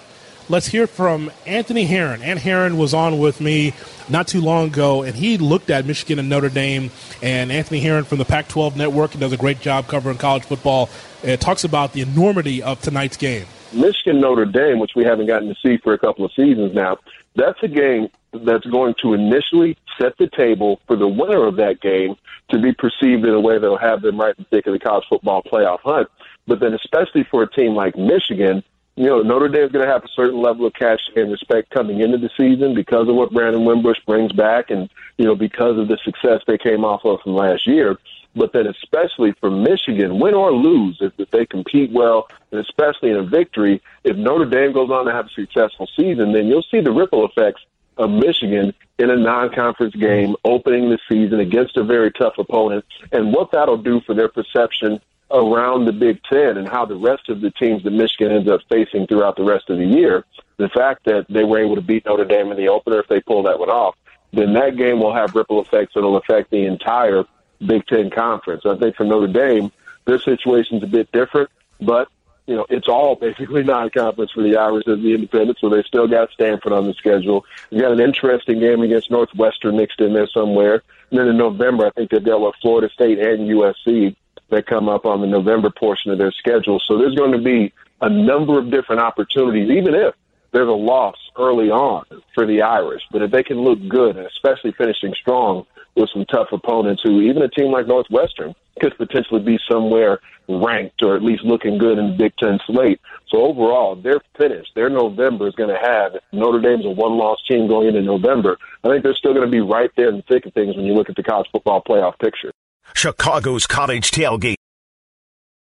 [0.49, 2.22] Let's hear from Anthony Herron.
[2.22, 3.73] Ant Herron was on with me
[4.07, 6.89] not too long ago, and he looked at Michigan and Notre Dame.
[7.22, 10.44] And Anthony Herron from the Pac 12 Network and does a great job covering college
[10.44, 10.89] football.
[11.22, 13.45] It talks about the enormity of tonight's game.
[13.73, 16.98] Michigan Notre Dame, which we haven't gotten to see for a couple of seasons now,
[17.35, 21.81] that's a game that's going to initially set the table for the winner of that
[21.81, 22.15] game
[22.49, 24.79] to be perceived in a way that'll have them right in the thick of the
[24.79, 26.07] college football playoff hunt.
[26.45, 28.63] But then, especially for a team like Michigan,
[28.95, 31.69] you know, Notre Dame is going to have a certain level of cash and respect
[31.69, 35.77] coming into the season because of what Brandon Wimbush brings back and, you know, because
[35.77, 37.97] of the success they came off of from last year.
[38.35, 43.11] But then, especially for Michigan, win or lose, if, if they compete well, and especially
[43.11, 46.65] in a victory, if Notre Dame goes on to have a successful season, then you'll
[46.69, 47.61] see the ripple effects
[47.98, 53.34] of Michigan in a non-conference game opening the season against a very tough opponent, and
[53.34, 54.99] what that'll do for their perception
[55.30, 58.61] around the Big Ten and how the rest of the teams that Michigan ends up
[58.69, 60.26] facing throughout the rest of the year.
[60.57, 63.19] The fact that they were able to beat Notre Dame in the opener, if they
[63.19, 63.95] pull that one off,
[64.32, 67.26] then that game will have ripple effects that'll affect the entire
[67.65, 68.65] Big Ten conference.
[68.65, 69.72] I think for Notre Dame,
[70.06, 71.49] their situation's a bit different,
[71.82, 72.07] but
[72.48, 76.07] you know, it's all basically non-conference for the Irish as the independents, so they still
[76.07, 77.45] got Stanford on the schedule.
[77.69, 80.82] They got an interesting game against Northwestern mixed in there somewhere.
[81.11, 84.15] And then in November, I think they've got what Florida State and USC
[84.49, 86.80] that come up on the November portion of their schedule.
[86.80, 90.15] So there's going to be a number of different opportunities, even if
[90.52, 93.03] there's a loss early on for the Irish.
[93.11, 95.65] But if they can look good, and especially finishing strong
[95.95, 101.02] with some tough opponents who, even a team like Northwestern, could potentially be somewhere ranked
[101.02, 103.02] or at least looking good in the Big Ten slate.
[103.28, 107.68] So overall, their finish, their November is going to have Notre Dame's a one-loss team
[107.68, 108.57] going into November.
[108.84, 110.86] I think they're still going to be right there in the thick of things when
[110.86, 112.52] you look at the college football playoff picture.
[112.94, 114.56] Chicago's College Tailgate.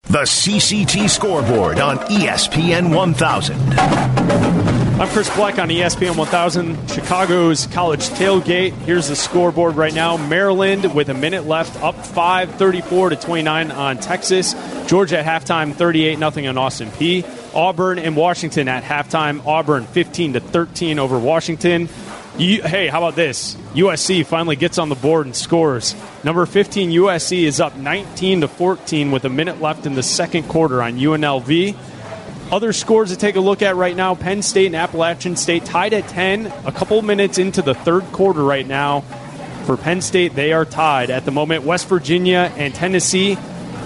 [0.05, 3.55] The CCT scoreboard on ESPN 1000.
[4.99, 8.73] I'm Chris Black on ESPN 1000, Chicago's college tailgate.
[8.73, 10.17] Here's the scoreboard right now.
[10.17, 14.53] Maryland with a minute left, up 5, 34 to 29 on Texas.
[14.87, 17.23] Georgia at halftime, 38 nothing on Austin Peay.
[17.55, 19.45] Auburn and Washington at halftime.
[19.45, 21.87] Auburn 15 to 13 over Washington.
[22.41, 23.53] You, hey, how about this?
[23.75, 25.93] USC finally gets on the board and scores.
[26.23, 30.47] Number 15 USC is up 19 to 14 with a minute left in the second
[30.47, 31.77] quarter on UNLV.
[32.51, 35.93] Other scores to take a look at right now Penn State and Appalachian State tied
[35.93, 39.01] at 10, a couple minutes into the third quarter right now.
[39.67, 41.63] For Penn State, they are tied at the moment.
[41.63, 43.37] West Virginia and Tennessee,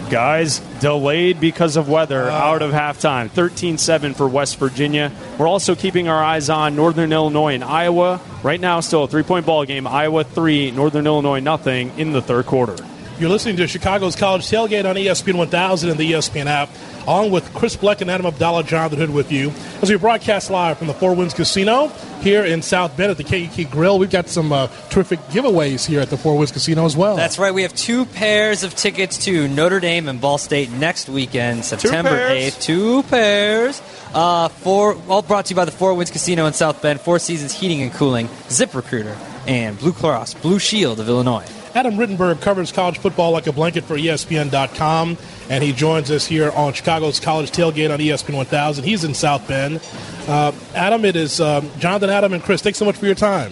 [0.10, 2.52] guys, delayed because of weather ah.
[2.52, 3.30] out of halftime.
[3.30, 5.12] 13 7 for West Virginia.
[5.38, 8.20] We're also keeping our eyes on Northern Illinois and Iowa.
[8.44, 9.88] Right now, still a three point ball game.
[9.88, 12.76] Iowa 3, Northern Illinois nothing in the third quarter.
[13.18, 16.70] You're listening to Chicago's College Tailgate on ESPN 1000 and the ESPN app,
[17.08, 19.52] along with Chris Bleck and Adam Abdallah, Jonathan Hood with you.
[19.82, 21.88] As we broadcast live from the Four Winds Casino
[22.22, 26.02] here in South Bend at the KEK Grill, we've got some uh, terrific giveaways here
[26.02, 27.16] at the Four Winds Casino as well.
[27.16, 27.54] That's right.
[27.54, 32.10] We have two pairs of tickets to Notre Dame and Ball State next weekend, September.
[32.30, 32.62] 8th.
[32.62, 33.82] Two pairs.
[34.14, 37.20] Uh, four, all brought to you by the Four Winds Casino in South Bend, Four
[37.20, 41.46] Seasons Heating and Cooling, Zip Recruiter, and Blue Cross Blue Shield of Illinois.
[41.76, 45.18] Adam Rittenberg covers college football like a blanket for ESPN.com,
[45.50, 48.86] and he joins us here on Chicago's College Tailgate on ESPN 1000.
[48.86, 49.82] He's in South Bend.
[50.26, 52.62] Uh, Adam, it is um, Jonathan, Adam, and Chris.
[52.62, 53.52] Thanks so much for your time.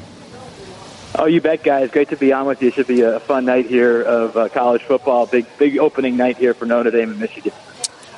[1.16, 1.92] Oh, you bet, guys.
[1.92, 2.70] Great to be on with you.
[2.70, 5.26] It should be a fun night here of uh, college football.
[5.26, 7.52] Big, big opening night here for Notre Dame and Michigan.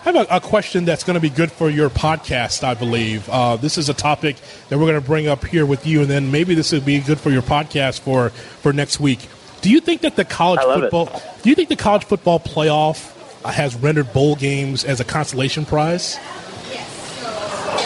[0.06, 3.28] I have a, a question that's going to be good for your podcast, I believe.
[3.28, 4.36] Uh, this is a topic
[4.70, 7.00] that we're going to bring up here with you, and then maybe this would be
[7.00, 9.28] good for your podcast for, for next week.
[9.66, 10.92] Do you think that the college love it.
[10.92, 11.24] football?
[11.42, 13.12] Do you think the college football playoff
[13.44, 16.20] has rendered bowl games as a consolation prize?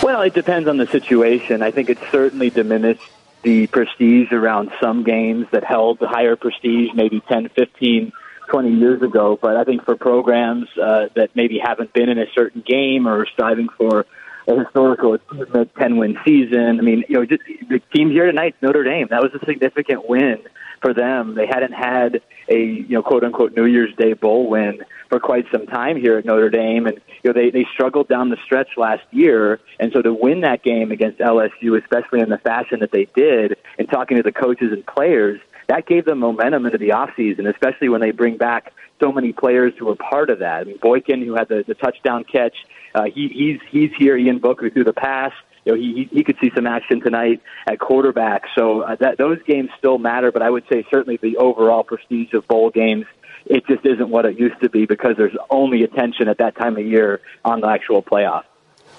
[0.03, 1.61] Well, it depends on the situation.
[1.61, 3.09] I think it certainly diminished
[3.43, 8.11] the prestige around some games that held higher prestige maybe 10, 15,
[8.49, 9.39] 20 years ago.
[9.41, 13.21] But I think for programs uh, that maybe haven't been in a certain game or
[13.21, 14.05] are striving for
[14.49, 18.55] a historical achievement, 10 win season, I mean, you know, just, the team here tonight,
[18.61, 20.39] Notre Dame, that was a significant win
[20.81, 21.35] for them.
[21.35, 25.45] They hadn't had a you know quote unquote New Year's Day bowl win for quite
[25.51, 28.69] some time here at Notre Dame, and you know they they struggled down the stretch
[28.77, 32.91] last year, and so to win that game against LSU, especially in the fashion that
[32.91, 36.89] they did, and talking to the coaches and players, that gave them momentum into the
[36.89, 40.61] offseason, especially when they bring back so many players who were part of that.
[40.61, 42.55] I mean, Boykin, who had the, the touchdown catch,
[42.95, 44.17] uh, he, he's he's here.
[44.17, 45.31] Ian Book, threw the pass.
[45.65, 48.43] You know, he he he could see some action tonight at quarterback.
[48.57, 52.33] So uh, that those games still matter, but I would say certainly the overall prestige
[52.33, 53.05] of bowl games.
[53.45, 56.77] It just isn't what it used to be because there's only attention at that time
[56.77, 58.43] of year on the actual playoff.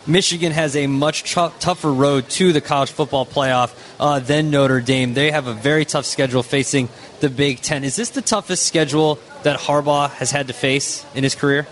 [0.07, 4.81] Michigan has a much t- tougher road to the college football playoff uh, than Notre
[4.81, 5.13] Dame.
[5.13, 6.89] They have a very tough schedule facing
[7.21, 7.85] the Big Ten.
[7.85, 11.67] Is this the toughest schedule that Harbaugh has had to face in his career?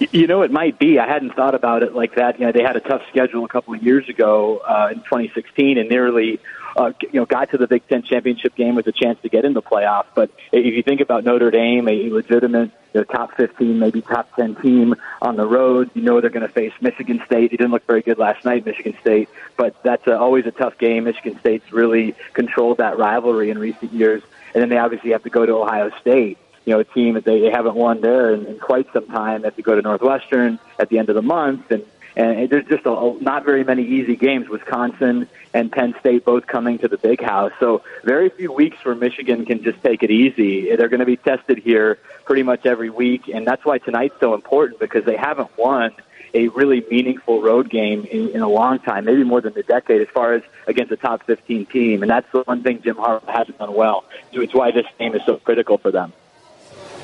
[0.00, 0.98] You know, it might be.
[0.98, 2.40] I hadn't thought about it like that.
[2.40, 5.76] You know, they had a tough schedule a couple of years ago uh, in 2016
[5.76, 6.40] and nearly,
[6.74, 9.44] uh, you know, got to the Big Ten championship game with a chance to get
[9.44, 10.06] in the playoff.
[10.14, 14.34] But if you think about Notre Dame, a legitimate you know, top 15, maybe top
[14.36, 17.50] 10 team on the road, you know they're going to face Michigan State.
[17.50, 19.28] He didn't look very good last night, Michigan State,
[19.58, 21.04] but that's uh, always a tough game.
[21.04, 24.22] Michigan State's really controlled that rivalry in recent years.
[24.54, 27.24] And then they obviously have to go to Ohio State you know, a team that
[27.24, 29.42] they, haven't won there in, in quite some time.
[29.42, 31.84] They have to go to Northwestern at the end of the month, and
[32.16, 34.48] and there's just a, not very many easy games.
[34.48, 38.94] Wisconsin and Penn State both coming to the big house, so very few weeks where
[38.94, 40.74] Michigan can just take it easy.
[40.74, 44.34] They're going to be tested here pretty much every week, and that's why tonight's so
[44.34, 45.92] important because they haven't won
[46.34, 50.00] a really meaningful road game in, in a long time, maybe more than a decade,
[50.00, 52.02] as far as against a top 15 team.
[52.02, 54.04] And that's the one thing Jim Harbaugh hasn't done well.
[54.32, 56.12] So it's why this game is so critical for them.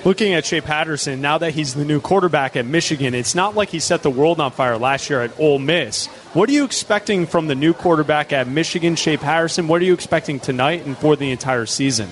[0.07, 3.71] Looking at Shea Patterson, now that he's the new quarterback at Michigan, it's not like
[3.71, 6.07] he set the world on fire last year at Ole Miss.
[6.33, 9.67] What are you expecting from the new quarterback at Michigan, Shea Patterson?
[9.67, 12.09] What are you expecting tonight and for the entire season?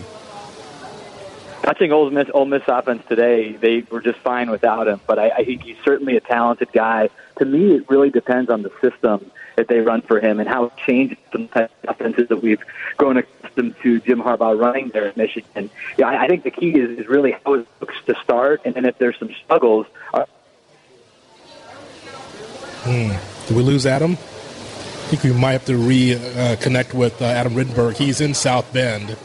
[1.64, 5.00] Watching Ole Miss, Ole Miss offense today, they were just fine without him.
[5.06, 7.10] But I, I think he's certainly a talented guy.
[7.38, 10.64] To me, it really depends on the system that they run for him and how
[10.64, 12.62] it changes the type of offenses that we've
[12.96, 15.70] grown accustomed to Jim Harbaugh running there at Michigan.
[15.96, 18.74] Yeah, I, I think the key is, is really how it looks to start, and
[18.74, 19.86] then if there's some struggles.
[20.12, 20.26] Are,
[22.84, 23.12] Hmm.
[23.46, 24.12] Did we lose Adam?
[24.12, 27.96] I think we might have to reconnect with uh, Adam Rittenberg.
[27.96, 29.16] He's in South Bend.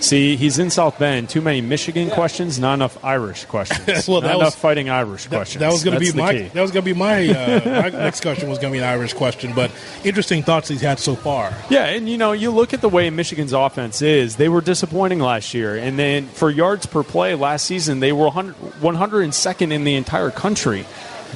[0.00, 1.28] See, he's in South Bend.
[1.28, 3.86] Too many Michigan questions, not enough Irish questions.
[4.08, 5.60] well, not that enough was, fighting Irish that, questions.
[5.60, 6.32] That was going to be my.
[6.32, 6.42] key.
[6.48, 8.48] That was going to be my, uh, my next question.
[8.48, 9.70] Was going to be an Irish question, but
[10.04, 11.52] interesting thoughts he's had so far.
[11.70, 14.36] Yeah, and you know, you look at the way Michigan's offense is.
[14.36, 18.26] They were disappointing last year, and then for yards per play last season, they were
[18.26, 20.84] 100, 102nd in the entire country.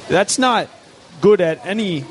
[0.07, 0.67] That's not
[1.21, 2.05] good at any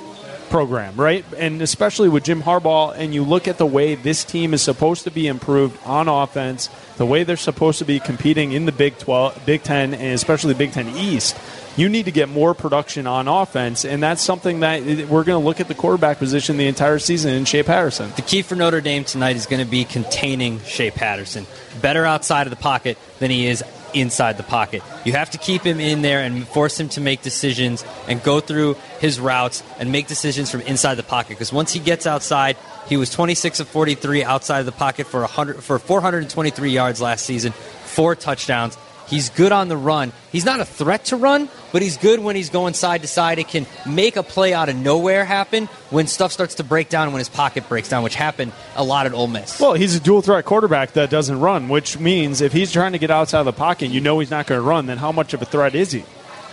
[0.50, 1.24] program, right?
[1.38, 5.04] And especially with Jim Harbaugh, and you look at the way this team is supposed
[5.04, 8.98] to be improved on offense, the way they're supposed to be competing in the Big
[8.98, 11.36] 12, Big 10, and especially Big 10 East.
[11.76, 15.46] You need to get more production on offense, and that's something that we're going to
[15.46, 18.10] look at the quarterback position the entire season in Shea Patterson.
[18.16, 21.46] The key for Notre Dame tonight is going to be containing Shea Patterson.
[21.80, 23.62] Better outside of the pocket than he is
[23.94, 24.82] inside the pocket.
[25.04, 28.40] You have to keep him in there and force him to make decisions and go
[28.40, 31.30] through his routes and make decisions from inside the pocket.
[31.30, 32.56] Because once he gets outside,
[32.88, 37.24] he was 26 of 43 outside of the pocket for 100 for 423 yards last
[37.24, 38.76] season, four touchdowns.
[39.10, 40.12] He's good on the run.
[40.30, 43.40] He's not a threat to run, but he's good when he's going side to side.
[43.40, 47.12] It can make a play out of nowhere happen when stuff starts to break down,
[47.12, 49.58] when his pocket breaks down, which happened a lot at Ole Miss.
[49.60, 52.98] Well, he's a dual threat quarterback that doesn't run, which means if he's trying to
[52.98, 54.86] get outside of the pocket, you know he's not going to run.
[54.86, 56.04] Then how much of a threat is he?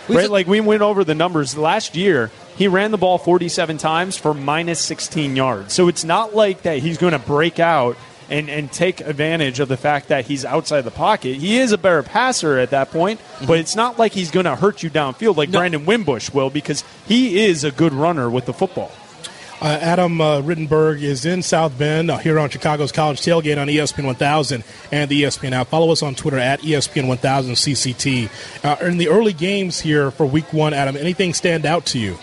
[0.08, 0.30] Right?
[0.30, 2.30] Like we went over the numbers last year.
[2.56, 5.72] He ran the ball 47 times for minus 16 yards.
[5.72, 7.96] So it's not like that he's going to break out
[8.30, 11.36] and, and take advantage of the fact that he's outside the pocket.
[11.36, 13.46] He is a better passer at that point, Mm-hmm.
[13.46, 16.82] but it's not like he's going to hurt you downfield like Brandon Wimbush will because
[17.06, 18.90] he is a good runner with the football.
[19.60, 23.66] Uh, Adam uh, Rittenberg is in South Bend uh, here on Chicago's College Tailgate on
[23.66, 25.66] ESPN 1000 and the ESPN app.
[25.66, 28.64] Follow us on Twitter at ESPN 1000 CCT.
[28.64, 32.16] Uh, in the early games here for Week One, Adam, anything stand out to you?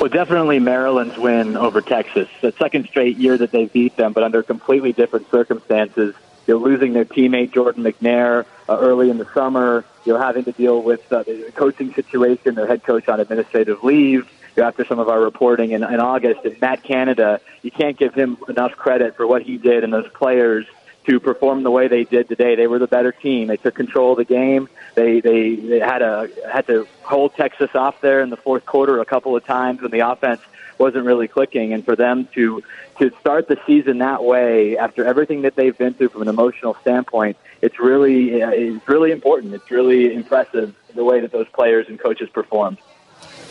[0.00, 2.28] Well, definitely Maryland's win over Texas.
[2.40, 6.14] The second straight year that they beat them, but under completely different circumstances.
[6.46, 9.84] You're losing their teammate Jordan McNair uh, early in the summer.
[10.04, 14.28] You're having to deal with uh, the coaching situation, their head coach on administrative leave.
[14.56, 16.44] You're after some of our reporting in, in August.
[16.44, 20.08] And Matt Canada, you can't give him enough credit for what he did and those
[20.08, 20.66] players
[21.06, 22.54] to perform the way they did today.
[22.54, 23.48] They were the better team.
[23.48, 24.68] They took control of the game.
[24.94, 29.00] They they, they had a had to hold Texas off there in the fourth quarter
[29.00, 30.40] a couple of times when the offense
[30.78, 31.72] wasn't really clicking.
[31.72, 32.62] And for them to
[32.98, 36.76] to start the season that way after everything that they've been through from an emotional
[36.80, 39.54] standpoint, it's really uh, it's really important.
[39.54, 42.78] It's really impressive the way that those players and coaches performed.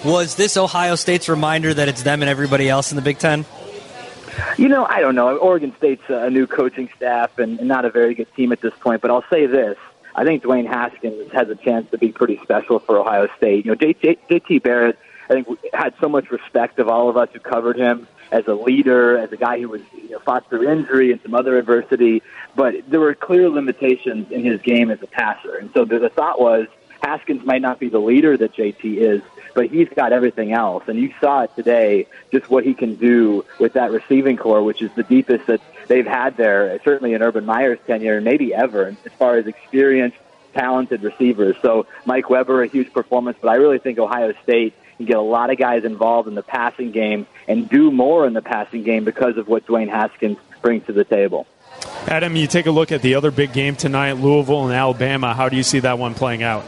[0.06, 3.46] Was this Ohio State's reminder that it's them and everybody else in the Big Ten?
[4.58, 5.38] You know, I don't know.
[5.38, 9.02] Oregon State's a new coaching staff and, not a very good team at this point.
[9.02, 9.78] But I'll say this:
[10.16, 13.66] I think Dwayne Haskins has a chance to be pretty special for Ohio State.
[13.66, 14.98] You know, JT, JT Barrett,
[15.30, 18.54] I think, had so much respect of all of us who covered him as a
[18.54, 22.24] leader, as a guy who was you know, fought through injury and some other adversity.
[22.56, 26.10] But there were clear limitations in his game as a passer, and so the, the
[26.10, 26.68] thought was
[27.04, 29.22] Haskins might not be the leader that JT is,
[29.54, 30.84] but he's got everything else.
[30.88, 34.82] And you saw it today, just what he can do with that receiving corps, which
[34.82, 39.12] is the deepest that they've had there, certainly in Urban Meyer's tenure, maybe ever, as
[39.14, 40.16] far as experience,
[40.54, 41.56] talented receivers.
[41.62, 45.22] So Mike Weber, a huge performance, but I really think Ohio State can get a
[45.22, 49.04] lot of guys involved in the passing game and do more in the passing game
[49.06, 51.48] because of what Dwayne Haskins brings to the table.
[52.08, 55.34] Adam, you take a look at the other big game tonight, Louisville and Alabama.
[55.34, 56.64] How do you see that one playing out?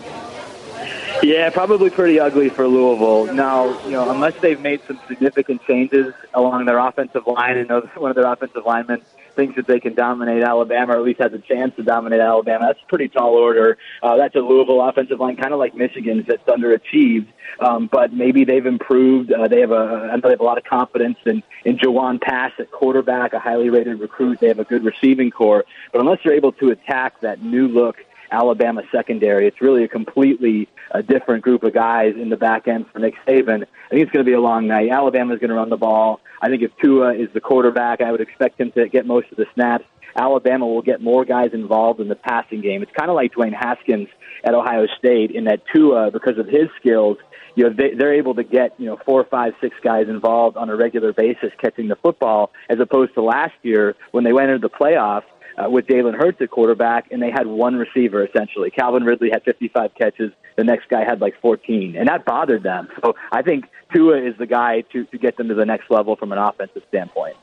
[1.24, 3.34] Yeah, probably pretty ugly for Louisville.
[3.34, 8.12] Now, you know, unless they've made some significant changes along their offensive line, and one
[8.12, 9.02] of their offensive linemen
[9.34, 12.66] thinks that they can dominate Alabama, or at least has a chance to dominate Alabama.
[12.68, 13.78] That's a pretty tall order.
[14.04, 17.28] Uh, that's a Louisville offensive line, kind of like Michigan's, that's underachieved.
[17.62, 19.32] Um, but maybe they've improved.
[19.32, 22.20] Uh, they have a, I know they have a lot of confidence in in Jawon
[22.20, 24.41] Pass at quarterback, a highly rated recruit.
[24.41, 25.64] They have a good receiving corps.
[25.94, 27.95] But unless they're able to attack that new look
[28.34, 29.48] Alabama secondary.
[29.48, 33.15] It's really a completely uh, different group of guys in the back end for Nick
[33.28, 33.64] Saban.
[33.64, 34.90] I think it's going to be a long night.
[34.90, 36.22] Alabama's going to run the ball.
[36.41, 39.38] I think if Tua is the quarterback, I would expect him to get most of
[39.38, 39.86] the snaps.
[40.15, 42.84] Alabama will get more guys involved in the passing game.
[42.84, 44.07] It's kind of like Dwayne Haskins
[44.44, 47.18] at Ohio State in that Tua, because of his skills,
[47.56, 50.70] you know, they, they're able to get, you know, four, five, six guys involved on
[50.70, 54.68] a regular basis catching the football, as opposed to last year when they went into
[54.68, 55.24] the playoffs
[55.57, 58.72] uh, with Jalen Hurts at quarterback, and they had one receiver essentially.
[58.72, 60.32] Calvin Ridley had 55 catches.
[60.56, 62.88] The next guy had like 14, and that bothered them.
[63.02, 66.16] So I think Tua is the guy to, to get them to the next level
[66.16, 67.36] from an offensive standpoint.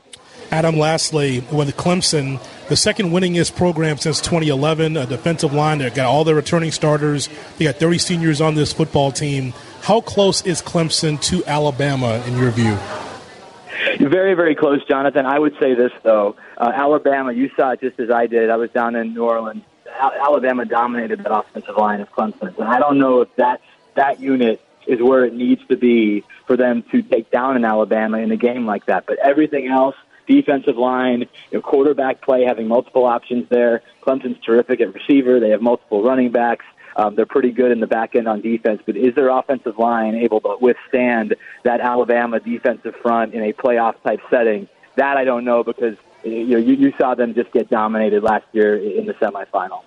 [0.49, 5.79] Adam, lastly, with Clemson, the second winningest program since 2011, a defensive line.
[5.79, 7.29] They've got all their returning starters.
[7.57, 9.53] They got 30 seniors on this football team.
[9.81, 12.77] How close is Clemson to Alabama in your view?
[13.99, 15.25] Very, very close, Jonathan.
[15.25, 17.31] I would say this though: uh, Alabama.
[17.33, 18.49] You saw it just as I did.
[18.49, 19.63] I was down in New Orleans.
[19.99, 23.61] Al- Alabama dominated that offensive line of Clemson, and I don't know if that
[23.95, 28.17] that unit is where it needs to be for them to take down an Alabama
[28.17, 29.05] in a game like that.
[29.05, 29.95] But everything else,
[30.27, 31.27] defensive line,
[31.63, 33.83] quarterback play, having multiple options there.
[34.01, 35.39] Clemson's terrific at receiver.
[35.39, 36.65] They have multiple running backs.
[36.95, 40.15] Um, they're pretty good in the back end on defense, but is their offensive line
[40.15, 44.67] able to withstand that Alabama defensive front in a playoff type setting?
[44.95, 48.77] That I don't know because you you, you saw them just get dominated last year
[48.77, 49.83] in the semifinal.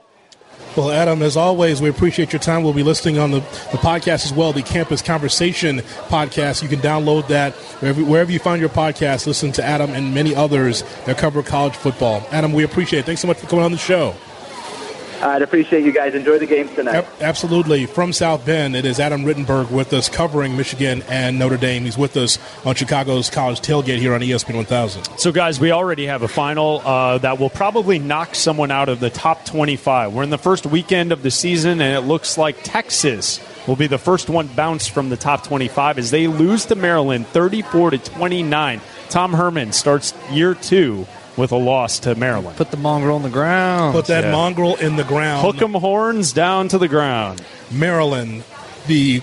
[0.76, 2.64] Well, Adam, as always, we appreciate your time.
[2.64, 5.78] We'll be listening on the, the podcast as well, the Campus Conversation
[6.08, 6.62] podcast.
[6.62, 9.26] You can download that wherever, wherever you find your podcast.
[9.26, 12.26] Listen to Adam and many others that cover college football.
[12.32, 13.06] Adam, we appreciate it.
[13.06, 14.14] Thanks so much for coming on the show.
[15.24, 16.14] I'd appreciate you guys.
[16.14, 16.92] Enjoy the games tonight.
[16.92, 17.86] Yep, absolutely.
[17.86, 21.84] From South Bend, it is Adam Rittenberg with us covering Michigan and Notre Dame.
[21.84, 25.18] He's with us on Chicago's College Tailgate here on ESPN 1000.
[25.18, 29.00] So, guys, we already have a final uh, that will probably knock someone out of
[29.00, 30.12] the top 25.
[30.12, 33.86] We're in the first weekend of the season, and it looks like Texas will be
[33.86, 37.98] the first one bounced from the top 25 as they lose to Maryland 34 to
[37.98, 38.80] 29.
[39.08, 42.56] Tom Herman starts year two with a loss to Maryland.
[42.56, 43.94] Put the mongrel on the ground.
[43.94, 44.30] Put that Yeah.
[44.32, 45.42] mongrel in the ground.
[45.44, 47.42] Hook 'em horns down to the ground.
[47.70, 48.44] Maryland,
[48.86, 49.22] the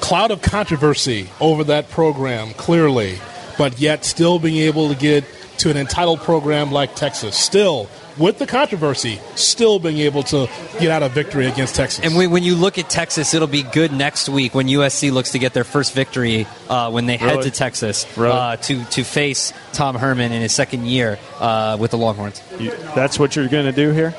[0.00, 3.18] cloud of controversy over that program, clearly,
[3.56, 5.24] but yet still being able to get
[5.58, 7.36] to an entitled program like Texas.
[7.36, 7.88] Still,
[8.18, 10.48] with the controversy, still being able to
[10.80, 12.04] get out a victory against Texas.
[12.04, 15.32] And when, when you look at Texas, it'll be good next week when USC looks
[15.32, 17.42] to get their first victory uh, when they head Really?
[17.44, 18.32] to Texas Really?
[18.32, 22.42] uh, to to face Tom Herman in his second year uh, with the Longhorns.
[22.58, 24.14] You, that's what you're going to do here?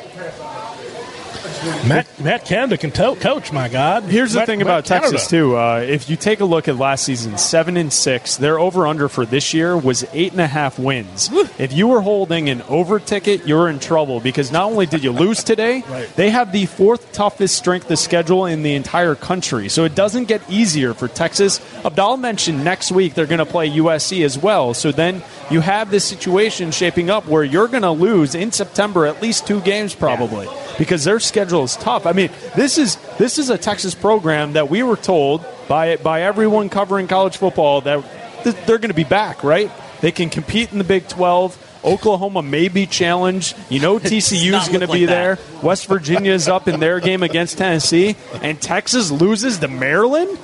[1.88, 4.04] Matt, Matt Canada can to- coach, my God.
[4.04, 5.12] Here's the Matt- thing Matt about Canada.
[5.12, 5.58] Texas too.
[5.58, 9.10] Uh, if you take a look at last season, seven and six, their over under
[9.10, 11.30] for this year was eight and a half wins.
[11.58, 15.12] If you were holding an over ticket, you're in trouble because not only did you
[15.12, 16.08] lose today, Right.
[16.16, 19.70] they have the fourth toughest strength of schedule in the entire country.
[19.70, 21.60] So it doesn't get easier for Texas.
[21.84, 24.74] Abdal mentioned next week they're going to play USC as well.
[24.74, 29.06] So then you have this situation shaping up where you're going to lose in September
[29.06, 30.48] at least two games probably
[30.78, 32.06] because their schedule is tough.
[32.06, 36.24] I mean, this is this is a Texas program that we were told by by
[36.24, 38.04] everyone covering college football that
[38.44, 39.72] th- they're going to be back, right?
[40.02, 41.66] They can compete in the Big 12.
[41.84, 43.56] Oklahoma may be challenged.
[43.70, 45.40] You know TCU is going to be like there.
[45.64, 50.38] West Virginia's up in their game against Tennessee, and Texas loses to Maryland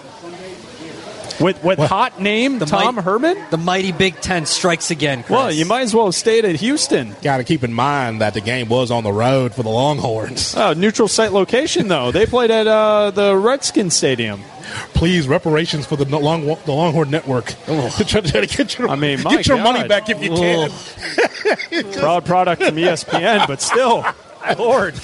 [1.40, 3.38] with with hot name the Tom might- Herman.
[3.52, 5.24] The mighty Big Ten strikes again.
[5.24, 5.30] Chris.
[5.32, 7.16] Well, you might as well have stayed at Houston.
[7.22, 10.56] Got to keep in mind that the game was on the road for the Longhorns.
[10.66, 12.12] Oh, neutral site location though.
[12.12, 14.42] They played at uh, the Redskins Stadium.
[14.94, 17.46] Please, reparations for the Long the Longhorn Network.
[17.66, 19.64] to try to get your, I mean, my get your God.
[19.74, 20.72] money back if you can.
[21.94, 24.04] Proud product from ESPN, but still,
[24.58, 25.00] Lord,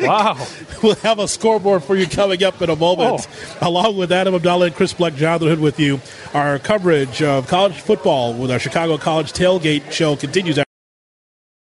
[0.00, 0.46] wow.
[0.82, 3.26] We'll have a scoreboard for you coming up in a moment.
[3.60, 3.68] Oh.
[3.68, 6.00] Along with Adam Abdallah and Chris Black, Jonathan Hood with you.
[6.34, 10.56] Our coverage of college football with our Chicago College Tailgate show continues.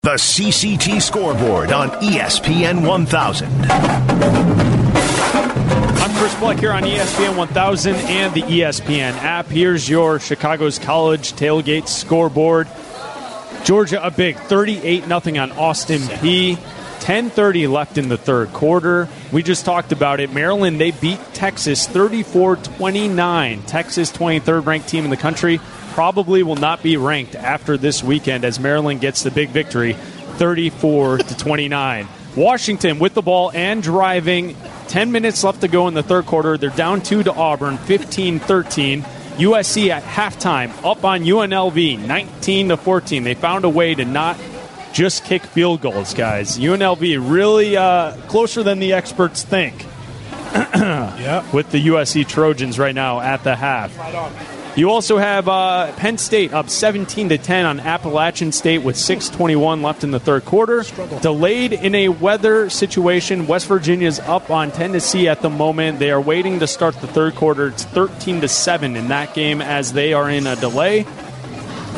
[0.03, 3.49] The CCT scoreboard on ESPN 1000.
[6.03, 9.47] I'm Chris Black here on ESPN 1000 and the ESPN app.
[9.47, 12.69] Here's your Chicago's College Tailgate scoreboard.
[13.65, 16.59] Georgia a big 38 0 on Austin Peay.
[17.01, 19.09] 10:30 left in the third quarter.
[19.33, 20.33] We just talked about it.
[20.33, 23.67] Maryland they beat Texas 34-29.
[23.67, 25.61] Texas 23rd ranked team in the country
[25.93, 31.19] probably will not be ranked after this weekend as Maryland gets the big victory 34
[31.19, 32.09] to 29.
[32.37, 34.57] Washington with the ball and driving.
[34.89, 36.57] 10 minutes left to go in the third quarter.
[36.57, 39.03] They're down 2 to Auburn 15-13.
[39.37, 43.25] USC at halftime up on UNLV 19 to 14.
[43.25, 44.37] They found a way to not
[44.93, 46.59] just kick field goals, guys.
[46.59, 49.87] UNLV really uh, closer than the experts think
[50.53, 51.45] Yeah.
[51.53, 53.97] with the USC Trojans right now at the half.
[54.77, 59.83] You also have uh, Penn State up 17 to 10 on Appalachian State with 6:21
[59.83, 60.85] left in the third quarter.
[60.85, 61.19] Struggle.
[61.19, 63.49] Delayed in a weather situation.
[63.49, 65.99] West Virginia's up on Tennessee at the moment.
[65.99, 67.67] They are waiting to start the third quarter.
[67.69, 71.05] It's 13 to 7 in that game as they are in a delay.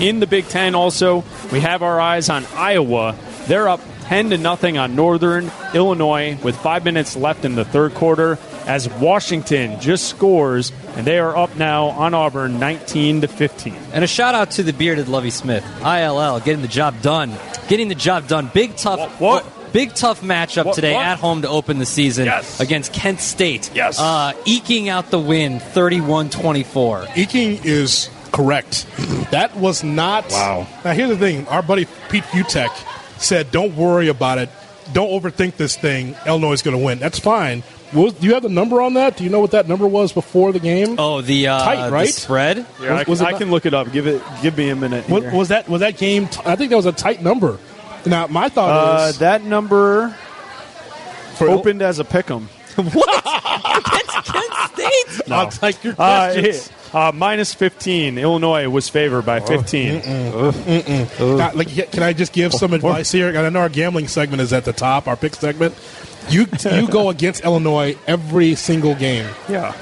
[0.00, 3.14] In the Big Ten, also, we have our eyes on Iowa.
[3.46, 7.94] They're up 10 to nothing on Northern Illinois with five minutes left in the third
[7.94, 13.74] quarter as Washington just scores, and they are up now on Auburn 19 to 15.
[13.92, 17.32] And a shout out to the bearded Lovie Smith, ILL, getting the job done.
[17.68, 18.50] Getting the job done.
[18.52, 19.20] Big tough.
[19.20, 19.44] What?
[19.72, 21.06] Big tough matchup What- today what?
[21.06, 22.60] at home to open the season Yes.
[22.60, 23.70] against Kent State.
[23.74, 23.98] Yes.
[23.98, 27.06] Uh, eking out the win 31 24.
[27.16, 28.86] Eking is correct.
[29.30, 30.30] That was not.
[30.30, 30.66] Wow.
[30.84, 31.46] Now, here's the thing.
[31.48, 32.70] Our buddy Pete Utek
[33.20, 34.48] said, don't worry about it.
[34.92, 36.16] Don't overthink this thing.
[36.26, 36.98] Illinois is going to win.
[36.98, 37.62] That's fine.
[37.92, 39.16] Was, do you have the number on that?
[39.16, 40.96] Do you know what that number was before the game?
[40.98, 42.08] Oh, the, uh, Tight, the right?
[42.08, 42.66] spread?
[42.80, 43.92] Yeah, I, Was it I can look it up.
[43.92, 44.22] Give it.
[44.40, 45.08] Give me a minute.
[45.08, 45.32] Was, here.
[45.32, 46.26] was that was that game?
[46.26, 47.58] T- I think that was a tight number.
[48.06, 50.16] Now, my thought uh, is that number
[51.36, 52.48] for opened as a pick'em.
[54.24, 55.30] Kent State?
[55.32, 56.70] I'll take your Uh, questions.
[56.94, 58.18] uh, minus 15.
[58.18, 60.02] Illinois was favored by 15.
[61.18, 63.28] Not- like, can I just give some advice here?
[63.38, 65.74] I know our gambling segment is at the top, our pick segment.
[66.28, 69.28] You you go against Illinois every single game.
[69.48, 69.74] Yeah.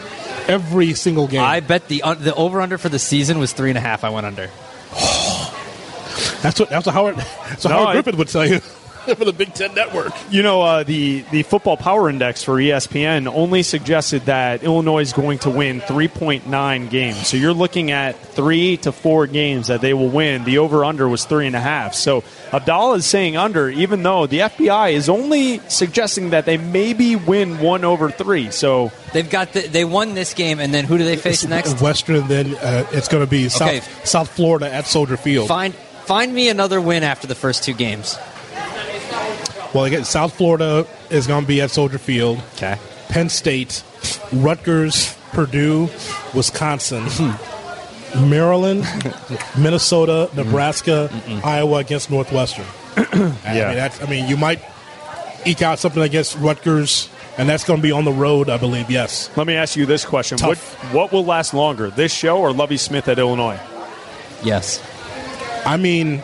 [0.48, 1.42] Every single game.
[1.42, 4.04] I bet the un- the over under for the season was three and a half.
[4.04, 4.48] I went under.
[6.42, 8.60] that's what that's what Howard that's what No, Howard I- Griffith would tell you.
[9.16, 10.12] for the Big Ten Network.
[10.30, 15.12] You know, uh, the the football power index for ESPN only suggested that Illinois is
[15.12, 17.26] going to win 3.9 games.
[17.26, 20.44] So you're looking at three to four games that they will win.
[20.44, 21.94] The over under was three and a half.
[21.94, 27.16] So Abdallah is saying under, even though the FPI is only suggesting that they maybe
[27.16, 28.50] win one over three.
[28.50, 31.80] So They've got the, they won this game, and then who do they face next?
[31.80, 33.80] Western, then uh, it's going to be South, Okay.
[34.04, 35.48] South Florida at Soldier Field.
[35.48, 38.16] Find find me another win after the first two games.
[39.74, 42.42] Well, again, South Florida is going to be at Soldier Field.
[42.56, 42.76] Okay.
[43.08, 43.82] Penn State,
[44.32, 45.88] Rutgers, Purdue,
[46.34, 47.04] Wisconsin,
[48.28, 48.80] Maryland,
[49.58, 50.36] Minnesota, mm-hmm.
[50.36, 51.10] Nebraska,
[51.44, 52.64] Iowa against Northwestern.
[52.96, 53.02] I
[53.54, 53.68] Yeah.
[53.68, 54.60] mean, that's, I mean, you might
[55.46, 58.90] eke out something against Rutgers, and that's going to be on the road, I believe.
[58.90, 59.30] Yes.
[59.36, 60.74] let me ask you this question: Tough.
[60.92, 63.58] What what will last longer, this show or Lovie Smith at Illinois?
[64.42, 64.82] Yes.
[65.64, 66.22] I mean,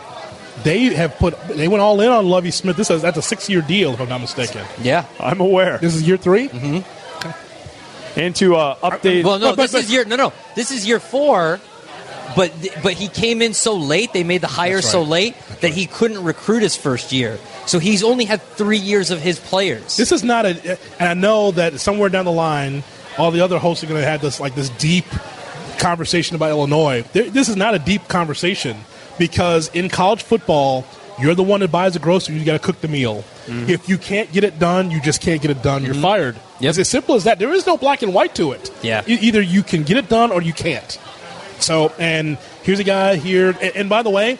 [0.63, 2.77] they have put they went all in on Lovie Smith.
[2.77, 4.65] This is that's a six year deal, if I'm not mistaken.
[4.81, 5.05] Yeah.
[5.19, 5.77] I'm aware.
[5.77, 6.49] This is year 3
[8.15, 9.23] And to uh, update.
[9.23, 10.33] Well, no, But- but- this is year no no.
[10.55, 11.59] This is year four.
[12.35, 12.51] But
[12.83, 14.11] but he came in so late.
[14.13, 15.09] They made the hire That's so right.
[15.09, 17.39] late that he couldn't recruit his first year.
[17.65, 19.97] So he's only had three years of his players.
[19.97, 22.83] This is not a, and I know that somewhere down the line,
[23.17, 25.05] all the other hosts are going to have this like this deep
[25.79, 27.03] conversation about Illinois.
[27.13, 28.77] This is not a deep conversation
[29.17, 30.85] because in college football,
[31.19, 32.39] you're the one that buys the groceries.
[32.39, 33.23] You got to cook the meal.
[33.45, 33.69] Mm-hmm.
[33.69, 35.83] If you can't get it done, you just can't get it done.
[35.83, 36.03] You're mm-hmm.
[36.03, 36.35] fired.
[36.59, 36.69] Yep.
[36.69, 37.39] It's as simple as that.
[37.39, 38.71] There is no black and white to it.
[38.83, 39.03] Yeah.
[39.07, 40.99] E- either you can get it done or you can't.
[41.59, 43.49] So, and here's a guy here.
[43.49, 44.37] And, and by the way,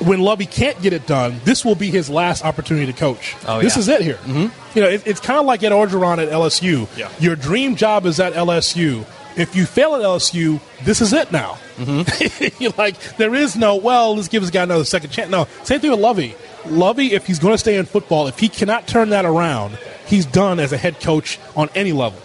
[0.00, 3.36] when Lovie can't get it done, this will be his last opportunity to coach.
[3.46, 3.80] Oh, this yeah.
[3.80, 4.16] is it here.
[4.16, 4.78] Mm-hmm.
[4.78, 6.88] You know, it, it's kind of like Ed Orgeron at LSU.
[6.96, 7.10] Yeah.
[7.20, 9.06] Your dream job is at LSU.
[9.36, 11.58] If you fail at LSU, this is it now.
[12.60, 15.30] You're like, there is no, well, let's give this guy another second chance.
[15.30, 16.36] No, same thing with Lovie.
[16.66, 20.24] Lovie, if he's going to stay in football, if he cannot turn that around, he's
[20.24, 22.20] done as a head coach on any level.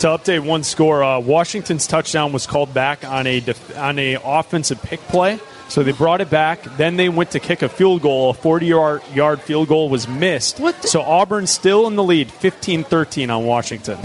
[0.00, 4.16] To update one score, uh, Washington's touchdown was called back on a def- on a
[4.22, 5.38] offensive pick play.
[5.68, 6.62] So they brought it back.
[6.76, 8.30] Then they went to kick a field goal.
[8.30, 10.58] A 40 yard, yard field goal was missed.
[10.58, 13.98] What the- so Auburn's still in the lead, 15 13 on Washington.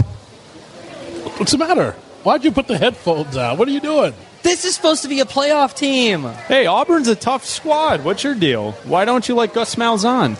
[1.38, 1.94] What's the matter?
[2.26, 3.56] Why'd you put the headphones out?
[3.56, 4.12] What are you doing?
[4.42, 6.24] This is supposed to be a playoff team.
[6.48, 8.02] Hey, Auburn's a tough squad.
[8.02, 8.72] What's your deal?
[8.82, 10.36] Why don't you like Gus Malzahn?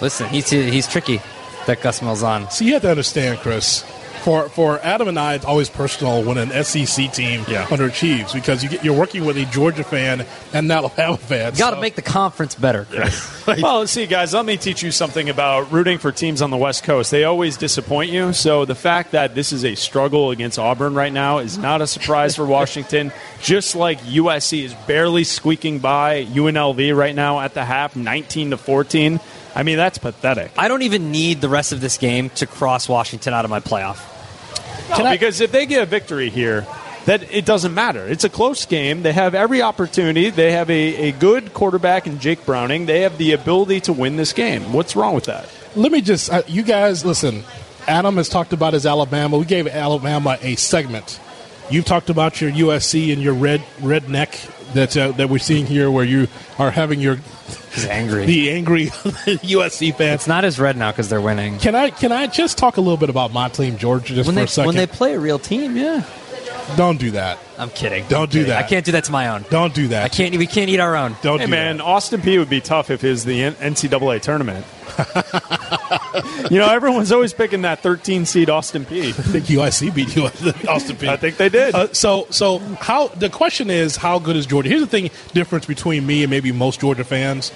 [0.00, 1.20] Listen, he's he's tricky.
[1.66, 2.52] That Gus Malzahn.
[2.52, 3.82] So you have to understand, Chris.
[4.24, 7.66] For for Adam and I, it's always personal when an SEC team Yeah.
[7.66, 10.22] underachieves because you get, you're working with a Georgia fan
[10.54, 11.52] and an Alabama fan.
[11.54, 12.86] Got to so- make the conference better.
[12.90, 13.32] Chris.
[13.46, 16.56] Well, let's see, guys, let me teach you something about rooting for teams on the
[16.56, 17.10] West Coast.
[17.10, 18.32] They always disappoint you.
[18.32, 21.86] So the fact that this is a struggle against Auburn right now is not a
[21.86, 23.12] surprise for Washington.
[23.42, 28.56] Just like USC is barely squeaking by UNLV right now at the half, 19 to
[28.56, 29.20] 14.
[29.54, 30.50] I mean, that's pathetic.
[30.56, 33.60] I don't even need the rest of this game to cross Washington out of my
[33.60, 33.98] playoff.
[34.90, 36.66] No, because if they get a victory here,
[37.06, 38.06] that it doesn't matter.
[38.06, 39.02] It's a close game.
[39.02, 40.30] They have every opportunity.
[40.30, 42.86] They have a, a good quarterback in Jake Browning.
[42.86, 44.72] They have the ability to win this game.
[44.72, 45.48] What's wrong with that?
[45.76, 47.44] Let me just, uh, you guys, listen.
[47.86, 49.36] Adam has talked about his Alabama.
[49.36, 51.20] We gave Alabama a segment.
[51.70, 55.90] You've talked about your USC and your red redneck that uh, that we're seeing here,
[55.90, 56.28] where you
[56.58, 57.16] are having your
[57.74, 58.24] He's angry.
[58.26, 58.86] the angry
[59.42, 60.20] USC fans.
[60.22, 61.58] it's not as red now because they're winning.
[61.58, 64.34] Can I can I just talk a little bit about my team, Georgia, just When
[64.34, 64.66] for they a second?
[64.68, 66.04] when they play a real team, yeah.
[66.76, 67.38] Don't do that.
[67.58, 68.04] I'm kidding.
[68.08, 68.48] Don't I'm do kidding.
[68.48, 68.64] that.
[68.64, 69.44] I can't do that to my own.
[69.50, 70.04] Don't do that.
[70.04, 70.34] I can't.
[70.36, 71.16] We can't eat our own.
[71.22, 71.84] Don't Hey do man, that.
[71.84, 74.66] Austin Peay would be tough if his the NCAA tournament.
[76.50, 79.08] you know, everyone's always picking that 13 seed Austin Peay.
[79.08, 81.08] I think UIC beat US, Austin Peay.
[81.08, 81.74] I think they did.
[81.74, 84.68] Uh, so, so how the question is, how good is Georgia?
[84.68, 87.52] Here's the thing: difference between me and maybe most Georgia fans.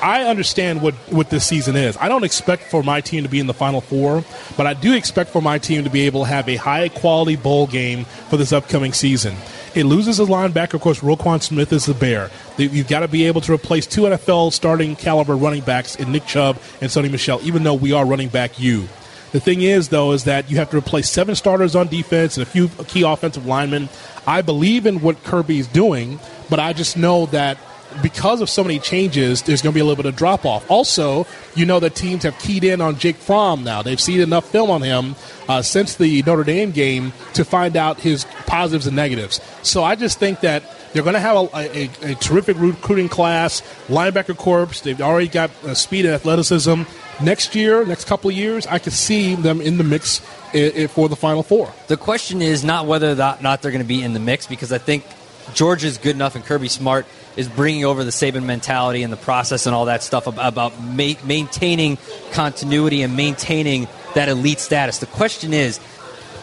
[0.00, 1.96] I understand what what this season is.
[1.96, 4.24] I don't expect for my team to be in the Final Four,
[4.56, 7.36] but I do expect for my team to be able to have a high quality
[7.36, 9.34] bowl game for this upcoming season.
[9.74, 11.00] It loses a linebacker, of course.
[11.00, 12.30] Roquan Smith is the bear.
[12.56, 16.26] You've got to be able to replace two NFL starting caliber running backs in Nick
[16.26, 18.88] Chubb and Sony Michel, even though we are running back you.
[19.30, 22.46] The thing is, though, is that you have to replace seven starters on defense and
[22.46, 23.90] a few key offensive linemen.
[24.26, 26.18] I believe in what Kirby's doing,
[26.48, 27.58] but I just know that
[28.02, 30.70] because of so many changes, there's going to be a little bit of drop off.
[30.70, 33.82] Also, you know that teams have keyed in on Jake Fromm now.
[33.82, 35.16] They've seen enough film on him
[35.48, 39.40] uh, since the Notre Dame game to find out his positives and negatives.
[39.62, 40.62] So I just think that
[40.92, 44.66] they're going to have a, a, a terrific recruiting class, linebacker corps.
[44.82, 46.82] They've already got uh, speed and athleticism.
[47.22, 50.22] Next year, next couple of years, I could see them in the mix
[50.54, 51.72] i- i- for the Final Four.
[51.88, 54.46] The question is not whether or not not they're going to be in the mix
[54.46, 55.04] because I think
[55.52, 57.06] Georgia's good enough and Kirby Smart
[57.38, 60.82] is bringing over the Saban mentality and the process and all that stuff ab- about
[60.82, 61.96] ma- maintaining
[62.32, 63.86] continuity and maintaining
[64.16, 64.98] that elite status.
[64.98, 65.78] The question is,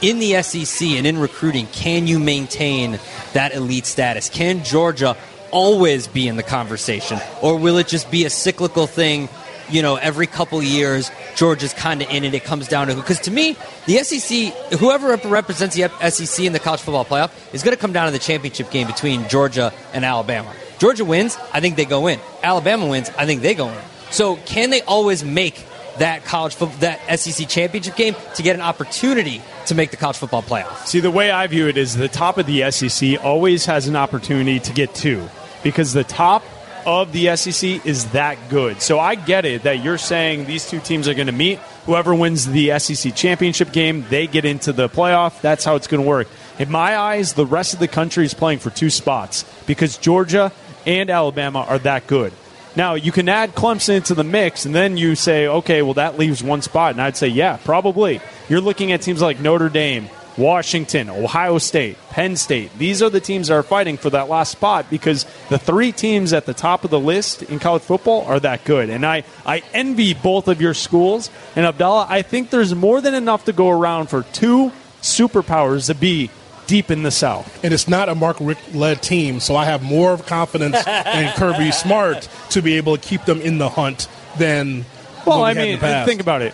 [0.01, 2.97] in the SEC and in recruiting, can you maintain
[3.33, 4.29] that elite status?
[4.29, 5.17] Can Georgia
[5.51, 9.27] always be in the conversation, or will it just be a cyclical thing?
[9.69, 12.33] You know, every couple years, Georgia's kind of in it.
[12.33, 16.59] It comes down to because to me, the SEC, whoever represents the SEC in the
[16.59, 20.05] college football playoff, is going to come down to the championship game between Georgia and
[20.05, 20.53] Alabama.
[20.79, 22.19] Georgia wins, I think they go in.
[22.43, 23.81] Alabama wins, I think they go in.
[24.11, 25.65] So, can they always make
[25.97, 30.17] that college football, that SEC championship game to get an opportunity to make the college
[30.17, 30.85] football playoff?
[30.85, 33.95] See, the way I view it is the top of the SEC always has an
[33.95, 35.27] opportunity to get two
[35.63, 36.43] because the top
[36.85, 38.81] of the SEC is that good.
[38.81, 41.59] So I get it that you're saying these two teams are going to meet.
[41.85, 45.41] Whoever wins the SEC championship game, they get into the playoff.
[45.41, 46.27] That's how it's going to work.
[46.59, 50.51] In my eyes, the rest of the country is playing for two spots because Georgia
[50.85, 52.33] and Alabama are that good.
[52.75, 56.17] Now, you can add Clemson into the mix, and then you say, okay, well, that
[56.17, 56.91] leaves one spot.
[56.91, 58.19] And I'd say, yeah, probably.
[58.49, 62.77] You're looking at teams like Notre Dame, Washington, Ohio State, Penn State.
[62.77, 66.33] These are the teams that are fighting for that last spot because the three teams
[66.33, 68.89] at the top of the list in college football are that good.
[68.89, 71.29] And I, I envy both of your schools.
[71.55, 75.95] And Abdallah, I think there's more than enough to go around for two superpowers to
[75.95, 76.29] be
[76.67, 77.63] deep in the South.
[77.63, 81.71] And it's not a Mark Richt led team, so I have more confidence in Kirby
[81.71, 84.85] Smart to be able to keep them in the hunt than.
[85.25, 86.07] Well, what I we had in mean, the past.
[86.07, 86.53] think about it.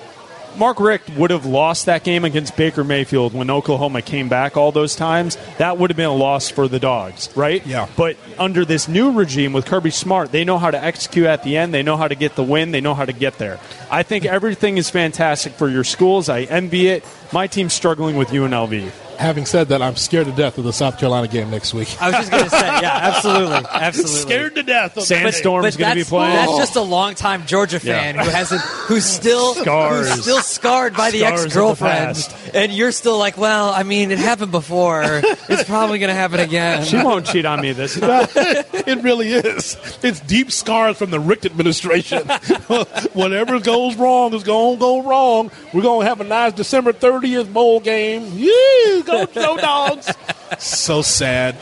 [0.57, 4.71] Mark Richt would have lost that game against Baker Mayfield when Oklahoma came back all
[4.71, 5.37] those times.
[5.57, 7.65] That would have been a loss for the Dogs, right?
[7.65, 7.87] Yeah.
[7.95, 11.55] But under this new regime with Kirby Smart, they know how to execute at the
[11.57, 11.73] end.
[11.73, 12.71] They know how to get the win.
[12.71, 13.59] They know how to get there.
[13.89, 16.27] I think everything is fantastic for your schools.
[16.27, 17.05] I envy it.
[17.33, 18.91] My team's struggling with UNLV.
[19.17, 21.95] Having said that, I'm scared to death of the South Carolina game next week.
[22.01, 24.15] I was just going to say, yeah, absolutely, absolutely.
[24.15, 24.97] scared to death.
[24.97, 26.33] Of Sandstorm's But going to be that's, playing.
[26.33, 26.57] that's oh.
[26.57, 28.23] just a longtime Georgia fan Yeah.
[28.23, 30.09] who hasn't, who's still, Scars.
[30.11, 32.35] who's still scarred by the Scars the ex girlfriend, past.
[32.55, 35.03] and you're still like, well, I mean, it happened before.
[35.05, 36.83] it's probably going to happen again.
[36.85, 38.27] She won't cheat on me this time.
[38.35, 39.77] it really is.
[40.01, 42.27] It's deep scars from the Richt administration.
[43.13, 45.51] Whatever goes wrong is going to go wrong.
[45.75, 46.91] We're going to have a nice December
[47.21, 48.29] 30th bowl game.
[48.33, 50.11] Yeah, go, go dogs.
[50.59, 51.55] so sad.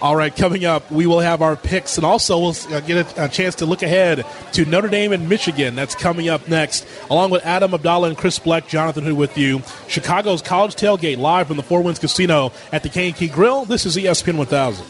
[0.00, 3.24] All right, coming up, we will have our picks, and also we'll uh, get a,
[3.24, 5.74] a chance to look ahead to Notre Dame and Michigan.
[5.74, 9.62] That's coming up next, along with Adam Abdallah and Chris Black, Jonathan Hood with you.
[9.88, 13.64] Chicago's College Tailgate live from the Four Winds Casino at the Kankakee Grill.
[13.64, 14.84] This is ESPN 1000.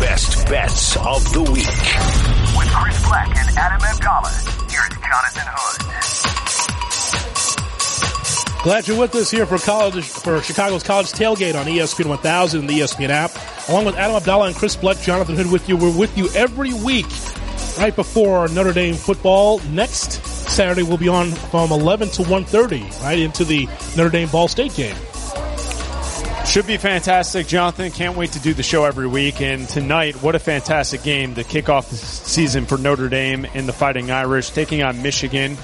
[0.00, 1.66] Best bets of the week.
[2.56, 4.30] With Chris Black and Adam Abdallah,
[4.70, 6.05] here's Jonathan Hood.
[8.66, 12.68] Glad you're with us here for college for Chicago's College Tailgate on ESPN 1000 and
[12.68, 13.30] the ESPN app.
[13.68, 15.76] Along with Adam Abdallah and Chris Black, Jonathan Hood with you.
[15.76, 17.06] We're with you every week
[17.78, 19.60] right before Notre Dame football.
[19.70, 20.14] Next
[20.50, 24.74] Saturday we'll be on from 11 to 1:30, right into the Notre Dame Ball State
[24.74, 24.96] game.
[26.44, 27.92] Should be fantastic, Jonathan.
[27.92, 29.40] Can't wait to do the show every week.
[29.40, 33.68] And tonight, what a fantastic game to kick off the season for Notre Dame and
[33.68, 35.56] the Fighting Irish taking on Michigan.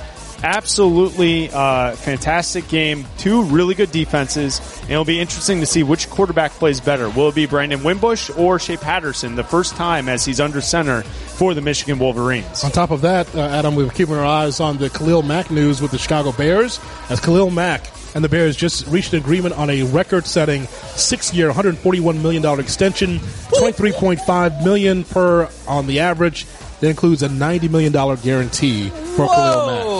[0.42, 3.04] Absolutely uh, fantastic game.
[3.16, 4.60] Two really good defenses.
[4.82, 7.08] And it'll be interesting to see which quarterback plays better.
[7.08, 11.02] Will it be Brandon Wimbush or Shea Patterson the first time as he's under center
[11.02, 12.64] for the Michigan Wolverines?
[12.64, 15.80] On top of that, uh, Adam, we're keeping our eyes on the Khalil Mack news
[15.80, 19.70] with the Chicago Bears, as Khalil Mack and the Bears just reached an agreement on
[19.70, 26.46] a record-setting six-year, $141 million extension, 23.5 million per on the average.
[26.80, 29.91] That includes a $90 million guarantee for Khalil Mack.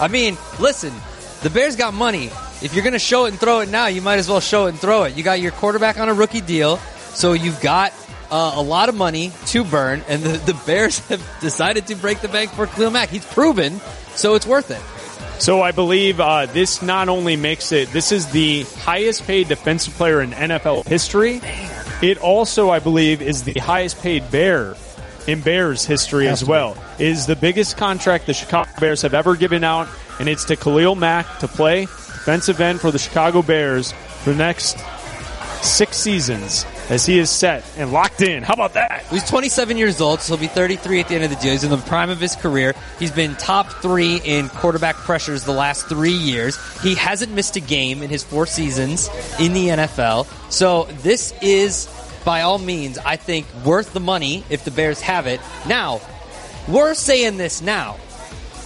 [0.00, 0.92] I mean, listen,
[1.42, 2.26] the Bears got money.
[2.62, 4.66] If you're going to show it and throw it now, you might as well show
[4.66, 5.16] it and throw it.
[5.16, 6.78] You got your quarterback on a rookie deal,
[7.12, 7.92] so you've got
[8.30, 12.20] uh, a lot of money to burn, and the, the Bears have decided to break
[12.20, 13.10] the bank for Khalil Mack.
[13.10, 13.80] He's proven,
[14.14, 14.80] so it's worth it.
[15.40, 19.94] So I believe uh, this not only makes it, this is the highest paid defensive
[19.94, 21.40] player in NFL history.
[22.02, 24.74] It also, I believe, is the highest paid Bear
[25.30, 26.76] in Bears history as well.
[26.98, 29.88] It is the biggest contract the Chicago Bears have ever given out,
[30.18, 34.36] and it's to Khalil Mack to play defensive end for the Chicago Bears for the
[34.36, 34.78] next
[35.62, 38.42] six seasons as he is set and locked in.
[38.42, 39.04] How about that?
[39.10, 41.52] He's 27 years old, so he'll be 33 at the end of the deal.
[41.52, 42.74] He's in the prime of his career.
[42.98, 46.58] He's been top three in quarterback pressures the last three years.
[46.82, 49.08] He hasn't missed a game in his four seasons
[49.38, 50.26] in the NFL.
[50.50, 51.86] So this is,
[52.24, 55.40] by all means, I think worth the money if the Bears have it.
[55.66, 56.00] Now,
[56.68, 57.96] we're saying this now.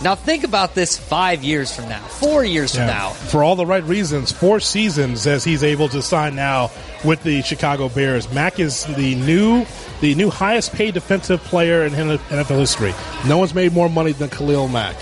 [0.02, 3.10] Now think about this five years from now, four years from now.
[3.10, 6.70] For all the right reasons, four seasons as he's able to sign now
[7.04, 8.30] with the Chicago Bears.
[8.32, 9.64] Mack is the new
[10.00, 12.92] the new highest paid defensive player in NFL history.
[13.26, 14.96] No one's made more money than Khalil Mack.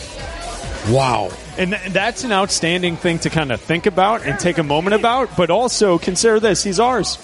[0.89, 1.31] Wow.
[1.59, 4.95] And th- that's an outstanding thing to kind of think about and take a moment
[4.95, 7.19] about, but also consider this: he's ours.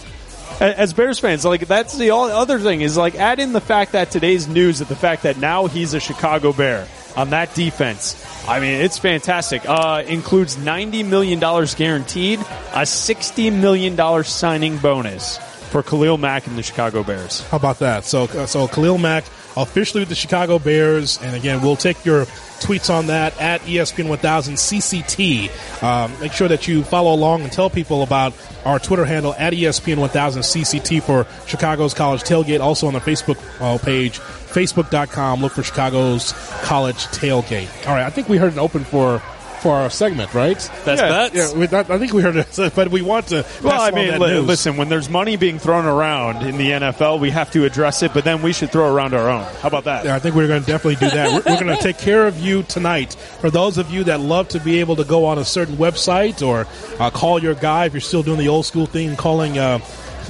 [0.60, 4.10] As Bears fans, like that's the other thing is like add in the fact that
[4.10, 8.24] today's news that the fact that now he's a Chicago Bear on that defense.
[8.48, 9.62] I mean, it's fantastic.
[9.68, 12.40] Uh, includes ninety million dollars guaranteed,
[12.74, 15.38] a sixty million dollars signing bonus
[15.70, 17.42] for Khalil Mack and the Chicago Bears.
[17.48, 18.04] How about that?
[18.04, 19.24] So, uh, so Khalil Mack
[19.62, 22.24] officially with the Chicago Bears, and again, we'll take your
[22.60, 25.82] tweets on that at ESPN 1000 CCT.
[25.82, 28.32] Um, make sure that you follow along and tell people about
[28.64, 32.60] our Twitter handle at ESPN 1000 CCT for Chicago's College Tailgate.
[32.60, 35.40] Also on the Facebook uh, page, facebook.com.
[35.40, 36.32] Look for Chicago's
[36.62, 37.68] College Tailgate.
[37.86, 39.22] All right, I think we heard an open for.
[39.60, 40.56] For our segment, right?
[40.85, 41.35] Best yeah, bets?
[41.35, 43.44] Yeah, we, I think we heard it, but we want to.
[43.62, 47.30] Well, I mean, li- listen, when there's money being thrown around in the NFL, we
[47.30, 49.43] have to address it, but then we should throw around our own.
[49.60, 50.05] How about that?
[50.05, 51.32] Yeah, I think we're going to definitely do that.
[51.32, 53.14] We're, we're going to take care of you tonight.
[53.14, 56.47] For those of you that love to be able to go on a certain website
[56.47, 56.66] or
[57.01, 59.80] uh, call your guy if you're still doing the old school thing, calling uh,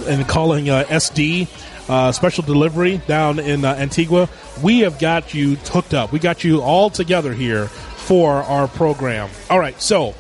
[0.07, 1.49] and calling uh, SD.
[1.89, 4.29] Uh, special delivery down in uh, Antigua.
[4.63, 6.13] We have got you hooked up.
[6.13, 7.71] We got you all together here
[8.09, 9.29] for our program.
[9.51, 10.15] All right, so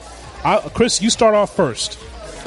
[0.45, 1.95] uh, Chris, you start off first.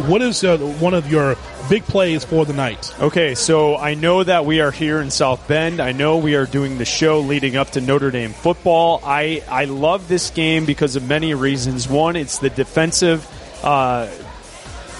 [0.08, 1.36] What is uh, one of your
[1.68, 2.94] big plays for the night?
[3.00, 5.80] Okay, so I know that we are here in South Bend.
[5.80, 9.02] I know we are doing the show leading up to Notre Dame football.
[9.04, 11.90] I, I love this game because of many reasons.
[11.90, 13.28] One, it's the defensive.
[13.64, 14.12] Uh,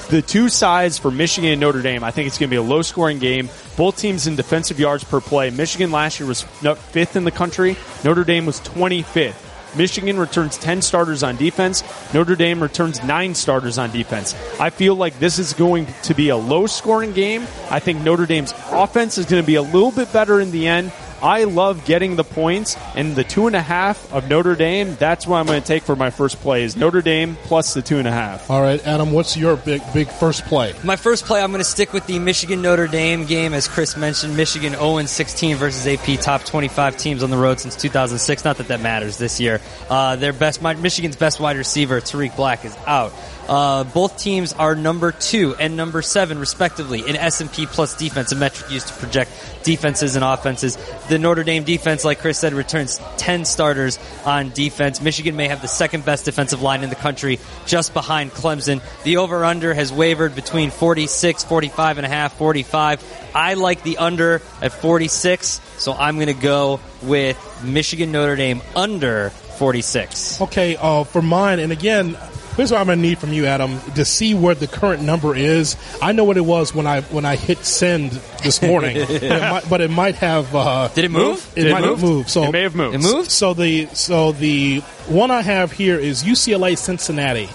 [0.10, 2.64] the two sides for Michigan and Notre Dame, I think it's going to be a
[2.64, 3.48] low scoring game.
[3.78, 5.52] Both teams in defensive yards per play.
[5.52, 7.78] Michigan last year was fifth in the country.
[8.04, 9.51] Notre Dame was 25th.
[9.76, 11.84] Michigan returns 10 starters on defense.
[12.14, 14.36] Notre Dame returns 9 starters on defense.
[14.60, 17.44] I feel like this is going to be a low scoring game.
[17.70, 20.68] I think Notre Dame's offense is going to be a little bit better in the
[20.68, 20.92] end.
[21.22, 25.28] I love getting the points, and the two and a half of Notre Dame, that's
[25.28, 28.00] what I'm going to take for my first play is Notre Dame plus the two
[28.00, 28.50] and a half.
[28.50, 30.74] All right, Adam, what's your big big first play?
[30.84, 33.54] My first play, I'm going to stick with the Michigan Notre Dame game.
[33.54, 37.76] As Chris mentioned, Michigan 0 16 versus AP, top 25 teams on the road since
[37.76, 38.44] 2006.
[38.44, 39.62] Not that that matters this year.
[39.90, 43.14] Uh, their best, Michigan's best wide receiver, Tarik Black, is out.
[43.52, 48.36] Uh, both teams are number two and number seven, respectively, in S&P plus defense, a
[48.38, 49.30] metric used to project
[49.64, 50.78] defenses and offenses.
[51.10, 55.02] The Notre Dame defense, like Chris said, returns 10 starters on defense.
[55.02, 58.82] Michigan may have the second best defensive line in the country, just behind Clemson.
[59.04, 63.32] The over-under has wavered between 46, 45 and a half, 45.
[63.36, 68.62] I like the under at 46, so I'm going to go with Michigan Notre Dame
[68.78, 70.40] under 46.
[70.40, 72.18] Okay, uh, for mine, and again,
[72.56, 75.76] here's what I'm gonna need from you, Adam, to see where the current number is.
[76.02, 78.12] I know what it was when I when I hit send
[78.44, 80.54] this morning, but, it might, but it might have.
[80.56, 81.52] Uh, Did it move?
[81.56, 82.02] It, It might moved?
[82.02, 82.30] have moved.
[82.30, 82.96] So It may have moved.
[82.96, 83.32] It moved?
[83.32, 87.50] So the so the one I have here is UCLA Cincinnati.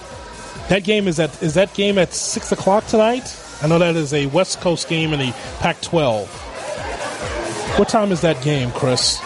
[0.68, 3.36] That game is at is that game at six o'clock tonight?
[3.62, 6.26] I know that is a West Coast game in the Pac-12.
[7.78, 9.18] What time is that game, Chris?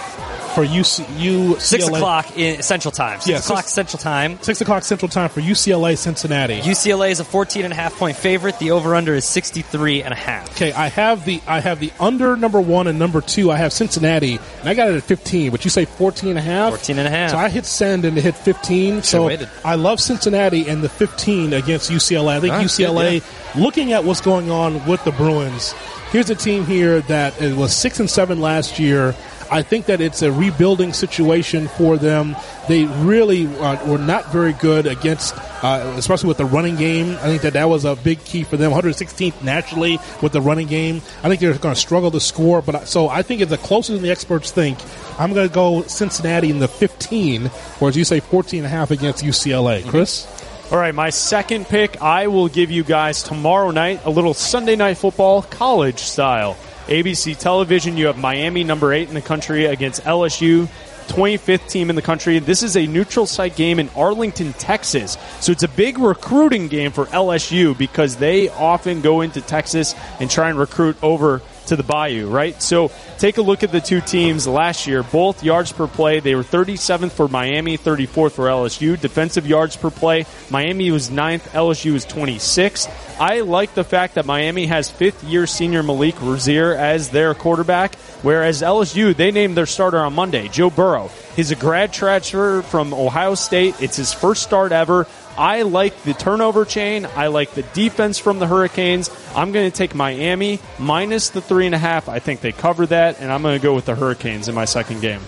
[0.54, 1.60] For UC, UCLA?
[1.60, 3.20] Six o'clock in Central Time.
[3.20, 4.38] Six Yeah, o'clock six- Central Time.
[4.42, 6.60] Six o'clock Central Time for UCLA Cincinnati.
[6.60, 8.58] UCLA is a 14 and a half point favorite.
[8.58, 10.50] The over under is 63 and a half.
[10.50, 13.50] Okay, I have the I have the under number one and number two.
[13.52, 15.52] I have Cincinnati, and I got it at fifteen.
[15.52, 16.70] But you say 14 and a half?
[16.70, 17.30] 14 and a half.
[17.30, 19.04] So I hit send and it hit fifteen.
[19.04, 19.48] So waited.
[19.64, 22.36] I love Cincinnati and the fifteen against UCLA.
[22.36, 23.22] I think ah, UCLA,
[23.54, 25.74] looking at what's going on with the Bruins,
[26.10, 29.14] here's a team here that it was six and seven last year.
[29.50, 32.36] I think that it's a rebuilding situation for them.
[32.68, 37.10] They really uh, were not very good against, uh, especially with the running game.
[37.16, 38.70] I think that that was a big key for them.
[38.70, 40.96] 116th nationally with the running game.
[41.24, 42.62] I think they're going to struggle to score.
[42.62, 44.78] But I- so I think it's the closer than the experts think.
[45.18, 47.50] I'm going to go Cincinnati in the 15,
[47.80, 49.84] or as you say, 14 and a half against UCLA.
[49.88, 50.26] Chris.
[50.70, 54.76] All right, my second pick, I will give you guys tomorrow night a little Sunday
[54.76, 56.56] night football college style.
[56.90, 60.66] ABC television, you have Miami number 8 in the country against LSU,
[61.06, 62.40] 25th team in the country.
[62.40, 65.16] This is a neutral site game in Arlington, Texas.
[65.38, 70.28] So it's a big recruiting game for LSU because they often go into Texas and
[70.28, 72.60] try and recruit over to the Bayou, right?
[72.60, 75.02] So take a look at the two teams last year.
[75.02, 79.00] Both yards per play, they were 37th for Miami, 34th for LSU.
[79.00, 82.90] Defensive yards per play, Miami was 9th, LSU was 26th.
[83.20, 87.94] I like the fact that Miami has fifth year senior Malik Rosier as their quarterback,
[88.22, 91.10] whereas LSU, they named their starter on Monday, Joe Burrow.
[91.36, 93.80] He's a grad transfer from Ohio State.
[93.80, 95.06] It's his first start ever.
[95.40, 97.06] I like the turnover chain.
[97.16, 99.08] I like the defense from the Hurricanes.
[99.34, 102.10] I'm going to take Miami minus the three and a half.
[102.10, 104.66] I think they cover that, and I'm going to go with the Hurricanes in my
[104.66, 105.22] second game.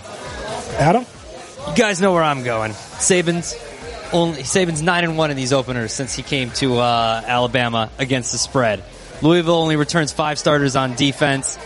[0.77, 1.03] Adam,
[1.67, 2.73] you guys know where I'm going.
[2.73, 3.55] Saban's
[4.13, 8.33] only Saban's nine and one in these openers since he came to uh, Alabama against
[8.33, 8.83] the spread.
[9.23, 11.57] Louisville only returns five starters on defense.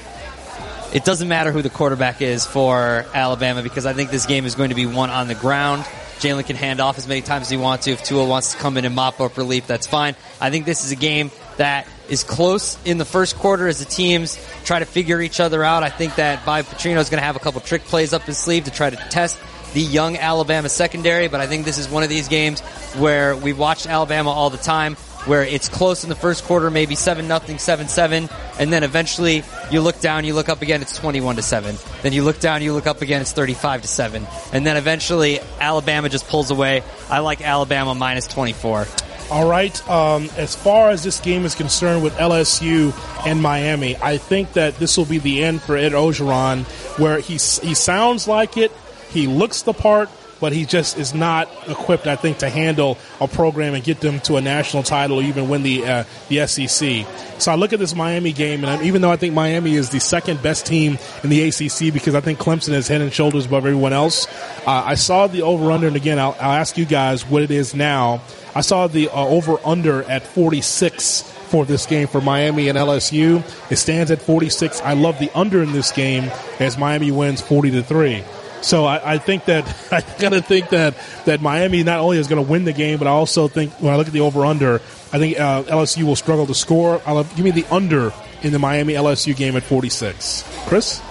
[0.94, 4.56] It doesn't matter who the quarterback is for Alabama because I think this game is
[4.56, 5.86] going to be won on the ground.
[6.20, 7.92] Jalen can hand off as many times as he wants to.
[7.92, 10.16] If Tua wants to come in and mop up relief, that's fine.
[10.42, 13.86] I think this is a game that is close in the first quarter as the
[13.86, 15.84] teams try to figure each other out.
[15.84, 18.38] I think that Bobby Petrino is going to have a couple trick plays up his
[18.38, 19.40] sleeve to try to test
[19.74, 22.62] the young Alabama secondary, but I think this is one of these games
[22.96, 24.96] where we've watched Alabama all the time
[25.28, 28.30] where it's close in the first quarter, maybe seven nothing, seven seven,
[28.60, 31.78] and then eventually you look down, you look up again, it's twenty one to seven.
[32.02, 34.78] Then you look down, you look up again, it's thirty five to seven, and then
[34.78, 36.84] eventually Alabama just pulls away.
[37.10, 38.88] I like Alabama minus twenty four.
[39.30, 39.90] All right.
[39.90, 42.94] Um, as far as this game is concerned with LSU
[43.26, 46.64] and Miami, I think that this will be the end for Ed Orgeron,
[46.98, 48.72] where he he sounds like it,
[49.10, 50.10] he looks the part,
[50.40, 54.20] but he just is not equipped, I think, to handle a program and get them
[54.22, 57.06] to a national title or even win the uh, the SEC.
[57.40, 60.00] So I look at this Miami game, and even though I think Miami is the
[60.00, 63.66] second best team in the ACC because I think Clemson is head and shoulders above
[63.66, 64.28] everyone else,
[64.66, 67.52] uh, I saw the over under, and again, I'll, I'll, ask you guys what it
[67.52, 68.22] is now.
[68.56, 73.44] I saw the uh, over under at 46 for this game for Miami and LSU.
[73.72, 74.82] It stands at 46.
[74.82, 78.24] I love the under in this game as Miami wins 40 to 3.
[78.62, 82.44] So I, I, think that I of think that that Miami not only is going
[82.44, 84.76] to win the game, but I also think when I look at the over under,
[85.14, 87.02] I think uh, LSU will struggle to score.
[87.06, 90.44] I'll give me the under in the Miami LSU game at 46.
[90.68, 91.02] Chris.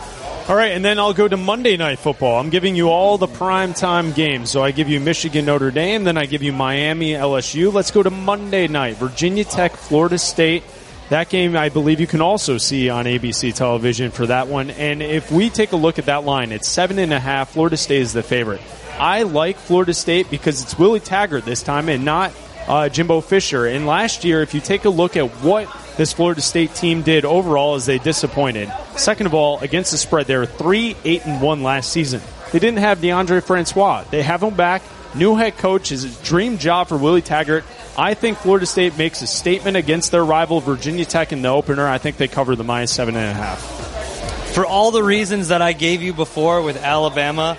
[0.49, 2.39] All right, and then I'll go to Monday Night Football.
[2.39, 4.49] I'm giving you all the prime time games.
[4.49, 7.73] So I give you Michigan Notre Dame, then I give you Miami LSU.
[7.73, 8.97] Let's go to Monday night.
[8.97, 10.63] Virginia Tech Florida State.
[11.09, 14.71] That game, I believe you can also see on ABC television for that one.
[14.71, 17.51] And if we take a look at that line, it's seven and a half.
[17.51, 18.61] Florida State is the favorite.
[18.99, 22.33] I like Florida State because it's Willie Taggart this time and not
[22.67, 23.67] uh, Jimbo Fisher.
[23.67, 27.25] And last year, if you take a look at what this Florida State team did
[27.25, 28.73] overall, is they disappointed.
[28.97, 32.21] Second of all, against the spread, they were three eight and one last season.
[32.53, 34.05] They didn't have Deondre Francois.
[34.11, 34.83] They have him back.
[35.15, 37.65] New head coach is a dream job for Willie Taggart.
[37.99, 41.89] I think Florida State makes a statement against their rival Virginia Tech in the opener.
[41.89, 43.59] I think they cover the minus seven and a half.
[44.55, 47.57] For all the reasons that I gave you before with Alabama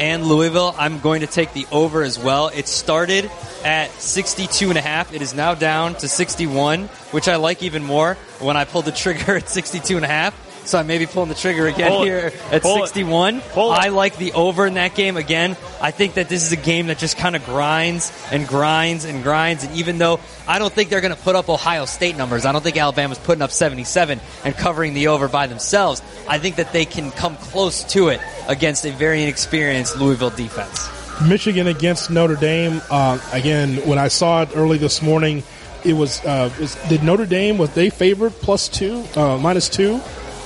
[0.00, 2.48] and Louisville, I'm going to take the over as well.
[2.48, 3.30] It started
[3.64, 5.14] at 62 and a half.
[5.14, 8.92] It is now down to 61, which I like even more when I pulled the
[8.92, 12.04] trigger at 62 and a half so I may be pulling the trigger again Pull
[12.04, 12.52] here it.
[12.52, 13.42] at Pull 61.
[13.56, 15.56] I like the over in that game again.
[15.80, 19.22] I think that this is a game that just kind of grinds and grinds and
[19.22, 19.64] grinds.
[19.64, 22.52] And even though I don't think they're going to put up Ohio State numbers, I
[22.52, 26.02] don't think Alabama's putting up 77 and covering the over by themselves.
[26.28, 30.88] I think that they can come close to it against a very inexperienced Louisville defense.
[31.26, 32.80] Michigan against Notre Dame.
[32.90, 35.42] Uh, again, when I saw it early this morning,
[35.84, 40.00] it was, uh, was did Notre Dame was they favored plus two, uh, minus two?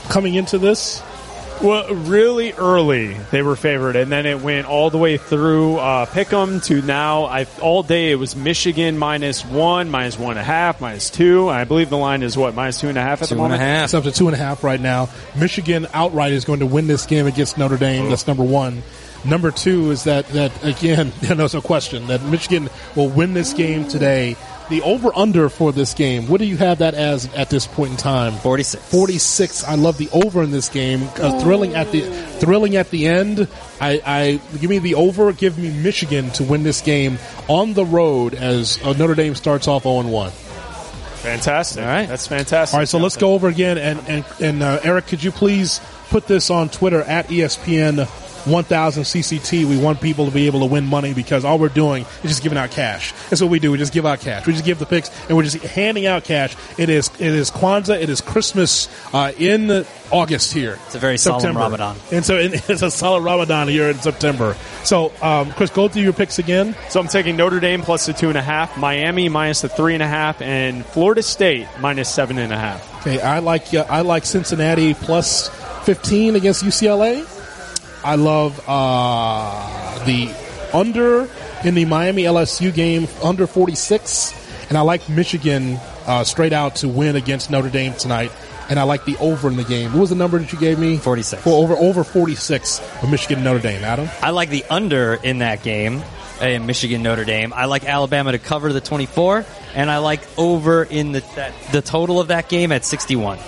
[0.08, 1.02] Coming into this?
[1.62, 6.06] Well, really early they were favored, and then it went all the way through uh,
[6.06, 7.26] Pick'em to now.
[7.26, 11.48] I all day it was Michigan minus one, minus one and a half, minus two.
[11.48, 13.62] I believe the line is what minus two and a half at two the moment.
[13.62, 13.84] And a half.
[13.84, 15.08] It's up to two and a half right now.
[15.36, 18.08] Michigan outright is going to win this game against Notre Dame.
[18.08, 18.82] That's number one.
[19.24, 23.86] Number two is that that again, there's no question that Michigan will win this game
[23.86, 24.36] today
[24.68, 26.28] the over under for this game.
[26.28, 28.34] What do you have that as at this point in time?
[28.34, 28.82] 46.
[28.90, 29.64] 46.
[29.64, 31.08] I love the over in this game.
[31.16, 32.02] Uh, thrilling at the
[32.38, 33.48] thrilling at the end.
[33.80, 35.32] I, I give me the over.
[35.32, 37.18] Give me Michigan to win this game
[37.48, 40.30] on the road as uh, Notre Dame starts off 0 1.
[40.30, 41.84] Fantastic.
[41.84, 42.08] All right.
[42.08, 42.74] That's fantastic.
[42.74, 43.78] All right, so let's go over again.
[43.78, 45.80] And, and, and uh, Eric, could you please
[46.10, 48.08] put this on Twitter at ESPN
[48.46, 52.04] 1000 CCT, we want people to be able to win money because all we're doing
[52.22, 53.12] is just giving out cash.
[53.30, 53.70] That's what we do.
[53.72, 54.46] We just give out cash.
[54.46, 56.56] We just give the picks and we're just handing out cash.
[56.78, 58.00] It is it is Kwanzaa.
[58.00, 60.78] It is Christmas uh, in August here.
[60.86, 61.60] It's a very solemn September.
[61.60, 61.96] Ramadan.
[62.10, 64.56] And so it- it's a solid Ramadan here in September.
[64.84, 66.74] So, um, Chris, go through your picks again.
[66.90, 69.94] So I'm taking Notre Dame plus the two and a half, Miami minus the three
[69.94, 73.00] and a half, and Florida State minus seven and a half.
[73.06, 75.48] Okay, I like uh, I like Cincinnati plus
[75.84, 77.24] 15 against UCLA.
[78.04, 80.34] I love uh, the
[80.72, 81.28] under
[81.64, 86.88] in the Miami LSU game under 46, and I like Michigan uh, straight out to
[86.88, 88.32] win against Notre Dame tonight.
[88.68, 89.92] And I like the over in the game.
[89.92, 90.96] What was the number that you gave me?
[90.96, 91.44] 46.
[91.44, 93.84] Well, over over 46 for Michigan and Notre Dame.
[93.84, 94.08] Adam.
[94.22, 96.00] I like the under in that game
[96.40, 97.52] in Michigan Notre Dame.
[97.52, 101.82] I like Alabama to cover the 24, and I like over in the that, the
[101.82, 103.38] total of that game at 61.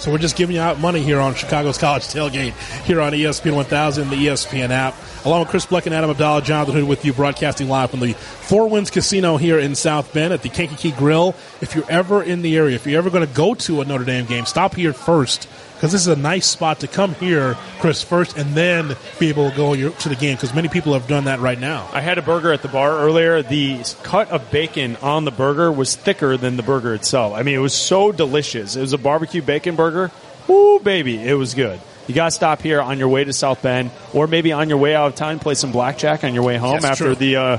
[0.00, 2.54] So we're just giving you out money here on Chicago's College Tailgate
[2.84, 4.94] here on ESPN 1000, the ESPN app.
[5.24, 8.14] Along with Chris Bleck and Adam Abdallah, Jonathan Hood with you, broadcasting live from the
[8.14, 11.34] Four Winds Casino here in South Bend at the Kankakee Grill.
[11.60, 14.04] If you're ever in the area, if you're ever going to go to a Notre
[14.04, 18.02] Dame game, stop here first because this is a nice spot to come here, Chris,
[18.02, 21.24] first, and then be able to go to the game because many people have done
[21.24, 21.88] that right now.
[21.92, 23.42] I had a burger at the bar earlier.
[23.42, 27.34] The cut of bacon on the burger was thicker than the burger itself.
[27.34, 28.76] I mean, it was so delicious.
[28.76, 30.10] It was a barbecue bacon burger.
[30.48, 31.78] Ooh, baby, it was good.
[32.06, 34.78] You got to stop here on your way to South Bend, or maybe on your
[34.78, 37.14] way out of town, play some blackjack on your way home Yes, after true.
[37.14, 37.58] the uh,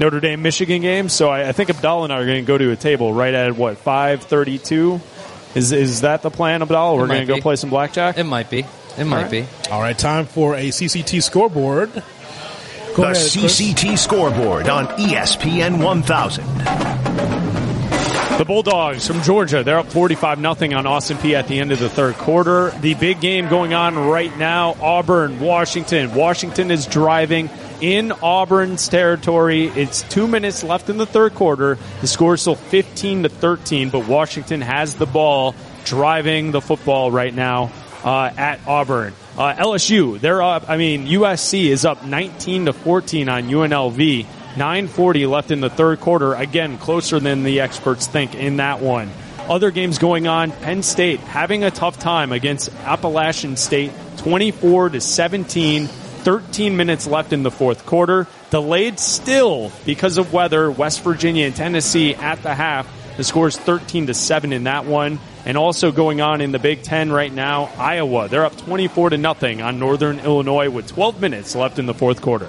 [0.00, 1.08] Notre Dame Michigan game.
[1.08, 3.32] So I, I think Abdallah and I are going to go to a table right
[3.32, 5.00] at what five thirty two.
[5.54, 6.96] Is is that the plan, Abdallah?
[6.98, 8.18] We're going to go play some blackjack.
[8.18, 8.66] It might be.
[8.98, 9.30] It might right.
[9.30, 9.46] be.
[9.70, 11.92] All right, time for a CCT scoreboard.
[11.92, 12.02] Go
[13.02, 17.55] The ahead, CCT scoreboard on ESPN 1000.
[18.38, 21.78] The Bulldogs from Georgia, they're up 45 nothing on Austin Peay at the end of
[21.78, 22.68] the third quarter.
[22.82, 26.14] The big game going on right now, Auburn, Washington.
[26.14, 27.48] Washington is driving
[27.80, 29.68] in Auburn's territory.
[29.68, 31.78] It's two minutes left in the third quarter.
[32.02, 35.54] The score is still 15 to 13, but Washington has the ball
[35.86, 37.72] driving the football right now
[38.04, 39.14] uh, at Auburn.
[39.38, 40.68] Uh, LSU, they're up.
[40.68, 44.26] I mean, USC is up 19 to 14 on UNLV.
[44.56, 46.34] 9:40 left in the third quarter.
[46.34, 49.10] Again, closer than the experts think in that one.
[49.48, 50.50] Other games going on.
[50.50, 55.86] Penn State having a tough time against Appalachian State, 24 to 17.
[55.86, 58.26] 13 minutes left in the fourth quarter.
[58.50, 60.68] Delayed still because of weather.
[60.68, 62.88] West Virginia and Tennessee at the half.
[63.16, 65.20] The score is 13 to 7 in that one.
[65.44, 68.28] And also going on in the Big Ten right now, Iowa.
[68.28, 72.20] They're up 24 to nothing on Northern Illinois with 12 minutes left in the fourth
[72.20, 72.48] quarter.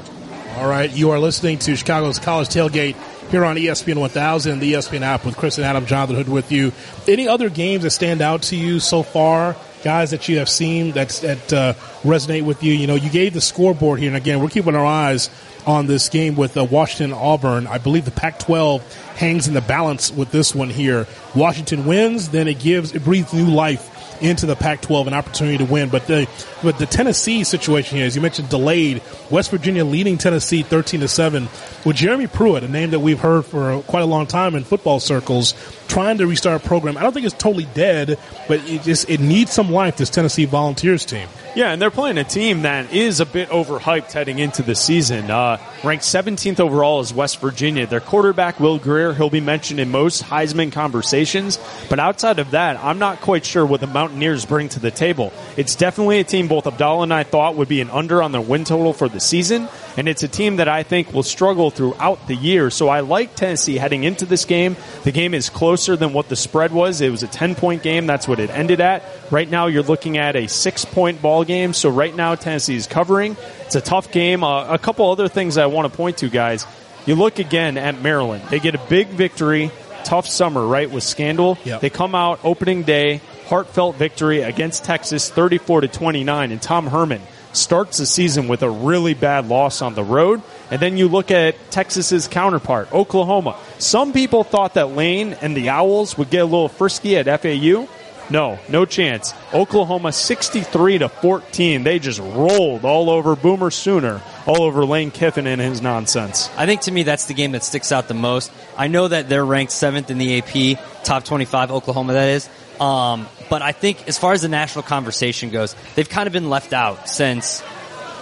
[0.58, 2.96] All right, you are listening to Chicago's College Tailgate
[3.30, 6.72] here on ESPN 1000, the ESPN app with Chris and Adam, Jonathan Hood with you.
[7.08, 10.94] Any other games that stand out to you so far, guys that you have seen
[10.94, 12.74] that that uh, resonate with you?
[12.74, 15.30] You know, you gave the scoreboard here, and again, we're keeping our eyes
[15.68, 17.68] on this game with uh, Washington Auburn.
[17.68, 18.82] I believe the Pac-12
[19.14, 21.06] hangs in the balance with this one here.
[21.36, 25.66] Washington wins, then it gives it breathes new life into the Pac-12 an opportunity to
[25.66, 25.90] win.
[25.90, 26.28] But the
[26.64, 29.02] but the Tennessee situation here, as you mentioned, delayed.
[29.30, 31.50] West Virginia leading Tennessee 13 to seven
[31.86, 35.00] with Jeremy Pruitt, a name that we've heard for quite a long time in football
[35.00, 35.54] circles,
[35.88, 36.98] trying to restart a program.
[36.98, 39.98] I don't think it's totally dead, but it just it needs some life.
[39.98, 41.28] This Tennessee Volunteers team.
[41.58, 45.32] Yeah, and they're playing a team that is a bit overhyped heading into the season.
[45.32, 47.88] Uh, ranked 17th overall is West Virginia.
[47.88, 51.58] Their quarterback, Will Grier, he'll be mentioned in most Heisman conversations.
[51.90, 55.34] But outside of that, I'm not quite sure what the Mountaineers bring to the table.
[55.58, 58.40] It's definitely a team both Abdallah and I thought would be an under on their
[58.40, 59.68] win total for the season.
[59.98, 62.70] And it's a team that I think will struggle throughout the year.
[62.70, 64.78] So I like Tennessee heading into this game.
[65.04, 67.02] The game is closer than what the spread was.
[67.02, 68.06] It was a 10 point game.
[68.06, 69.04] That's what it ended at.
[69.32, 71.74] Right now, you're looking at a six point ball game.
[71.74, 73.36] So right now, Tennessee is covering.
[73.66, 74.44] It's a tough game.
[74.44, 76.68] Uh, a couple other things I want to point to, guys.
[77.08, 78.44] You look again at Maryland.
[78.50, 79.72] They get a big victory.
[80.04, 81.58] Tough summer, right, with scandal.
[81.66, 81.82] Yep.
[81.82, 87.22] They come out opening day, heartfelt victory against Texas, 34 to 29, and Tom Herman
[87.58, 90.42] starts the season with a really bad loss on the road.
[90.70, 93.58] And then you look at Texas's counterpart, Oklahoma.
[93.80, 97.88] Some people thought that Lane and the Owls would get a little frisky at FAU.
[98.30, 99.34] No, no chance.
[99.54, 101.84] Oklahoma 63 to 14.
[101.84, 106.50] They just rolled all over Boomer Sooner, all over Lane Kiffin and his nonsense.
[106.58, 108.52] I think to me that's the game that sticks out the most.
[108.78, 112.50] I know that they're ranked seventh in the AP, top 25, Oklahoma that is.
[112.80, 116.50] Um, but I think as far as the national conversation goes, they've kind of been
[116.50, 117.64] left out since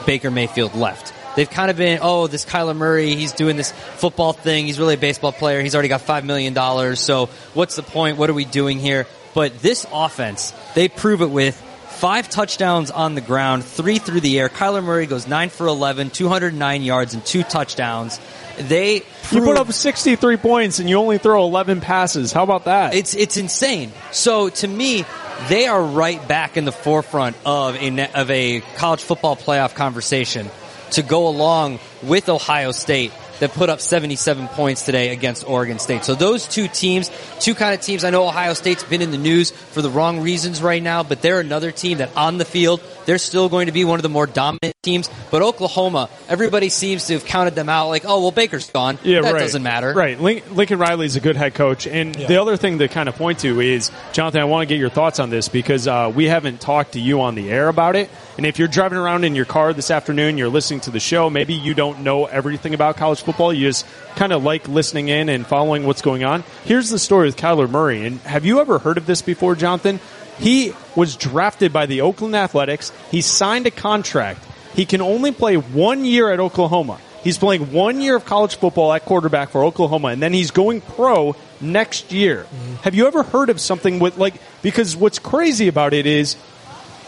[0.06, 1.14] Baker Mayfield left.
[1.36, 4.68] They've kind of been, oh, this Kyler Murray, he's doing this football thing.
[4.68, 5.62] He's really a baseball player.
[5.62, 6.96] He's already got $5 million.
[6.96, 8.18] So what's the point?
[8.18, 9.06] What are we doing here?
[9.34, 11.62] But this offense, they prove it with
[11.96, 14.48] five touchdowns on the ground, three through the air.
[14.48, 18.20] Kyler Murray goes 9 for 11, 209 yards, and two touchdowns.
[18.58, 22.32] They You put up 63 points and you only throw 11 passes.
[22.32, 22.94] How about that?
[22.94, 23.92] It's it's insane.
[24.12, 25.06] So to me,
[25.50, 30.50] they are right back in the forefront of a of a college football playoff conversation
[30.92, 36.06] to go along with Ohio State that put up 77 points today against Oregon State.
[36.06, 37.10] So those two teams,
[37.40, 38.04] two kind of teams.
[38.04, 41.22] I know Ohio State's been in the news for the wrong reasons right now, but
[41.22, 44.10] they're another team that on the field they're still going to be one of the
[44.10, 45.10] more dominant teams.
[45.32, 48.98] But Oklahoma, everybody seems to have counted them out like, oh well, Baker's gone.
[49.04, 49.40] Yeah, that right.
[49.40, 49.94] doesn't matter.
[49.94, 50.20] Right.
[50.20, 51.88] Lin- Lincoln Riley's a good head coach.
[51.88, 54.80] And the other thing to kind of point to is, Jonathan, I want to get
[54.80, 57.96] your thoughts on this because uh, we haven't talked to you on the air about
[57.96, 58.10] it.
[58.38, 61.30] And if you're driving around in your car this afternoon, you're listening to the show,
[61.30, 63.54] maybe you don't know everything about college football.
[63.54, 63.86] You just
[64.16, 66.44] kind of like listening in and following what's going on.
[66.66, 68.06] Here's the story with Kyler Murray.
[68.06, 70.00] And have you ever heard of this before, Jonathan?
[70.38, 72.92] He was drafted by the Oakland Athletics.
[73.10, 74.44] He signed a contract.
[74.74, 77.00] He can only play one year at Oklahoma.
[77.24, 80.82] He's playing one year of college football at quarterback for Oklahoma, and then he's going
[80.82, 82.44] pro next year.
[82.44, 82.76] Mm-hmm.
[82.84, 84.36] Have you ever heard of something with like?
[84.62, 86.36] Because what's crazy about it is,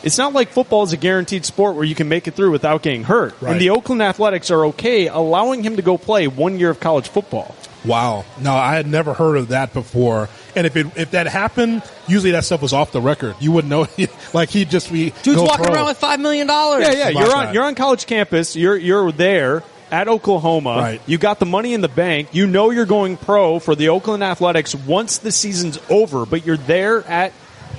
[0.04, 2.82] it's not like football is a guaranteed sport where you can make it through without
[2.84, 3.36] getting hurt.
[3.42, 3.54] Right.
[3.54, 7.08] And the Oakland Athletics are okay allowing him to go play one year of college
[7.10, 7.56] football.
[7.86, 8.26] Wow.
[8.40, 10.30] No, I had never heard of that before.
[10.56, 13.36] And if it if that happened, usually that stuff was off the record.
[13.40, 13.88] You wouldn't know.
[14.34, 15.76] like he'd just be Dude's walking pro.
[15.76, 16.82] around with five million dollars.
[16.84, 17.08] Yeah, yeah.
[17.10, 17.54] About You're on that.
[17.54, 18.56] you're on college campus.
[18.56, 20.76] You're you're there at Oklahoma.
[20.76, 21.02] Right.
[21.06, 22.30] You got the money in the bank.
[22.34, 26.58] You know you're going pro for the Oakland Athletics once the season's over, but you're
[26.58, 27.32] there at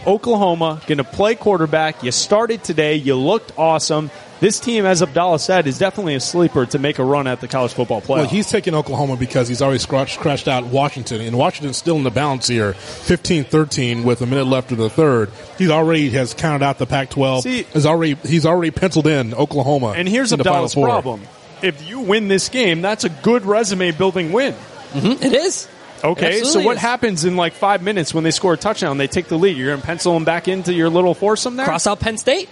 [0.07, 2.03] Oklahoma, going to play quarterback.
[2.03, 2.95] You started today.
[2.97, 4.11] You looked awesome.
[4.41, 7.49] This team, as Abdallah said, is definitely a sleeper to make a run at the
[7.49, 8.09] college football playoff.
[8.19, 12.05] Well, he's taking Oklahoma because he's already scratched, scratched out Washington, and Washington's still in
[12.05, 15.31] the balance here, 15-13 with a minute left in the third.
[15.59, 17.43] He's already has counted out the Pac-12.
[17.43, 19.95] See- Has already he's already penciled in Oklahoma.
[19.97, 20.87] and here's in the Final Abdallah's Four.
[20.87, 21.23] problem.
[21.61, 24.55] If you win this game, that's a good resume building win.
[24.93, 25.23] Mm-hmm.
[25.23, 25.67] It is.
[26.05, 26.83] Okay, so what is.
[26.83, 28.99] happens in like five minutes when they score a touchdown?
[28.99, 29.57] They take the lead.
[29.57, 31.67] You're going to pencil them back into your little foursome there.
[31.67, 32.49] Cross out Penn State.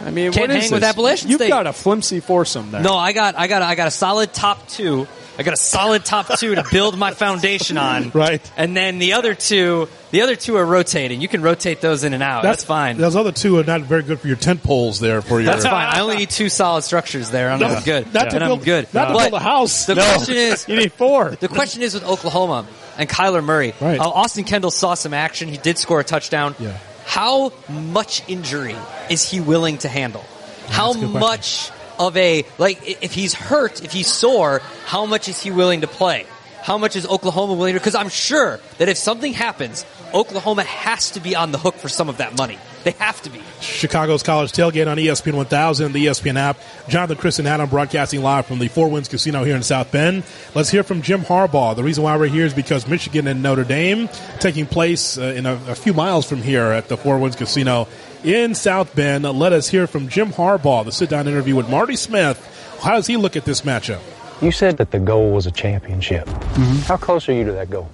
[0.00, 0.90] I mean, Can't what is hang with this?
[0.90, 1.48] Appalachian You've State.
[1.48, 2.82] got a flimsy foursome there.
[2.82, 5.06] No, I got, I got, I got a solid top two.
[5.38, 8.10] I got a solid top two to build my foundation on.
[8.14, 8.40] Right.
[8.56, 11.20] And then the other two, the other two are rotating.
[11.20, 12.42] You can rotate those in and out.
[12.44, 12.98] That's, fine.
[12.98, 15.50] Those other two are not very good for your tent poles there for your.
[15.50, 15.88] That's fine.
[15.88, 18.12] I only need two solid structures there, I'm good.
[18.14, 18.94] Not to and build- I'm good.
[18.94, 19.86] not to build a house.
[19.86, 20.04] The No.
[20.14, 21.30] question is, you need four.
[21.30, 22.66] The question is with Oklahoma
[22.98, 23.74] and Kyler Murray.
[23.80, 23.98] Right.
[23.98, 25.48] Uh, Austin Kendall saw some action.
[25.48, 26.54] He did score a touchdown.
[26.58, 26.78] Yeah.
[27.04, 28.76] How much injury
[29.10, 30.24] is he willing to handle?
[30.68, 31.12] How a question.
[31.12, 35.82] much of a like if he's hurt, if he's sore, how much is he willing
[35.82, 36.26] to play?
[36.62, 37.80] How much is Oklahoma willing to?
[37.80, 39.84] Because I'm sure that if something happens,
[40.14, 42.58] Oklahoma has to be on the hook for some of that money.
[42.84, 43.40] They have to be.
[43.60, 46.58] Chicago's College Tailgate on ESPN 1000, the ESPN app.
[46.86, 50.22] Jonathan, Chris, and Adam broadcasting live from the Four Winds Casino here in South Bend.
[50.54, 51.74] Let's hear from Jim Harbaugh.
[51.74, 54.08] The reason why we're here is because Michigan and Notre Dame
[54.38, 57.88] taking place uh, in a, a few miles from here at the Four Winds Casino
[58.22, 59.24] in South Bend.
[59.24, 62.38] Let us hear from Jim Harbaugh, the sit-down interview with Marty Smith.
[62.82, 64.02] How does he look at this matchup?
[64.42, 66.26] You said that the goal was a championship.
[66.26, 66.80] Mm-hmm.
[66.80, 67.88] How close are you to that goal?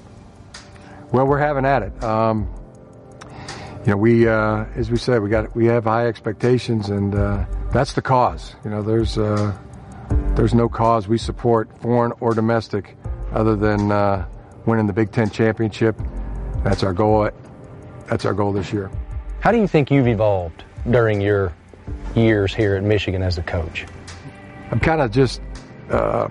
[1.13, 2.03] Well, we're having at it.
[2.03, 2.49] Um,
[3.85, 7.47] you know, we, uh, as we said, we got we have high expectations, and uh,
[7.73, 8.55] that's the cause.
[8.65, 9.57] You know, there's uh,
[10.35, 12.97] there's no cause we support, foreign or domestic,
[13.33, 14.27] other than uh,
[14.67, 15.99] winning the Big Ten championship.
[16.63, 17.31] That's our goal.
[18.07, 18.91] That's our goal this year.
[19.41, 21.53] How do you think you've evolved during your
[22.15, 23.87] years here at Michigan as a coach?
[24.71, 25.41] I'm kind of just,
[25.91, 26.29] uh,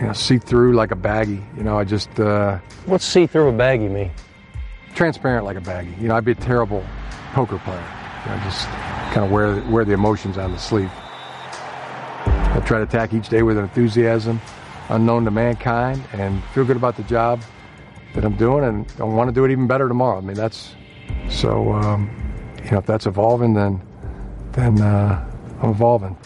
[0.00, 1.42] you know, see through like a baggie.
[1.56, 2.20] You know, I just.
[2.20, 4.12] Uh, What's see through a baggie mean?
[4.94, 6.00] Transparent like a baggie.
[6.00, 6.84] You know, I'd be a terrible
[7.32, 7.84] poker player.
[8.24, 8.66] You know, just
[9.12, 10.90] kind of wear wear the emotions on the sleeve.
[12.26, 14.40] I try to attack each day with an enthusiasm,
[14.88, 17.42] unknown to mankind, and feel good about the job
[18.14, 20.18] that I'm doing, and I want to do it even better tomorrow.
[20.18, 20.74] I mean, that's
[21.28, 21.72] so.
[21.72, 22.10] Um,
[22.64, 23.82] you know, if that's evolving, then
[24.52, 25.28] then uh,
[25.60, 26.16] I'm evolving.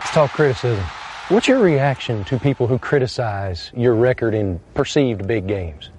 [0.00, 0.84] Let's talk criticism.
[1.28, 5.90] What's your reaction to people who criticize your record in perceived big games?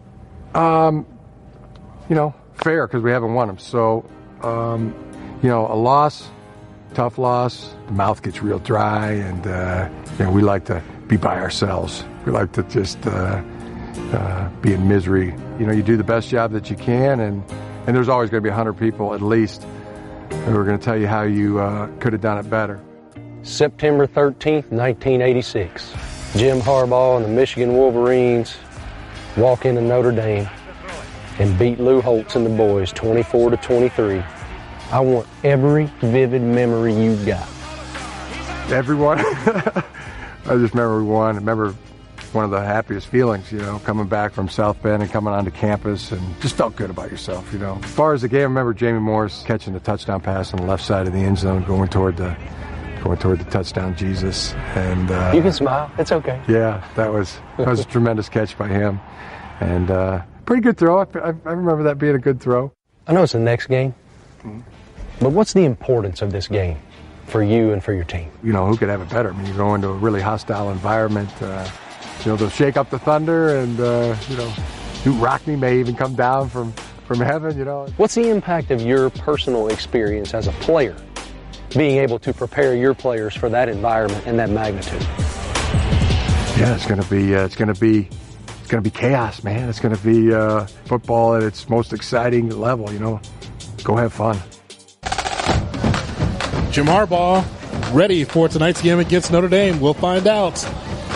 [0.55, 1.05] Um,
[2.09, 3.57] you know, fair because we haven't won them.
[3.57, 4.03] So,
[4.41, 4.93] um,
[5.41, 6.29] you know, a loss,
[6.93, 11.15] tough loss, the mouth gets real dry, and uh, you know, we like to be
[11.15, 12.03] by ourselves.
[12.25, 13.41] We like to just uh,
[14.11, 15.35] uh, be in misery.
[15.59, 17.43] You know, you do the best job that you can, and
[17.87, 19.65] and there's always going to be hundred people at least
[20.45, 22.79] who are going to tell you how you uh, could have done it better.
[23.41, 25.93] September 13th, 1986.
[26.35, 28.57] Jim Harbaugh and the Michigan Wolverines
[29.37, 30.47] walk into Notre Dame
[31.39, 34.21] and beat Lou Holtz and the boys 24 to 23
[34.91, 37.47] I want every vivid memory you've got.
[38.71, 39.19] Everyone.
[39.19, 39.83] I
[40.57, 41.35] just remember we won.
[41.35, 41.75] I remember
[42.33, 45.51] one of the happiest feelings, you know, coming back from South Bend and coming onto
[45.51, 47.79] campus and just felt good about yourself, you know.
[47.83, 50.65] As far as the game, I remember Jamie Morris catching the touchdown pass on the
[50.65, 52.35] left side of the end zone, going toward the
[53.03, 54.53] going toward the touchdown Jesus.
[54.75, 55.91] And uh, You can smile.
[55.99, 56.41] It's okay.
[56.47, 58.99] yeah, that was that was a tremendous catch by him,
[59.59, 60.97] and uh, pretty good throw.
[60.97, 62.73] I, I, I remember that being a good throw.
[63.05, 63.93] I know it's the next game,
[65.19, 66.79] but what's the importance of this game
[67.27, 68.31] for you and for your team?
[68.41, 69.31] You know, who could have it better?
[69.31, 71.29] I mean, you go into a really hostile environment.
[71.39, 71.69] Uh,
[72.25, 74.47] you know, they'll shake up the thunder, and uh, you know,
[75.03, 76.73] Knute Rockne may even come down from
[77.05, 77.55] from heaven.
[77.55, 80.95] You know, What's the impact of your personal experience as a player,
[81.75, 85.03] being able to prepare your players for that environment and that magnitude?
[86.57, 88.09] yeah, it's gonna be uh, it's gonna be
[88.69, 89.67] it's gonna be chaos, man.
[89.67, 92.93] It's gonna be uh, football at its most exciting level.
[92.93, 93.19] You know,
[93.83, 94.35] go have fun.
[96.71, 97.43] Jim Harbaugh
[97.95, 99.79] ready for tonight's game against Notre Dame.
[99.79, 100.63] We'll find out.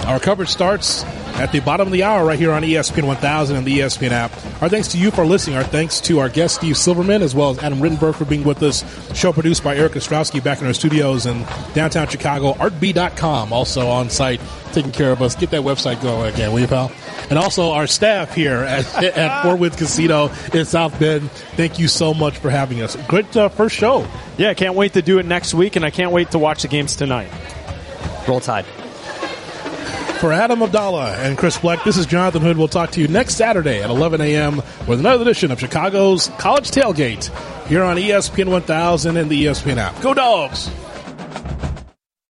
[0.07, 1.03] Our coverage starts
[1.35, 4.31] at the bottom of the hour right here on ESPN 1000 and the ESPN app.
[4.61, 5.57] Our thanks to you for listening.
[5.57, 8.61] Our thanks to our guest Steve Silverman as well as Adam Rittenberg for being with
[8.61, 8.83] us.
[9.15, 12.53] Show produced by Eric Ostrowski back in our studios in downtown Chicago.
[12.53, 14.41] Artb.com also on site
[14.73, 15.35] taking care of us.
[15.35, 16.91] Get that website going again, will you, pal?
[17.29, 21.31] And also our staff here at, at Four Winds Casino in South Bend.
[21.31, 22.95] Thank you so much for having us.
[23.07, 24.07] Great uh, first show.
[24.37, 26.63] Yeah, I can't wait to do it next week, and I can't wait to watch
[26.63, 27.31] the games tonight.
[28.27, 28.65] Roll Tide.
[30.23, 32.55] For Adam Abdallah and Chris Bleck, this is Jonathan Hood.
[32.55, 34.61] We'll talk to you next Saturday at 11 a.m.
[34.87, 37.29] with another edition of Chicago's College Tailgate
[37.67, 39.99] here on ESPN 1000 and the ESPN app.
[39.99, 40.71] Go Dogs!